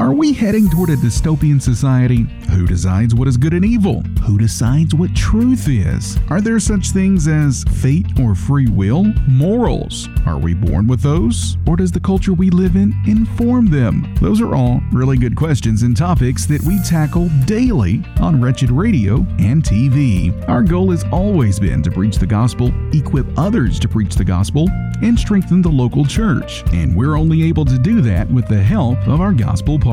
Are 0.00 0.14
we 0.14 0.32
heading 0.32 0.70
toward 0.70 0.88
a 0.88 0.96
dystopian 0.96 1.60
society? 1.60 2.26
Who 2.52 2.66
decides 2.66 3.14
what 3.14 3.28
is 3.28 3.36
good 3.36 3.52
and 3.52 3.66
evil? 3.66 4.00
Who 4.24 4.38
decides 4.38 4.94
what 4.94 5.14
truth 5.14 5.68
is? 5.68 6.18
Are 6.30 6.40
there 6.40 6.58
such 6.58 6.92
things 6.92 7.28
as 7.28 7.64
fate 7.82 8.06
or 8.18 8.34
free 8.34 8.66
will? 8.66 9.04
Morals. 9.28 10.08
Are 10.24 10.38
we 10.38 10.54
born 10.54 10.86
with 10.86 11.02
those? 11.02 11.58
Or 11.66 11.76
does 11.76 11.92
the 11.92 12.00
culture 12.00 12.32
we 12.32 12.48
live 12.48 12.76
in 12.76 12.94
inform 13.06 13.66
them? 13.66 14.14
Those 14.22 14.40
are 14.40 14.54
all 14.54 14.80
really 14.90 15.18
good 15.18 15.36
questions 15.36 15.82
and 15.82 15.94
topics 15.94 16.46
that 16.46 16.62
we 16.62 16.78
tackle 16.82 17.28
daily 17.44 18.02
on 18.20 18.40
Wretched 18.40 18.70
Radio 18.70 19.16
and 19.38 19.62
TV. 19.62 20.32
Our 20.48 20.62
goal 20.62 20.92
has 20.92 21.04
always 21.12 21.60
been 21.60 21.82
to 21.82 21.90
preach 21.90 22.16
the 22.16 22.26
gospel, 22.26 22.72
equip 22.94 23.26
others 23.38 23.78
to 23.80 23.88
preach 23.88 24.14
the 24.14 24.24
gospel, 24.24 24.66
and 25.02 25.18
strengthen 25.18 25.60
the 25.60 25.68
local 25.68 26.06
church. 26.06 26.62
And 26.72 26.96
we're 26.96 27.16
only 27.16 27.42
able 27.42 27.66
to 27.66 27.78
do 27.78 28.00
that 28.02 28.30
with 28.30 28.48
the 28.48 28.62
help 28.62 28.98
of 29.06 29.20
our 29.20 29.32
gospel 29.32 29.78
partners. 29.78 29.89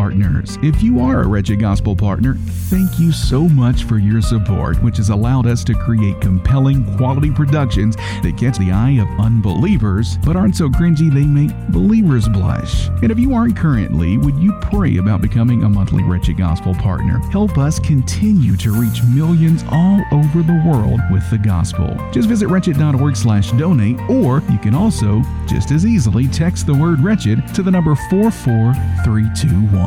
If 0.61 0.83
you 0.83 0.99
are 0.99 1.23
a 1.23 1.27
Wretched 1.27 1.59
Gospel 1.59 1.95
partner, 1.95 2.35
thank 2.69 2.99
you 2.99 3.11
so 3.11 3.49
much 3.49 3.83
for 3.85 3.97
your 3.97 4.21
support, 4.21 4.81
which 4.83 4.97
has 4.97 5.09
allowed 5.09 5.47
us 5.47 5.63
to 5.63 5.73
create 5.73 6.21
compelling 6.21 6.85
quality 6.97 7.31
productions 7.31 7.95
that 7.95 8.37
catch 8.37 8.59
the 8.59 8.71
eye 8.71 8.99
of 9.01 9.07
unbelievers, 9.19 10.17
but 10.23 10.35
aren't 10.35 10.55
so 10.55 10.69
cringy 10.69 11.11
they 11.11 11.25
make 11.25 11.51
believers 11.69 12.29
blush. 12.29 12.89
And 13.01 13.11
if 13.11 13.17
you 13.17 13.33
aren't 13.33 13.57
currently, 13.57 14.19
would 14.19 14.37
you 14.37 14.53
pray 14.61 14.97
about 14.97 15.21
becoming 15.21 15.63
a 15.63 15.69
monthly 15.69 16.03
Wretched 16.03 16.37
Gospel 16.37 16.75
partner? 16.75 17.17
Help 17.31 17.57
us 17.57 17.79
continue 17.79 18.55
to 18.57 18.79
reach 18.79 19.01
millions 19.03 19.63
all 19.71 19.99
over 20.11 20.43
the 20.43 20.61
world 20.67 20.99
with 21.11 21.27
the 21.31 21.39
gospel. 21.39 21.97
Just 22.11 22.29
visit 22.29 22.49
wretched.org 22.49 23.15
slash 23.15 23.51
donate, 23.53 23.99
or 24.09 24.43
you 24.51 24.59
can 24.59 24.75
also 24.75 25.23
just 25.47 25.71
as 25.71 25.87
easily 25.87 26.27
text 26.27 26.67
the 26.67 26.73
word 26.73 26.99
wretched 26.99 27.41
to 27.55 27.63
the 27.63 27.71
number 27.71 27.95
44321. 27.95 29.86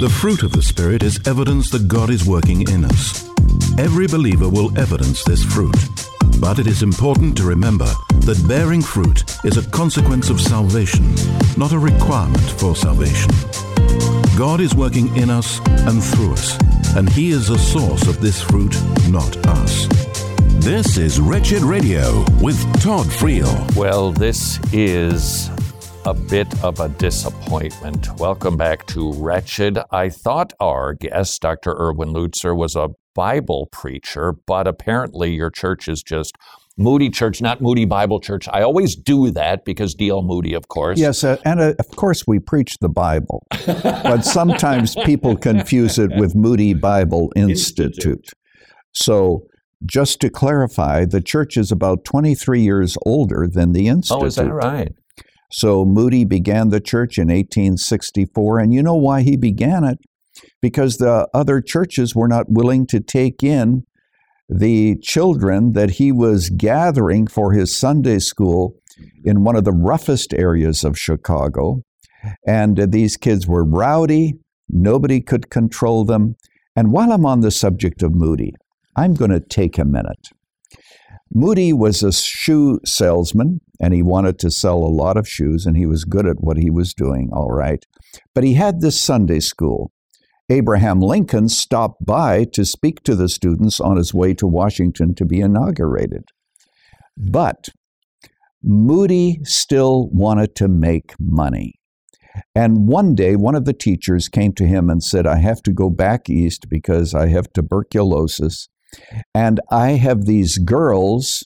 The 0.00 0.08
fruit 0.08 0.42
of 0.42 0.52
the 0.52 0.62
Spirit 0.62 1.02
is 1.02 1.20
evidence 1.26 1.70
that 1.70 1.86
God 1.86 2.10
is 2.10 2.26
working 2.26 2.62
in 2.68 2.84
us. 2.84 3.28
Every 3.78 4.06
believer 4.08 4.48
will 4.48 4.76
evidence 4.78 5.22
this 5.22 5.44
fruit. 5.44 5.76
But 6.40 6.58
it 6.58 6.66
is 6.66 6.82
important 6.82 7.36
to 7.36 7.44
remember 7.44 7.92
that 8.20 8.44
bearing 8.48 8.82
fruit 8.82 9.24
is 9.44 9.56
a 9.56 9.70
consequence 9.70 10.30
of 10.30 10.40
salvation, 10.40 11.14
not 11.56 11.72
a 11.72 11.78
requirement 11.78 12.50
for 12.58 12.74
salvation. 12.74 13.30
God 14.36 14.60
is 14.60 14.74
working 14.74 15.14
in 15.16 15.30
us 15.30 15.60
and 15.86 16.02
through 16.02 16.32
us 16.32 16.58
and 16.96 17.08
He 17.08 17.30
is 17.30 17.48
the 17.48 17.58
source 17.58 18.06
of 18.08 18.20
this 18.20 18.42
fruit, 18.42 18.76
not 19.08 19.36
us. 19.46 20.09
This 20.60 20.98
is 20.98 21.18
Wretched 21.18 21.62
Radio 21.62 22.20
with 22.42 22.60
Todd 22.82 23.06
Friel. 23.06 23.74
Well, 23.76 24.12
this 24.12 24.60
is 24.74 25.48
a 26.04 26.12
bit 26.12 26.62
of 26.62 26.80
a 26.80 26.90
disappointment. 26.90 28.08
Welcome 28.20 28.58
back 28.58 28.86
to 28.88 29.10
Wretched. 29.14 29.78
I 29.90 30.10
thought 30.10 30.52
our 30.60 30.92
guest, 30.92 31.40
Dr. 31.40 31.72
Erwin 31.72 32.10
Lutzer, 32.10 32.54
was 32.54 32.76
a 32.76 32.90
Bible 33.14 33.70
preacher, 33.72 34.34
but 34.46 34.66
apparently 34.66 35.30
your 35.30 35.48
church 35.48 35.88
is 35.88 36.02
just 36.02 36.36
Moody 36.76 37.08
Church, 37.08 37.40
not 37.40 37.62
Moody 37.62 37.86
Bible 37.86 38.20
Church. 38.20 38.46
I 38.52 38.60
always 38.60 38.94
do 38.94 39.30
that 39.30 39.64
because 39.64 39.94
D.L. 39.94 40.20
Moody, 40.20 40.52
of 40.52 40.68
course. 40.68 40.98
Yes, 40.98 41.24
uh, 41.24 41.38
and 41.42 41.60
uh, 41.60 41.72
of 41.78 41.88
course 41.96 42.26
we 42.26 42.38
preach 42.38 42.76
the 42.82 42.90
Bible, 42.90 43.46
but 43.64 44.26
sometimes 44.26 44.94
people 45.06 45.36
confuse 45.38 45.98
it 45.98 46.10
with 46.16 46.34
Moody 46.34 46.74
Bible 46.74 47.32
Institute. 47.34 48.34
So, 48.92 49.46
just 49.84 50.20
to 50.20 50.30
clarify, 50.30 51.04
the 51.04 51.20
church 51.20 51.56
is 51.56 51.72
about 51.72 52.04
23 52.04 52.60
years 52.60 52.96
older 53.06 53.48
than 53.50 53.72
the 53.72 53.88
Institute. 53.88 54.22
Oh, 54.22 54.26
is 54.26 54.36
that 54.36 54.52
right? 54.52 54.92
So, 55.52 55.84
Moody 55.84 56.24
began 56.24 56.68
the 56.68 56.80
church 56.80 57.18
in 57.18 57.28
1864, 57.28 58.58
and 58.58 58.72
you 58.72 58.82
know 58.82 58.94
why 58.94 59.22
he 59.22 59.36
began 59.36 59.84
it? 59.84 59.98
Because 60.62 60.98
the 60.98 61.28
other 61.34 61.60
churches 61.60 62.14
were 62.14 62.28
not 62.28 62.46
willing 62.48 62.86
to 62.88 63.00
take 63.00 63.42
in 63.42 63.84
the 64.48 64.96
children 65.02 65.72
that 65.72 65.90
he 65.92 66.12
was 66.12 66.50
gathering 66.50 67.26
for 67.26 67.52
his 67.52 67.74
Sunday 67.74 68.18
school 68.18 68.74
in 69.24 69.44
one 69.44 69.56
of 69.56 69.64
the 69.64 69.72
roughest 69.72 70.34
areas 70.34 70.84
of 70.84 70.98
Chicago. 70.98 71.82
And 72.46 72.92
these 72.92 73.16
kids 73.16 73.46
were 73.46 73.64
rowdy, 73.64 74.34
nobody 74.68 75.20
could 75.20 75.50
control 75.50 76.04
them. 76.04 76.36
And 76.76 76.92
while 76.92 77.12
I'm 77.12 77.26
on 77.26 77.40
the 77.40 77.50
subject 77.50 78.02
of 78.02 78.14
Moody, 78.14 78.52
I'm 79.00 79.14
going 79.14 79.30
to 79.30 79.40
take 79.40 79.78
a 79.78 79.84
minute. 79.86 80.28
Moody 81.32 81.72
was 81.72 82.02
a 82.02 82.12
shoe 82.12 82.80
salesman 82.84 83.62
and 83.80 83.94
he 83.94 84.02
wanted 84.02 84.38
to 84.40 84.50
sell 84.50 84.76
a 84.76 84.94
lot 85.02 85.16
of 85.16 85.26
shoes 85.26 85.64
and 85.64 85.74
he 85.74 85.86
was 85.86 86.04
good 86.04 86.26
at 86.26 86.40
what 86.40 86.58
he 86.58 86.68
was 86.68 86.92
doing, 86.92 87.30
all 87.32 87.50
right. 87.50 87.82
But 88.34 88.44
he 88.44 88.54
had 88.54 88.80
this 88.80 89.00
Sunday 89.00 89.40
school 89.40 89.90
Abraham 90.50 91.00
Lincoln 91.00 91.48
stopped 91.48 92.04
by 92.04 92.44
to 92.52 92.64
speak 92.64 93.02
to 93.04 93.14
the 93.14 93.28
students 93.28 93.80
on 93.80 93.96
his 93.96 94.12
way 94.12 94.34
to 94.34 94.46
Washington 94.46 95.14
to 95.14 95.24
be 95.24 95.40
inaugurated. 95.40 96.24
But 97.16 97.68
Moody 98.62 99.38
still 99.44 100.10
wanted 100.10 100.56
to 100.56 100.68
make 100.68 101.14
money. 101.20 101.80
And 102.54 102.88
one 102.88 103.14
day, 103.14 103.36
one 103.36 103.54
of 103.54 103.64
the 103.64 103.72
teachers 103.72 104.28
came 104.28 104.52
to 104.54 104.66
him 104.66 104.90
and 104.90 105.02
said, 105.02 105.26
I 105.26 105.36
have 105.36 105.62
to 105.62 105.72
go 105.72 105.88
back 105.88 106.28
east 106.28 106.68
because 106.68 107.14
I 107.14 107.28
have 107.28 107.52
tuberculosis. 107.52 108.68
And 109.34 109.60
I 109.70 109.92
have 109.92 110.24
these 110.24 110.58
girls 110.58 111.44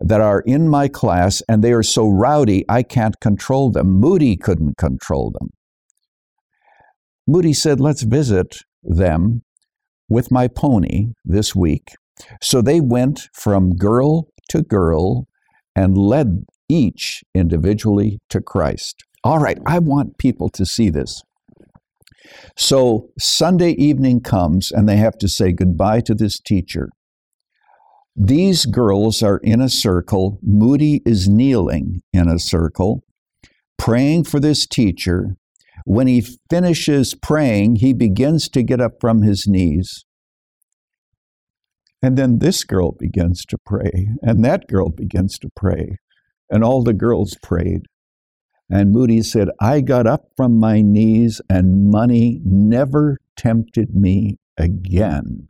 that 0.00 0.20
are 0.20 0.40
in 0.40 0.68
my 0.68 0.88
class, 0.88 1.42
and 1.48 1.62
they 1.62 1.72
are 1.72 1.82
so 1.82 2.08
rowdy, 2.08 2.64
I 2.68 2.82
can't 2.82 3.18
control 3.20 3.70
them. 3.70 3.90
Moody 3.90 4.36
couldn't 4.36 4.76
control 4.76 5.32
them. 5.32 5.50
Moody 7.26 7.52
said, 7.52 7.80
Let's 7.80 8.02
visit 8.02 8.58
them 8.82 9.42
with 10.08 10.30
my 10.30 10.48
pony 10.48 11.08
this 11.24 11.54
week. 11.54 11.94
So 12.40 12.62
they 12.62 12.80
went 12.80 13.28
from 13.34 13.76
girl 13.76 14.28
to 14.50 14.62
girl 14.62 15.28
and 15.76 15.96
led 15.96 16.44
each 16.68 17.22
individually 17.34 18.18
to 18.30 18.40
Christ. 18.40 19.04
All 19.24 19.38
right, 19.38 19.58
I 19.66 19.78
want 19.78 20.18
people 20.18 20.48
to 20.50 20.64
see 20.64 20.90
this. 20.90 21.22
So 22.56 23.10
Sunday 23.18 23.72
evening 23.72 24.20
comes 24.20 24.70
and 24.70 24.88
they 24.88 24.96
have 24.96 25.18
to 25.18 25.28
say 25.28 25.52
goodbye 25.52 26.00
to 26.02 26.14
this 26.14 26.40
teacher. 26.40 26.88
These 28.16 28.66
girls 28.66 29.22
are 29.22 29.38
in 29.38 29.60
a 29.60 29.68
circle. 29.68 30.38
Moody 30.42 31.02
is 31.06 31.28
kneeling 31.28 32.02
in 32.12 32.28
a 32.28 32.38
circle, 32.38 33.04
praying 33.76 34.24
for 34.24 34.40
this 34.40 34.66
teacher 34.66 35.36
when 35.88 36.06
he 36.06 36.20
finishes 36.50 37.14
praying, 37.14 37.76
he 37.76 37.94
begins 37.94 38.50
to 38.50 38.62
get 38.62 38.78
up 38.78 39.00
from 39.00 39.22
his 39.22 39.46
knees. 39.46 40.04
And 42.02 42.18
then 42.18 42.40
this 42.40 42.62
girl 42.62 42.92
begins 42.92 43.46
to 43.46 43.56
pray, 43.64 44.10
and 44.20 44.44
that 44.44 44.68
girl 44.68 44.90
begins 44.90 45.38
to 45.38 45.48
pray, 45.56 45.96
and 46.50 46.62
all 46.62 46.82
the 46.82 46.92
girls 46.92 47.38
prayed. 47.42 47.86
And 48.70 48.92
Moody 48.92 49.22
said, 49.22 49.48
I 49.60 49.80
got 49.80 50.06
up 50.06 50.28
from 50.36 50.58
my 50.60 50.82
knees, 50.82 51.40
and 51.48 51.90
money 51.90 52.40
never 52.44 53.18
tempted 53.36 53.94
me 53.94 54.36
again. 54.58 55.46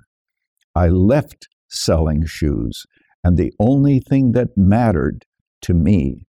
I 0.75 0.89
left 0.89 1.49
selling 1.69 2.25
shoes, 2.27 2.87
and 3.25 3.37
the 3.37 3.53
only 3.59 3.99
thing 3.99 4.33
that 4.33 4.57
mattered 4.57 5.25
to 5.62 5.75
me 5.75 6.27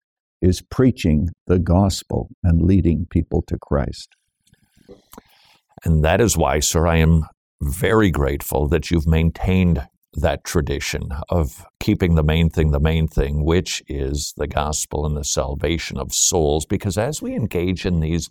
is 0.42 0.62
preaching 0.62 1.30
the 1.48 1.60
gospel 1.60 2.30
and 2.44 2.62
leading 2.62 3.06
people 3.10 3.42
to 3.48 3.58
Christ. 3.58 4.10
And 5.86 6.04
that 6.04 6.20
is 6.20 6.38
why, 6.38 6.60
sir, 6.60 6.86
I 6.86 6.98
am 6.98 7.24
very 7.62 8.12
grateful 8.12 8.68
that 8.68 8.92
you've 8.92 9.08
maintained 9.08 9.88
that 10.16 10.44
tradition 10.44 11.10
of 11.30 11.66
keeping 11.80 12.16
the 12.16 12.24
main 12.24 12.50
thing 12.50 12.72
the 12.72 12.80
main 12.80 13.08
thing, 13.08 13.44
which 13.44 13.82
is 13.88 14.34
the 14.38 14.48
gospel 14.48 15.06
and 15.06 15.18
the 15.18 15.24
salvation 15.24 15.98
of 15.98 16.14
souls. 16.14 16.66
Because 16.66 16.98
as 16.98 17.22
we 17.22 17.36
engage 17.36 17.86
in 17.86 18.00
these 18.00 18.30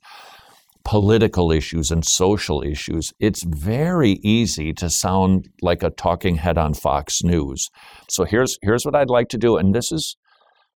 political 0.85 1.53
issues 1.53 1.91
and 1.91 2.05
social 2.05 2.62
issues, 2.62 3.12
it's 3.20 3.43
very 3.45 4.12
easy 4.22 4.72
to 4.74 4.91
sound 4.91 5.49
like 5.61 5.83
a 5.83 5.91
talking 5.91 6.37
head 6.37 6.59
on 6.59 6.74
Fox 6.74 7.22
News. 7.22 7.68
So 8.09 8.24
here's 8.24 8.59
here's 8.62 8.85
what 8.85 8.95
I'd 8.95 9.11
like 9.11 9.28
to 9.28 9.39
do, 9.39 9.57
and 9.57 9.74
this 9.74 9.93
is 9.93 10.16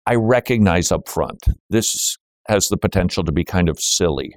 I 0.05 0.15
recognize 0.15 0.91
up 0.91 1.07
front 1.07 1.39
this 1.69 2.17
has 2.47 2.67
the 2.67 2.77
potential 2.77 3.23
to 3.23 3.31
be 3.31 3.45
kind 3.45 3.69
of 3.69 3.79
silly, 3.79 4.35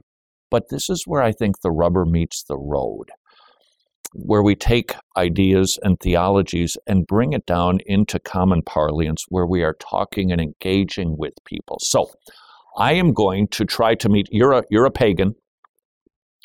but 0.51 0.69
this 0.71 0.89
is 0.89 1.05
where 1.07 1.23
I 1.23 1.33
think 1.33 1.61
the 1.61 1.73
rubber 1.73 2.05
meets 2.05 2.45
the 2.45 2.59
road, 2.59 3.11
where 4.19 4.43
we 4.43 4.55
take 4.55 4.95
ideas 5.17 5.79
and 5.83 6.01
theologies 6.01 6.77
and 6.87 7.07
bring 7.07 7.33
it 7.33 7.47
down 7.47 7.79
into 7.87 8.19
common 8.19 8.63
parlance 8.63 9.25
where 9.29 9.47
we 9.47 9.63
are 9.63 9.75
talking 9.75 10.33
and 10.33 10.41
engaging 10.41 11.17
with 11.19 11.35
people. 11.45 11.79
So 11.81 12.11
I 12.77 12.93
am 12.95 13.13
going 13.13 13.49
to 13.49 13.65
try 13.65 13.95
to 13.97 14.09
meet, 14.09 14.29
you're 14.31 14.53
a, 14.53 14.63
you're 14.71 14.87
a 14.87 14.91
pagan. 14.91 15.35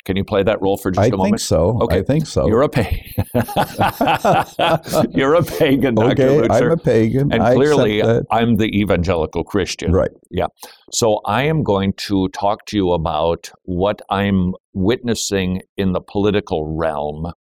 Can 0.04 0.16
you 0.16 0.24
play 0.24 0.42
that 0.42 0.60
role 0.60 0.76
for 0.76 0.90
just 0.90 1.04
I 1.04 1.06
a 1.06 1.10
moment? 1.16 1.26
I 1.26 1.30
think 1.30 1.40
so. 1.40 1.80
Okay. 1.82 1.98
I 1.98 2.02
think 2.02 2.26
so. 2.26 2.48
You're 2.48 2.62
a 2.62 2.68
pagan. 2.68 3.24
You're 5.12 5.34
a 5.34 5.44
pagan, 5.44 5.94
Dr. 5.94 6.10
Okay, 6.10 6.48
Lutzer. 6.48 6.50
I'm 6.50 6.70
a 6.72 6.76
pagan. 6.76 7.32
And 7.32 7.40
I 7.40 7.54
clearly. 7.54 8.02
Uh, 8.02 8.22
I'm 8.28 8.56
the 8.56 8.66
evangelical 8.66 9.44
Christian. 9.44 9.92
Right. 9.92 10.10
Yeah. 10.28 10.46
So 10.92 11.20
I 11.24 11.44
am 11.44 11.62
going 11.62 11.92
to 12.08 12.28
talk 12.30 12.66
to 12.66 12.76
you 12.76 12.90
about 12.90 13.52
what 13.62 14.02
I'm 14.10 14.54
witnessing 14.72 15.62
in 15.76 15.92
the 15.92 16.00
political 16.00 16.76
realm. 16.76 17.32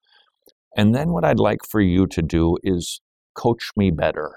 And 0.78 0.96
then 0.96 1.12
what 1.12 1.26
I'd 1.26 1.40
like 1.40 1.60
for 1.70 1.82
you 1.82 2.08
to 2.08 2.22
do 2.22 2.58
is 2.64 3.02
coach 3.36 3.72
me 3.76 3.92
better. 3.92 4.36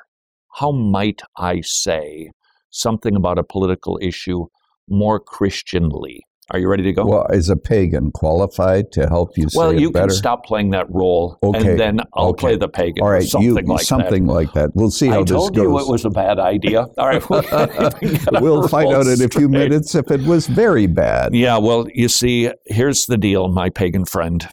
How 0.54 0.72
might 0.72 1.20
I 1.36 1.60
say 1.62 2.30
something 2.70 3.16
about 3.16 3.38
a 3.38 3.44
political 3.44 3.98
issue 4.02 4.46
more 4.88 5.20
Christianly? 5.20 6.20
Are 6.50 6.58
you 6.58 6.68
ready 6.68 6.82
to 6.82 6.92
go? 6.92 7.06
Well, 7.06 7.26
is 7.30 7.48
a 7.48 7.56
pagan 7.56 8.10
qualified 8.12 8.92
to 8.92 9.06
help 9.08 9.30
you 9.38 9.48
say 9.48 9.58
Well, 9.58 9.72
you 9.72 9.90
can 9.90 10.10
stop 10.10 10.44
playing 10.44 10.70
that 10.72 10.86
role, 10.90 11.38
Okay. 11.42 11.70
and 11.70 11.78
then 11.80 12.00
I'll 12.12 12.28
Okay. 12.28 12.40
play 12.40 12.56
the 12.56 12.68
pagan. 12.68 13.02
All 13.02 13.08
right, 13.08 13.24
something 13.26 13.66
you 13.66 13.72
like 13.72 13.80
something 13.86 14.26
that. 14.26 14.32
like 14.32 14.52
that. 14.52 14.70
We'll 14.74 14.90
see 14.90 15.08
how 15.08 15.20
I 15.20 15.22
this 15.22 15.30
told 15.30 15.56
you 15.56 15.78
it 15.78 15.88
was 15.88 16.04
a 16.04 16.10
bad 16.10 16.38
idea. 16.38 16.86
All 16.98 17.08
right, 17.08 17.30
we'll, 17.30 17.42
we'll 18.42 18.68
find 18.68 18.92
out 18.92 19.06
in 19.06 19.22
a 19.22 19.28
few 19.28 19.48
minutes 19.48 19.94
if 19.94 20.10
it 20.10 20.20
was 20.24 20.46
very 20.46 20.86
bad. 20.86 21.34
Yeah, 21.34 21.56
well, 21.56 21.86
you 21.94 22.08
see, 22.10 22.50
here's 22.66 23.06
the 23.06 23.16
deal, 23.16 23.48
my 23.48 23.70
pagan 23.70 24.04
friend, 24.04 24.46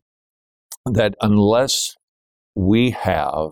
that 0.86 1.16
unless 1.22 1.96
we 2.56 2.92
have 2.92 3.52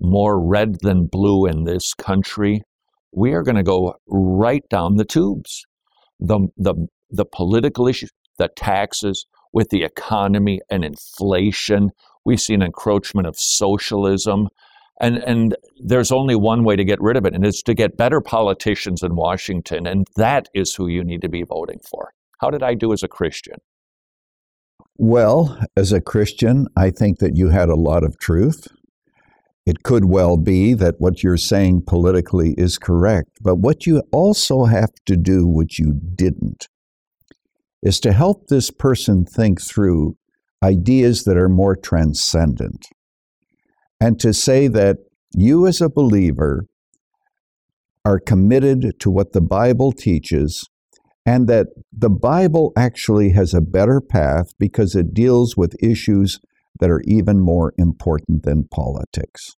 more 0.00 0.40
red 0.40 0.76
than 0.82 1.06
blue 1.06 1.46
in 1.46 1.64
this 1.64 1.94
country, 1.94 2.62
we 3.12 3.32
are 3.32 3.42
going 3.42 3.56
to 3.56 3.62
go 3.62 3.94
right 4.08 4.64
down 4.70 4.96
the 4.96 5.04
tubes. 5.04 5.64
The, 6.20 6.48
the, 6.56 6.74
the 7.10 7.24
political 7.24 7.88
issues, 7.88 8.10
the 8.38 8.48
taxes, 8.56 9.26
with 9.52 9.70
the 9.70 9.82
economy 9.82 10.60
and 10.70 10.84
inflation, 10.84 11.90
we 12.24 12.36
see 12.36 12.54
an 12.54 12.62
encroachment 12.62 13.26
of 13.26 13.38
socialism. 13.38 14.48
And, 15.00 15.16
and 15.18 15.56
there's 15.82 16.12
only 16.12 16.36
one 16.36 16.62
way 16.62 16.76
to 16.76 16.84
get 16.84 17.00
rid 17.00 17.16
of 17.16 17.24
it, 17.24 17.34
and 17.34 17.44
it's 17.44 17.62
to 17.62 17.74
get 17.74 17.96
better 17.96 18.20
politicians 18.20 19.02
in 19.02 19.16
Washington. 19.16 19.86
And 19.86 20.06
that 20.16 20.48
is 20.54 20.74
who 20.74 20.88
you 20.88 21.02
need 21.02 21.22
to 21.22 21.28
be 21.28 21.42
voting 21.42 21.80
for. 21.90 22.12
How 22.38 22.50
did 22.50 22.62
I 22.62 22.74
do 22.74 22.92
as 22.92 23.02
a 23.02 23.08
Christian? 23.08 23.56
Well, 25.02 25.58
as 25.78 25.92
a 25.92 26.00
Christian, 26.02 26.66
I 26.76 26.90
think 26.90 27.20
that 27.20 27.34
you 27.34 27.48
had 27.48 27.70
a 27.70 27.74
lot 27.74 28.04
of 28.04 28.18
truth. 28.18 28.68
It 29.64 29.82
could 29.82 30.04
well 30.04 30.36
be 30.36 30.74
that 30.74 30.96
what 30.98 31.22
you're 31.22 31.38
saying 31.38 31.84
politically 31.86 32.54
is 32.58 32.76
correct, 32.76 33.30
but 33.40 33.54
what 33.54 33.86
you 33.86 34.02
also 34.12 34.66
have 34.66 34.90
to 35.06 35.16
do, 35.16 35.46
which 35.46 35.78
you 35.78 35.94
didn't, 35.94 36.68
is 37.82 37.98
to 38.00 38.12
help 38.12 38.48
this 38.48 38.70
person 38.70 39.24
think 39.24 39.62
through 39.62 40.18
ideas 40.62 41.24
that 41.24 41.38
are 41.38 41.48
more 41.48 41.76
transcendent. 41.76 42.84
And 44.02 44.20
to 44.20 44.34
say 44.34 44.68
that 44.68 44.98
you, 45.32 45.66
as 45.66 45.80
a 45.80 45.88
believer, 45.88 46.66
are 48.04 48.20
committed 48.20 49.00
to 49.00 49.10
what 49.10 49.32
the 49.32 49.40
Bible 49.40 49.92
teaches, 49.92 50.68
and 51.30 51.46
that 51.46 51.68
the 51.92 52.10
Bible 52.10 52.72
actually 52.76 53.30
has 53.30 53.54
a 53.54 53.60
better 53.60 54.00
path 54.00 54.52
because 54.58 54.96
it 54.96 55.14
deals 55.14 55.56
with 55.56 55.80
issues 55.80 56.40
that 56.80 56.90
are 56.90 57.02
even 57.04 57.38
more 57.38 57.72
important 57.78 58.42
than 58.42 58.64
politics. 58.64 59.54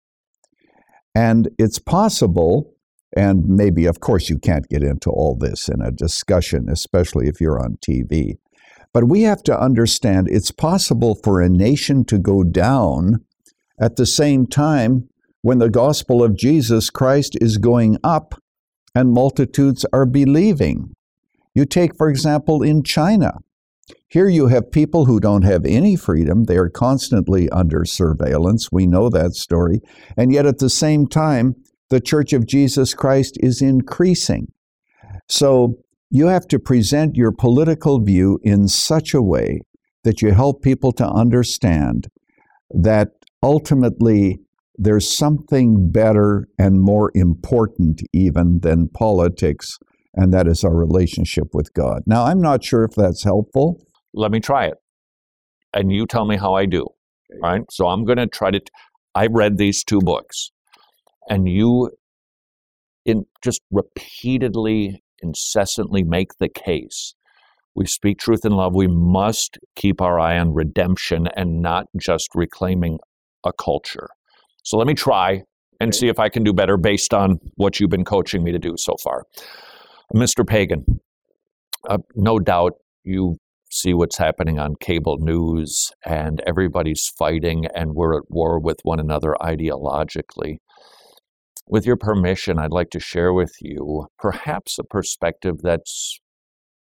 And 1.14 1.48
it's 1.58 1.78
possible, 1.78 2.74
and 3.16 3.44
maybe, 3.46 3.86
of 3.86 4.00
course, 4.00 4.28
you 4.28 4.36
can't 4.36 4.68
get 4.68 4.82
into 4.82 5.10
all 5.10 5.36
this 5.38 5.68
in 5.68 5.80
a 5.80 5.92
discussion, 5.92 6.66
especially 6.68 7.28
if 7.28 7.40
you're 7.40 7.62
on 7.62 7.78
TV. 7.88 8.38
But 8.92 9.04
we 9.04 9.22
have 9.22 9.44
to 9.44 9.56
understand 9.56 10.26
it's 10.28 10.50
possible 10.50 11.20
for 11.22 11.40
a 11.40 11.48
nation 11.48 12.04
to 12.06 12.18
go 12.18 12.42
down 12.42 13.24
at 13.80 13.94
the 13.94 14.06
same 14.06 14.48
time 14.48 15.08
when 15.42 15.60
the 15.60 15.70
gospel 15.70 16.20
of 16.24 16.36
Jesus 16.36 16.90
Christ 16.90 17.38
is 17.40 17.58
going 17.58 17.96
up 18.02 18.34
and 18.92 19.12
multitudes 19.12 19.86
are 19.92 20.04
believing. 20.04 20.96
You 21.55 21.64
take, 21.64 21.96
for 21.96 22.09
example, 22.09 22.62
in 22.62 22.82
China. 22.82 23.38
Here 24.09 24.28
you 24.28 24.48
have 24.48 24.70
people 24.70 25.05
who 25.05 25.20
don't 25.20 25.42
have 25.42 25.64
any 25.64 25.96
freedom. 25.96 26.44
They 26.44 26.57
are 26.57 26.68
constantly 26.68 27.48
under 27.51 27.84
surveillance. 27.84 28.70
We 28.72 28.86
know 28.86 29.09
that 29.09 29.34
story. 29.34 29.80
And 30.16 30.32
yet 30.32 30.46
at 30.46 30.59
the 30.59 30.70
same 30.70 31.07
time, 31.07 31.55
the 31.90 32.01
Church 32.01 32.32
of 32.32 32.46
Jesus 32.46 32.94
Christ 32.94 33.36
is 33.40 33.61
increasing. 33.61 34.48
So 35.28 35.74
you 36.11 36.26
have 36.26 36.46
to 36.48 36.59
present 36.59 37.16
your 37.16 37.32
political 37.32 38.01
view 38.01 38.38
in 38.42 38.68
such 38.68 39.14
a 39.14 39.22
way 39.22 39.61
that 40.05 40.22
you 40.22 40.32
help 40.32 40.62
people 40.62 40.92
to 40.92 41.07
understand 41.07 42.09
that 42.70 43.09
ultimately 43.42 44.40
there's 44.76 45.14
something 45.14 45.90
better 45.90 46.48
and 46.59 46.80
more 46.80 47.11
important 47.14 48.03
even 48.12 48.61
than 48.62 48.88
politics, 48.88 49.78
and 50.14 50.32
that 50.32 50.46
is 50.46 50.64
our 50.64 50.74
relationship 50.74 51.48
with 51.52 51.72
God. 51.74 52.02
Now, 52.06 52.24
I'm 52.24 52.40
not 52.40 52.64
sure 52.64 52.84
if 52.84 52.94
that's 52.94 53.24
helpful. 53.24 53.84
Let 54.12 54.30
me 54.30 54.40
try 54.40 54.66
it. 54.66 54.74
And 55.72 55.92
you 55.92 56.06
tell 56.06 56.26
me 56.26 56.36
how 56.36 56.54
I 56.54 56.66
do. 56.66 56.86
Right? 57.40 57.62
So 57.70 57.86
I'm 57.86 58.04
going 58.04 58.18
to 58.18 58.26
try 58.26 58.50
to. 58.50 58.58
T- 58.58 58.66
I 59.14 59.26
read 59.26 59.56
these 59.56 59.84
two 59.84 60.00
books, 60.00 60.50
and 61.28 61.48
you 61.48 61.90
in 63.04 63.24
just 63.42 63.62
repeatedly, 63.70 65.02
incessantly 65.22 66.02
make 66.02 66.38
the 66.38 66.48
case. 66.48 67.14
We 67.74 67.86
speak 67.86 68.18
truth 68.18 68.44
in 68.44 68.52
love. 68.52 68.74
We 68.74 68.88
must 68.88 69.58
keep 69.76 70.00
our 70.00 70.18
eye 70.18 70.38
on 70.38 70.54
redemption 70.54 71.28
and 71.36 71.62
not 71.62 71.86
just 71.96 72.30
reclaiming 72.34 72.98
a 73.44 73.52
culture. 73.52 74.08
So 74.64 74.76
let 74.76 74.86
me 74.86 74.94
try 74.94 75.42
and 75.80 75.94
see 75.94 76.08
if 76.08 76.18
I 76.18 76.28
can 76.28 76.42
do 76.42 76.52
better 76.52 76.76
based 76.76 77.14
on 77.14 77.38
what 77.54 77.80
you've 77.80 77.90
been 77.90 78.04
coaching 78.04 78.44
me 78.44 78.52
to 78.52 78.58
do 78.58 78.74
so 78.76 78.96
far. 79.02 79.24
Mr. 80.14 80.46
Pagan, 80.46 80.84
uh, 81.88 81.98
no 82.14 82.38
doubt 82.38 82.72
you 83.04 83.38
see 83.70 83.94
what's 83.94 84.18
happening 84.18 84.58
on 84.58 84.74
cable 84.80 85.18
news 85.20 85.92
and 86.04 86.42
everybody's 86.46 87.12
fighting 87.16 87.66
and 87.74 87.94
we're 87.94 88.18
at 88.18 88.24
war 88.28 88.58
with 88.58 88.78
one 88.82 88.98
another 88.98 89.36
ideologically. 89.40 90.56
With 91.68 91.86
your 91.86 91.96
permission, 91.96 92.58
I'd 92.58 92.72
like 92.72 92.90
to 92.90 93.00
share 93.00 93.32
with 93.32 93.52
you 93.61 94.06
perhaps 94.18 94.78
a 94.78 94.84
perspective 94.84 95.58
that's 95.62 96.18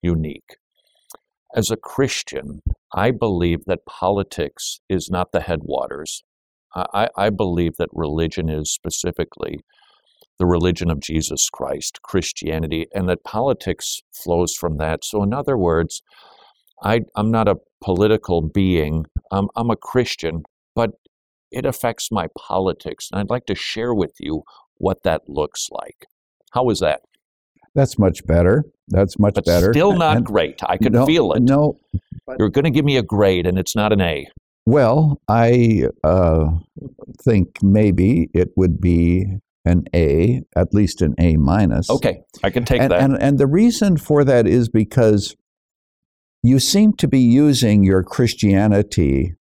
unique. 0.03 0.57
As 1.55 1.71
a 1.71 1.77
Christian, 1.77 2.61
I 2.93 3.13
believe 3.13 3.61
that 3.67 3.87
politics 3.87 4.81
is 4.89 5.09
not 5.09 5.31
the 5.31 5.43
headwaters 5.43 6.25
I, 6.75 7.09
I 7.17 7.31
believe 7.31 7.77
that 7.77 7.89
religion 7.93 8.49
is 8.49 8.73
specifically 8.73 9.61
the 10.39 10.47
religion 10.47 10.91
of 10.91 11.01
Jesus 11.01 11.49
Christ, 11.51 12.01
Christianity, 12.03 12.87
and 12.95 13.09
that 13.09 13.25
politics 13.25 14.03
flows 14.13 14.55
from 14.55 14.79
that. 14.79 15.05
So, 15.05 15.23
in 15.23 15.33
other 15.33 15.57
words, 15.57 16.03
I, 16.83 17.03
am 17.17 17.31
not 17.31 17.49
a 17.49 17.57
political 17.83 18.43
being, 18.43 19.07
I'm, 19.31 19.49
I'm 19.57 19.71
a 19.71 19.77
Christian, 19.77 20.43
but 20.75 20.91
it 21.51 21.65
affects 21.65 22.11
my 22.11 22.29
politics. 22.37 23.09
And 23.11 23.21
I'd 23.21 23.31
like 23.31 23.47
to 23.47 23.55
share 23.55 23.95
with 23.95 24.15
you 24.19 24.43
what 24.79 25.03
that 25.05 25.23
looks 25.29 25.69
like. 25.71 26.07
How 26.53 26.69
is 26.71 26.81
that? 26.81 27.03
That's 27.75 27.99
much 27.99 28.25
better. 28.27 28.65
That's 28.89 29.19
much 29.19 29.35
but 29.35 29.45
better. 29.45 29.73
Still 29.73 29.97
not 29.97 30.19
and, 30.19 30.27
great. 30.27 30.61
I 30.67 30.77
can 30.77 30.93
no, 30.93 31.07
feel 31.07 31.33
it. 31.33 31.43
No. 31.43 31.79
You're 32.39 32.51
going 32.51 32.65
to 32.65 32.71
give 32.71 32.85
me 32.85 32.97
a 32.97 33.03
grade, 33.03 33.47
and 33.47 33.59
it's 33.59 33.75
not 33.75 33.93
an 33.93 34.01
A. 34.01 34.27
Well, 34.67 35.21
I 35.29 35.89
uh, 36.03 36.47
think 37.23 37.63
maybe 37.63 38.31
it 38.33 38.51
would 38.57 38.81
be 38.81 39.27
an 39.65 39.85
A, 39.95 40.43
at 40.57 40.75
least 40.75 41.03
an 41.03 41.15
A 41.19 41.37
minus. 41.37 41.89
Okay, 41.91 42.23
I 42.43 42.51
can 42.51 42.65
take 42.65 42.81
and, 42.81 42.93
that. 42.93 43.01
And, 43.01 43.21
and 43.21 43.39
the 43.39 43.47
reason 43.47 43.97
for 43.97 44.25
that 44.25 44.47
is 44.47 44.69
because 44.69 45.37
you 46.43 46.59
seem 46.59 46.93
to 46.95 47.09
be 47.09 47.21
using 47.21 47.85
your 47.85 48.03
Christianity 48.03 49.35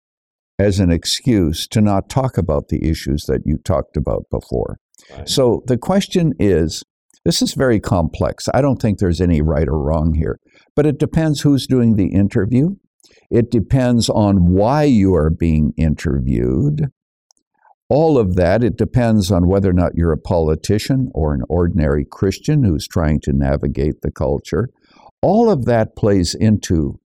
as 0.59 0.80
an 0.80 0.91
excuse 0.91 1.67
to 1.67 1.82
not 1.82 2.09
talk 2.09 2.38
about 2.38 2.67
the 2.67 2.88
issues 2.88 3.24
that 3.24 3.41
you 3.45 3.57
talked 3.57 3.97
about 3.97 4.26
before. 4.30 4.78
Right. 5.11 5.28
So 5.28 5.63
the 5.65 5.78
question 5.78 6.34
is 6.39 6.84
this 7.26 7.41
is 7.41 7.53
very 7.53 7.80
complex. 7.80 8.47
I 8.53 8.61
don't 8.61 8.82
think 8.82 8.99
there's 8.99 9.22
any 9.22 9.41
right 9.41 9.67
or 9.67 9.80
wrong 9.80 10.13
here, 10.13 10.39
but 10.76 10.86
it 10.86 10.99
depends 10.99 11.41
who's 11.41 11.67
doing 11.67 11.95
the 11.95 12.13
interview. 12.13 12.76
It 13.30 13.49
depends 13.49 14.09
on 14.09 14.51
why 14.53 14.84
you 14.84 15.15
are 15.15 15.30
being 15.30 15.74
interviewed. 15.78 16.88
All 17.94 18.18
of 18.18 18.36
that, 18.36 18.64
it 18.64 18.78
depends 18.78 19.34
on 19.34 19.50
whether 19.50 19.70
or 19.70 19.74
not 19.74 19.96
you're 19.96 20.14
a 20.14 20.18
politician 20.18 21.12
or 21.14 21.34
an 21.34 21.42
ordinary 21.50 22.06
Christian 22.10 22.64
who's 22.64 22.88
trying 22.88 23.20
to 23.24 23.34
navigate 23.34 24.00
the 24.02 24.12
culture. 24.12 24.70
All 25.22 25.52
of 25.52 25.66
that 25.66 25.94
plays 25.98 26.34
into 26.34 27.02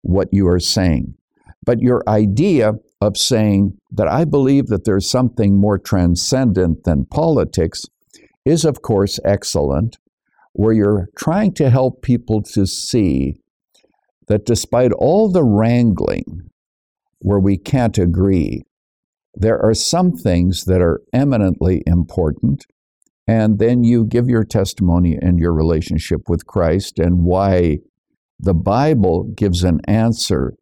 what 0.00 0.28
you 0.32 0.48
are 0.48 0.60
saying. 0.60 1.16
But 1.62 1.82
your 1.82 2.02
idea 2.08 2.72
of 3.02 3.18
saying 3.18 3.76
that 3.90 4.08
I 4.08 4.24
believe 4.24 4.68
that 4.68 4.86
there's 4.86 5.10
something 5.10 5.60
more 5.60 5.76
transcendent 5.76 6.84
than 6.84 7.04
politics 7.04 7.84
is, 8.46 8.64
of 8.64 8.80
course, 8.80 9.20
excellent, 9.26 9.98
where 10.54 10.72
you're 10.72 11.10
trying 11.18 11.52
to 11.56 11.68
help 11.68 12.00
people 12.00 12.40
to 12.54 12.64
see 12.66 13.34
that 14.28 14.46
despite 14.46 14.92
all 14.92 15.30
the 15.30 15.44
wrangling 15.44 16.48
where 17.18 17.40
we 17.40 17.58
can't 17.58 17.98
agree, 17.98 18.62
there 19.34 19.60
are 19.60 19.74
some 19.74 20.12
things 20.12 20.64
that 20.64 20.80
are 20.80 21.00
eminently 21.12 21.82
important. 21.86 22.66
And 23.26 23.58
then 23.58 23.82
you 23.84 24.04
give 24.04 24.28
your 24.28 24.44
testimony 24.44 25.16
and 25.20 25.38
your 25.38 25.52
relationship 25.52 26.20
with 26.28 26.46
Christ 26.46 26.98
and 26.98 27.24
why 27.24 27.78
the 28.38 28.54
Bible 28.54 29.24
gives 29.34 29.64
an 29.64 29.80
answer 29.88 30.54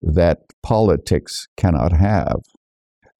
that 0.00 0.38
politics 0.62 1.48
cannot 1.56 1.92
have. 1.92 2.40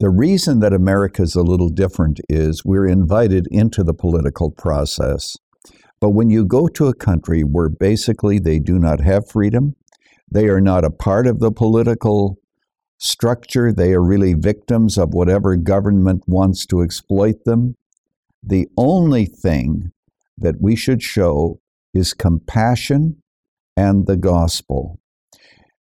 The 0.00 0.10
reason 0.10 0.60
that 0.60 0.72
America 0.72 1.22
is 1.22 1.34
a 1.34 1.42
little 1.42 1.68
different 1.68 2.20
is 2.28 2.62
we're 2.64 2.86
invited 2.86 3.46
into 3.50 3.82
the 3.82 3.94
political 3.94 4.50
process. 4.50 5.36
But 6.00 6.10
when 6.10 6.30
you 6.30 6.44
go 6.44 6.68
to 6.68 6.88
a 6.88 6.94
country 6.94 7.42
where 7.42 7.68
basically 7.68 8.38
they 8.38 8.58
do 8.58 8.78
not 8.78 9.00
have 9.00 9.30
freedom, 9.30 9.74
they 10.30 10.48
are 10.48 10.60
not 10.60 10.84
a 10.84 10.90
part 10.90 11.26
of 11.26 11.38
the 11.38 11.52
political 11.52 12.36
structure. 12.98 13.72
They 13.72 13.92
are 13.92 14.02
really 14.02 14.34
victims 14.34 14.98
of 14.98 15.14
whatever 15.14 15.56
government 15.56 16.24
wants 16.26 16.66
to 16.66 16.82
exploit 16.82 17.44
them. 17.44 17.76
The 18.42 18.68
only 18.76 19.26
thing 19.26 19.92
that 20.38 20.60
we 20.60 20.76
should 20.76 21.02
show 21.02 21.60
is 21.92 22.12
compassion 22.12 23.22
and 23.76 24.06
the 24.06 24.16
gospel. 24.16 25.00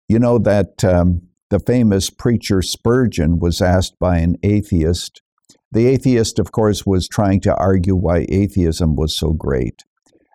You 0.09 0.19
know 0.19 0.39
that 0.39 0.83
um, 0.85 1.23
the 1.51 1.61
famous 1.61 2.11
preacher 2.11 2.63
Spurgeon 2.63 3.39
was 3.39 3.61
asked 3.61 3.99
by 3.99 4.19
an 4.19 4.37
atheist. 4.43 5.23
The 5.71 5.87
atheist, 5.87 6.39
of 6.39 6.53
course, 6.53 6.87
was 6.87 7.09
trying 7.09 7.41
to 7.43 7.55
argue 7.57 7.95
why 7.95 8.27
atheism 8.29 8.97
was 8.97 9.17
so 9.17 9.33
great. 9.33 9.85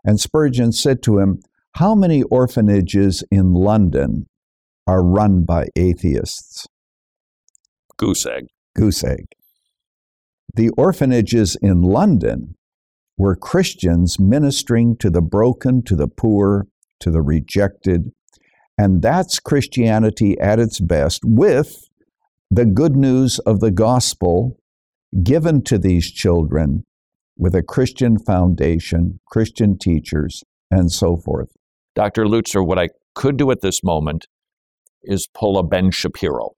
And 0.06 0.20
Spurgeon 0.20 0.72
said 0.72 1.02
to 1.04 1.20
him, 1.20 1.40
how 1.78 1.96
many 1.96 2.22
orphanages 2.24 3.24
in 3.32 3.54
London 3.54 4.28
are 4.88 5.04
run 5.04 5.44
by 5.44 5.68
atheists? 5.76 6.68
Goose 7.98 8.26
egg. 8.26 8.48
Goose 8.76 9.04
egg. 9.04 9.26
The 10.56 10.70
orphanages 10.78 11.56
in 11.62 11.82
London 11.82 12.56
were 13.18 13.36
Christians 13.36 14.20
ministering 14.20 14.98
to 14.98 15.10
the 15.10 15.22
broken, 15.22 15.84
to 15.84 15.96
the 15.96 16.08
poor, 16.08 16.68
to 17.00 17.12
the 17.12 17.22
rejected. 17.22 18.12
And 18.78 19.02
that's 19.02 19.40
Christianity 19.40 20.40
at 20.40 20.60
its 20.60 20.80
best, 20.80 21.22
with 21.24 21.88
the 22.50 22.66
good 22.66 22.96
news 22.96 23.40
of 23.40 23.60
the 23.60 23.72
gospel 23.72 24.58
given 25.24 25.64
to 25.64 25.78
these 25.78 26.12
children 26.12 26.84
with 27.38 27.56
a 27.56 27.64
Christian 27.64 28.18
foundation, 28.18 29.20
Christian 29.28 29.78
teachers, 29.78 30.44
and 30.70 30.92
so 30.92 31.18
forth. 31.18 31.50
Dr. 31.96 32.26
Lutzer, 32.26 32.66
what 32.66 32.80
I 32.80 32.90
could 33.16 33.38
do 33.38 33.52
at 33.52 33.62
this 33.62 33.84
moment 33.84 34.28
is 35.04 35.28
pull 35.34 35.58
a 35.58 35.64
Ben 35.64 35.92
Shapiro. 35.92 36.52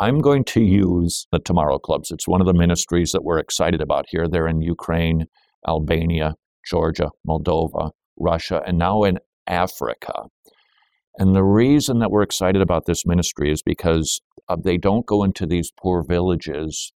I'm 0.00 0.20
going 0.20 0.44
to 0.44 0.60
use 0.60 1.26
the 1.30 1.38
Tomorrow 1.38 1.78
Clubs. 1.78 2.10
It's 2.10 2.26
one 2.26 2.40
of 2.40 2.46
the 2.46 2.54
ministries 2.54 3.12
that 3.12 3.24
we're 3.24 3.38
excited 3.38 3.80
about 3.80 4.06
here. 4.08 4.26
They're 4.26 4.48
in 4.48 4.62
Ukraine, 4.62 5.26
Albania, 5.68 6.34
Georgia, 6.68 7.10
Moldova, 7.26 7.90
Russia, 8.18 8.62
and 8.66 8.78
now 8.78 9.04
in 9.04 9.18
Africa. 9.46 10.12
And 11.18 11.36
the 11.36 11.44
reason 11.44 11.98
that 11.98 12.10
we're 12.10 12.22
excited 12.22 12.62
about 12.62 12.86
this 12.86 13.04
ministry 13.04 13.52
is 13.52 13.62
because 13.62 14.20
uh, 14.48 14.56
they 14.62 14.78
don't 14.78 15.06
go 15.06 15.22
into 15.22 15.46
these 15.46 15.70
poor 15.78 16.02
villages 16.02 16.92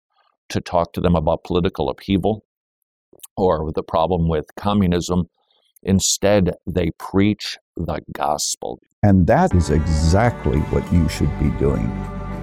to 0.48 0.60
talk 0.60 0.92
to 0.94 1.00
them 1.00 1.14
about 1.14 1.44
political 1.44 1.90
upheaval 1.90 2.44
or 3.36 3.70
the 3.74 3.82
problem 3.82 4.28
with 4.28 4.46
communism. 4.56 5.28
Instead, 5.82 6.52
they 6.66 6.90
preach 6.98 7.58
the 7.76 8.00
gospel. 8.12 8.80
And 9.06 9.24
that 9.28 9.54
is 9.54 9.70
exactly 9.70 10.58
what 10.72 10.92
you 10.92 11.08
should 11.08 11.30
be 11.38 11.50
doing 11.60 11.86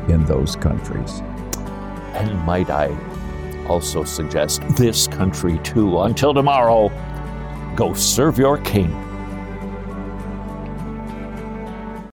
in 0.08 0.24
those 0.24 0.56
countries. 0.56 1.20
And 2.14 2.40
might 2.46 2.70
I 2.70 2.88
also 3.68 4.06
suggest 4.06 4.62
this 4.78 5.06
country 5.06 5.60
too? 5.64 6.00
Until 6.00 6.34
tomorrow, 6.34 6.90
go 7.76 7.94
serve 7.94 8.38
your 8.38 8.60
king. 8.60 8.94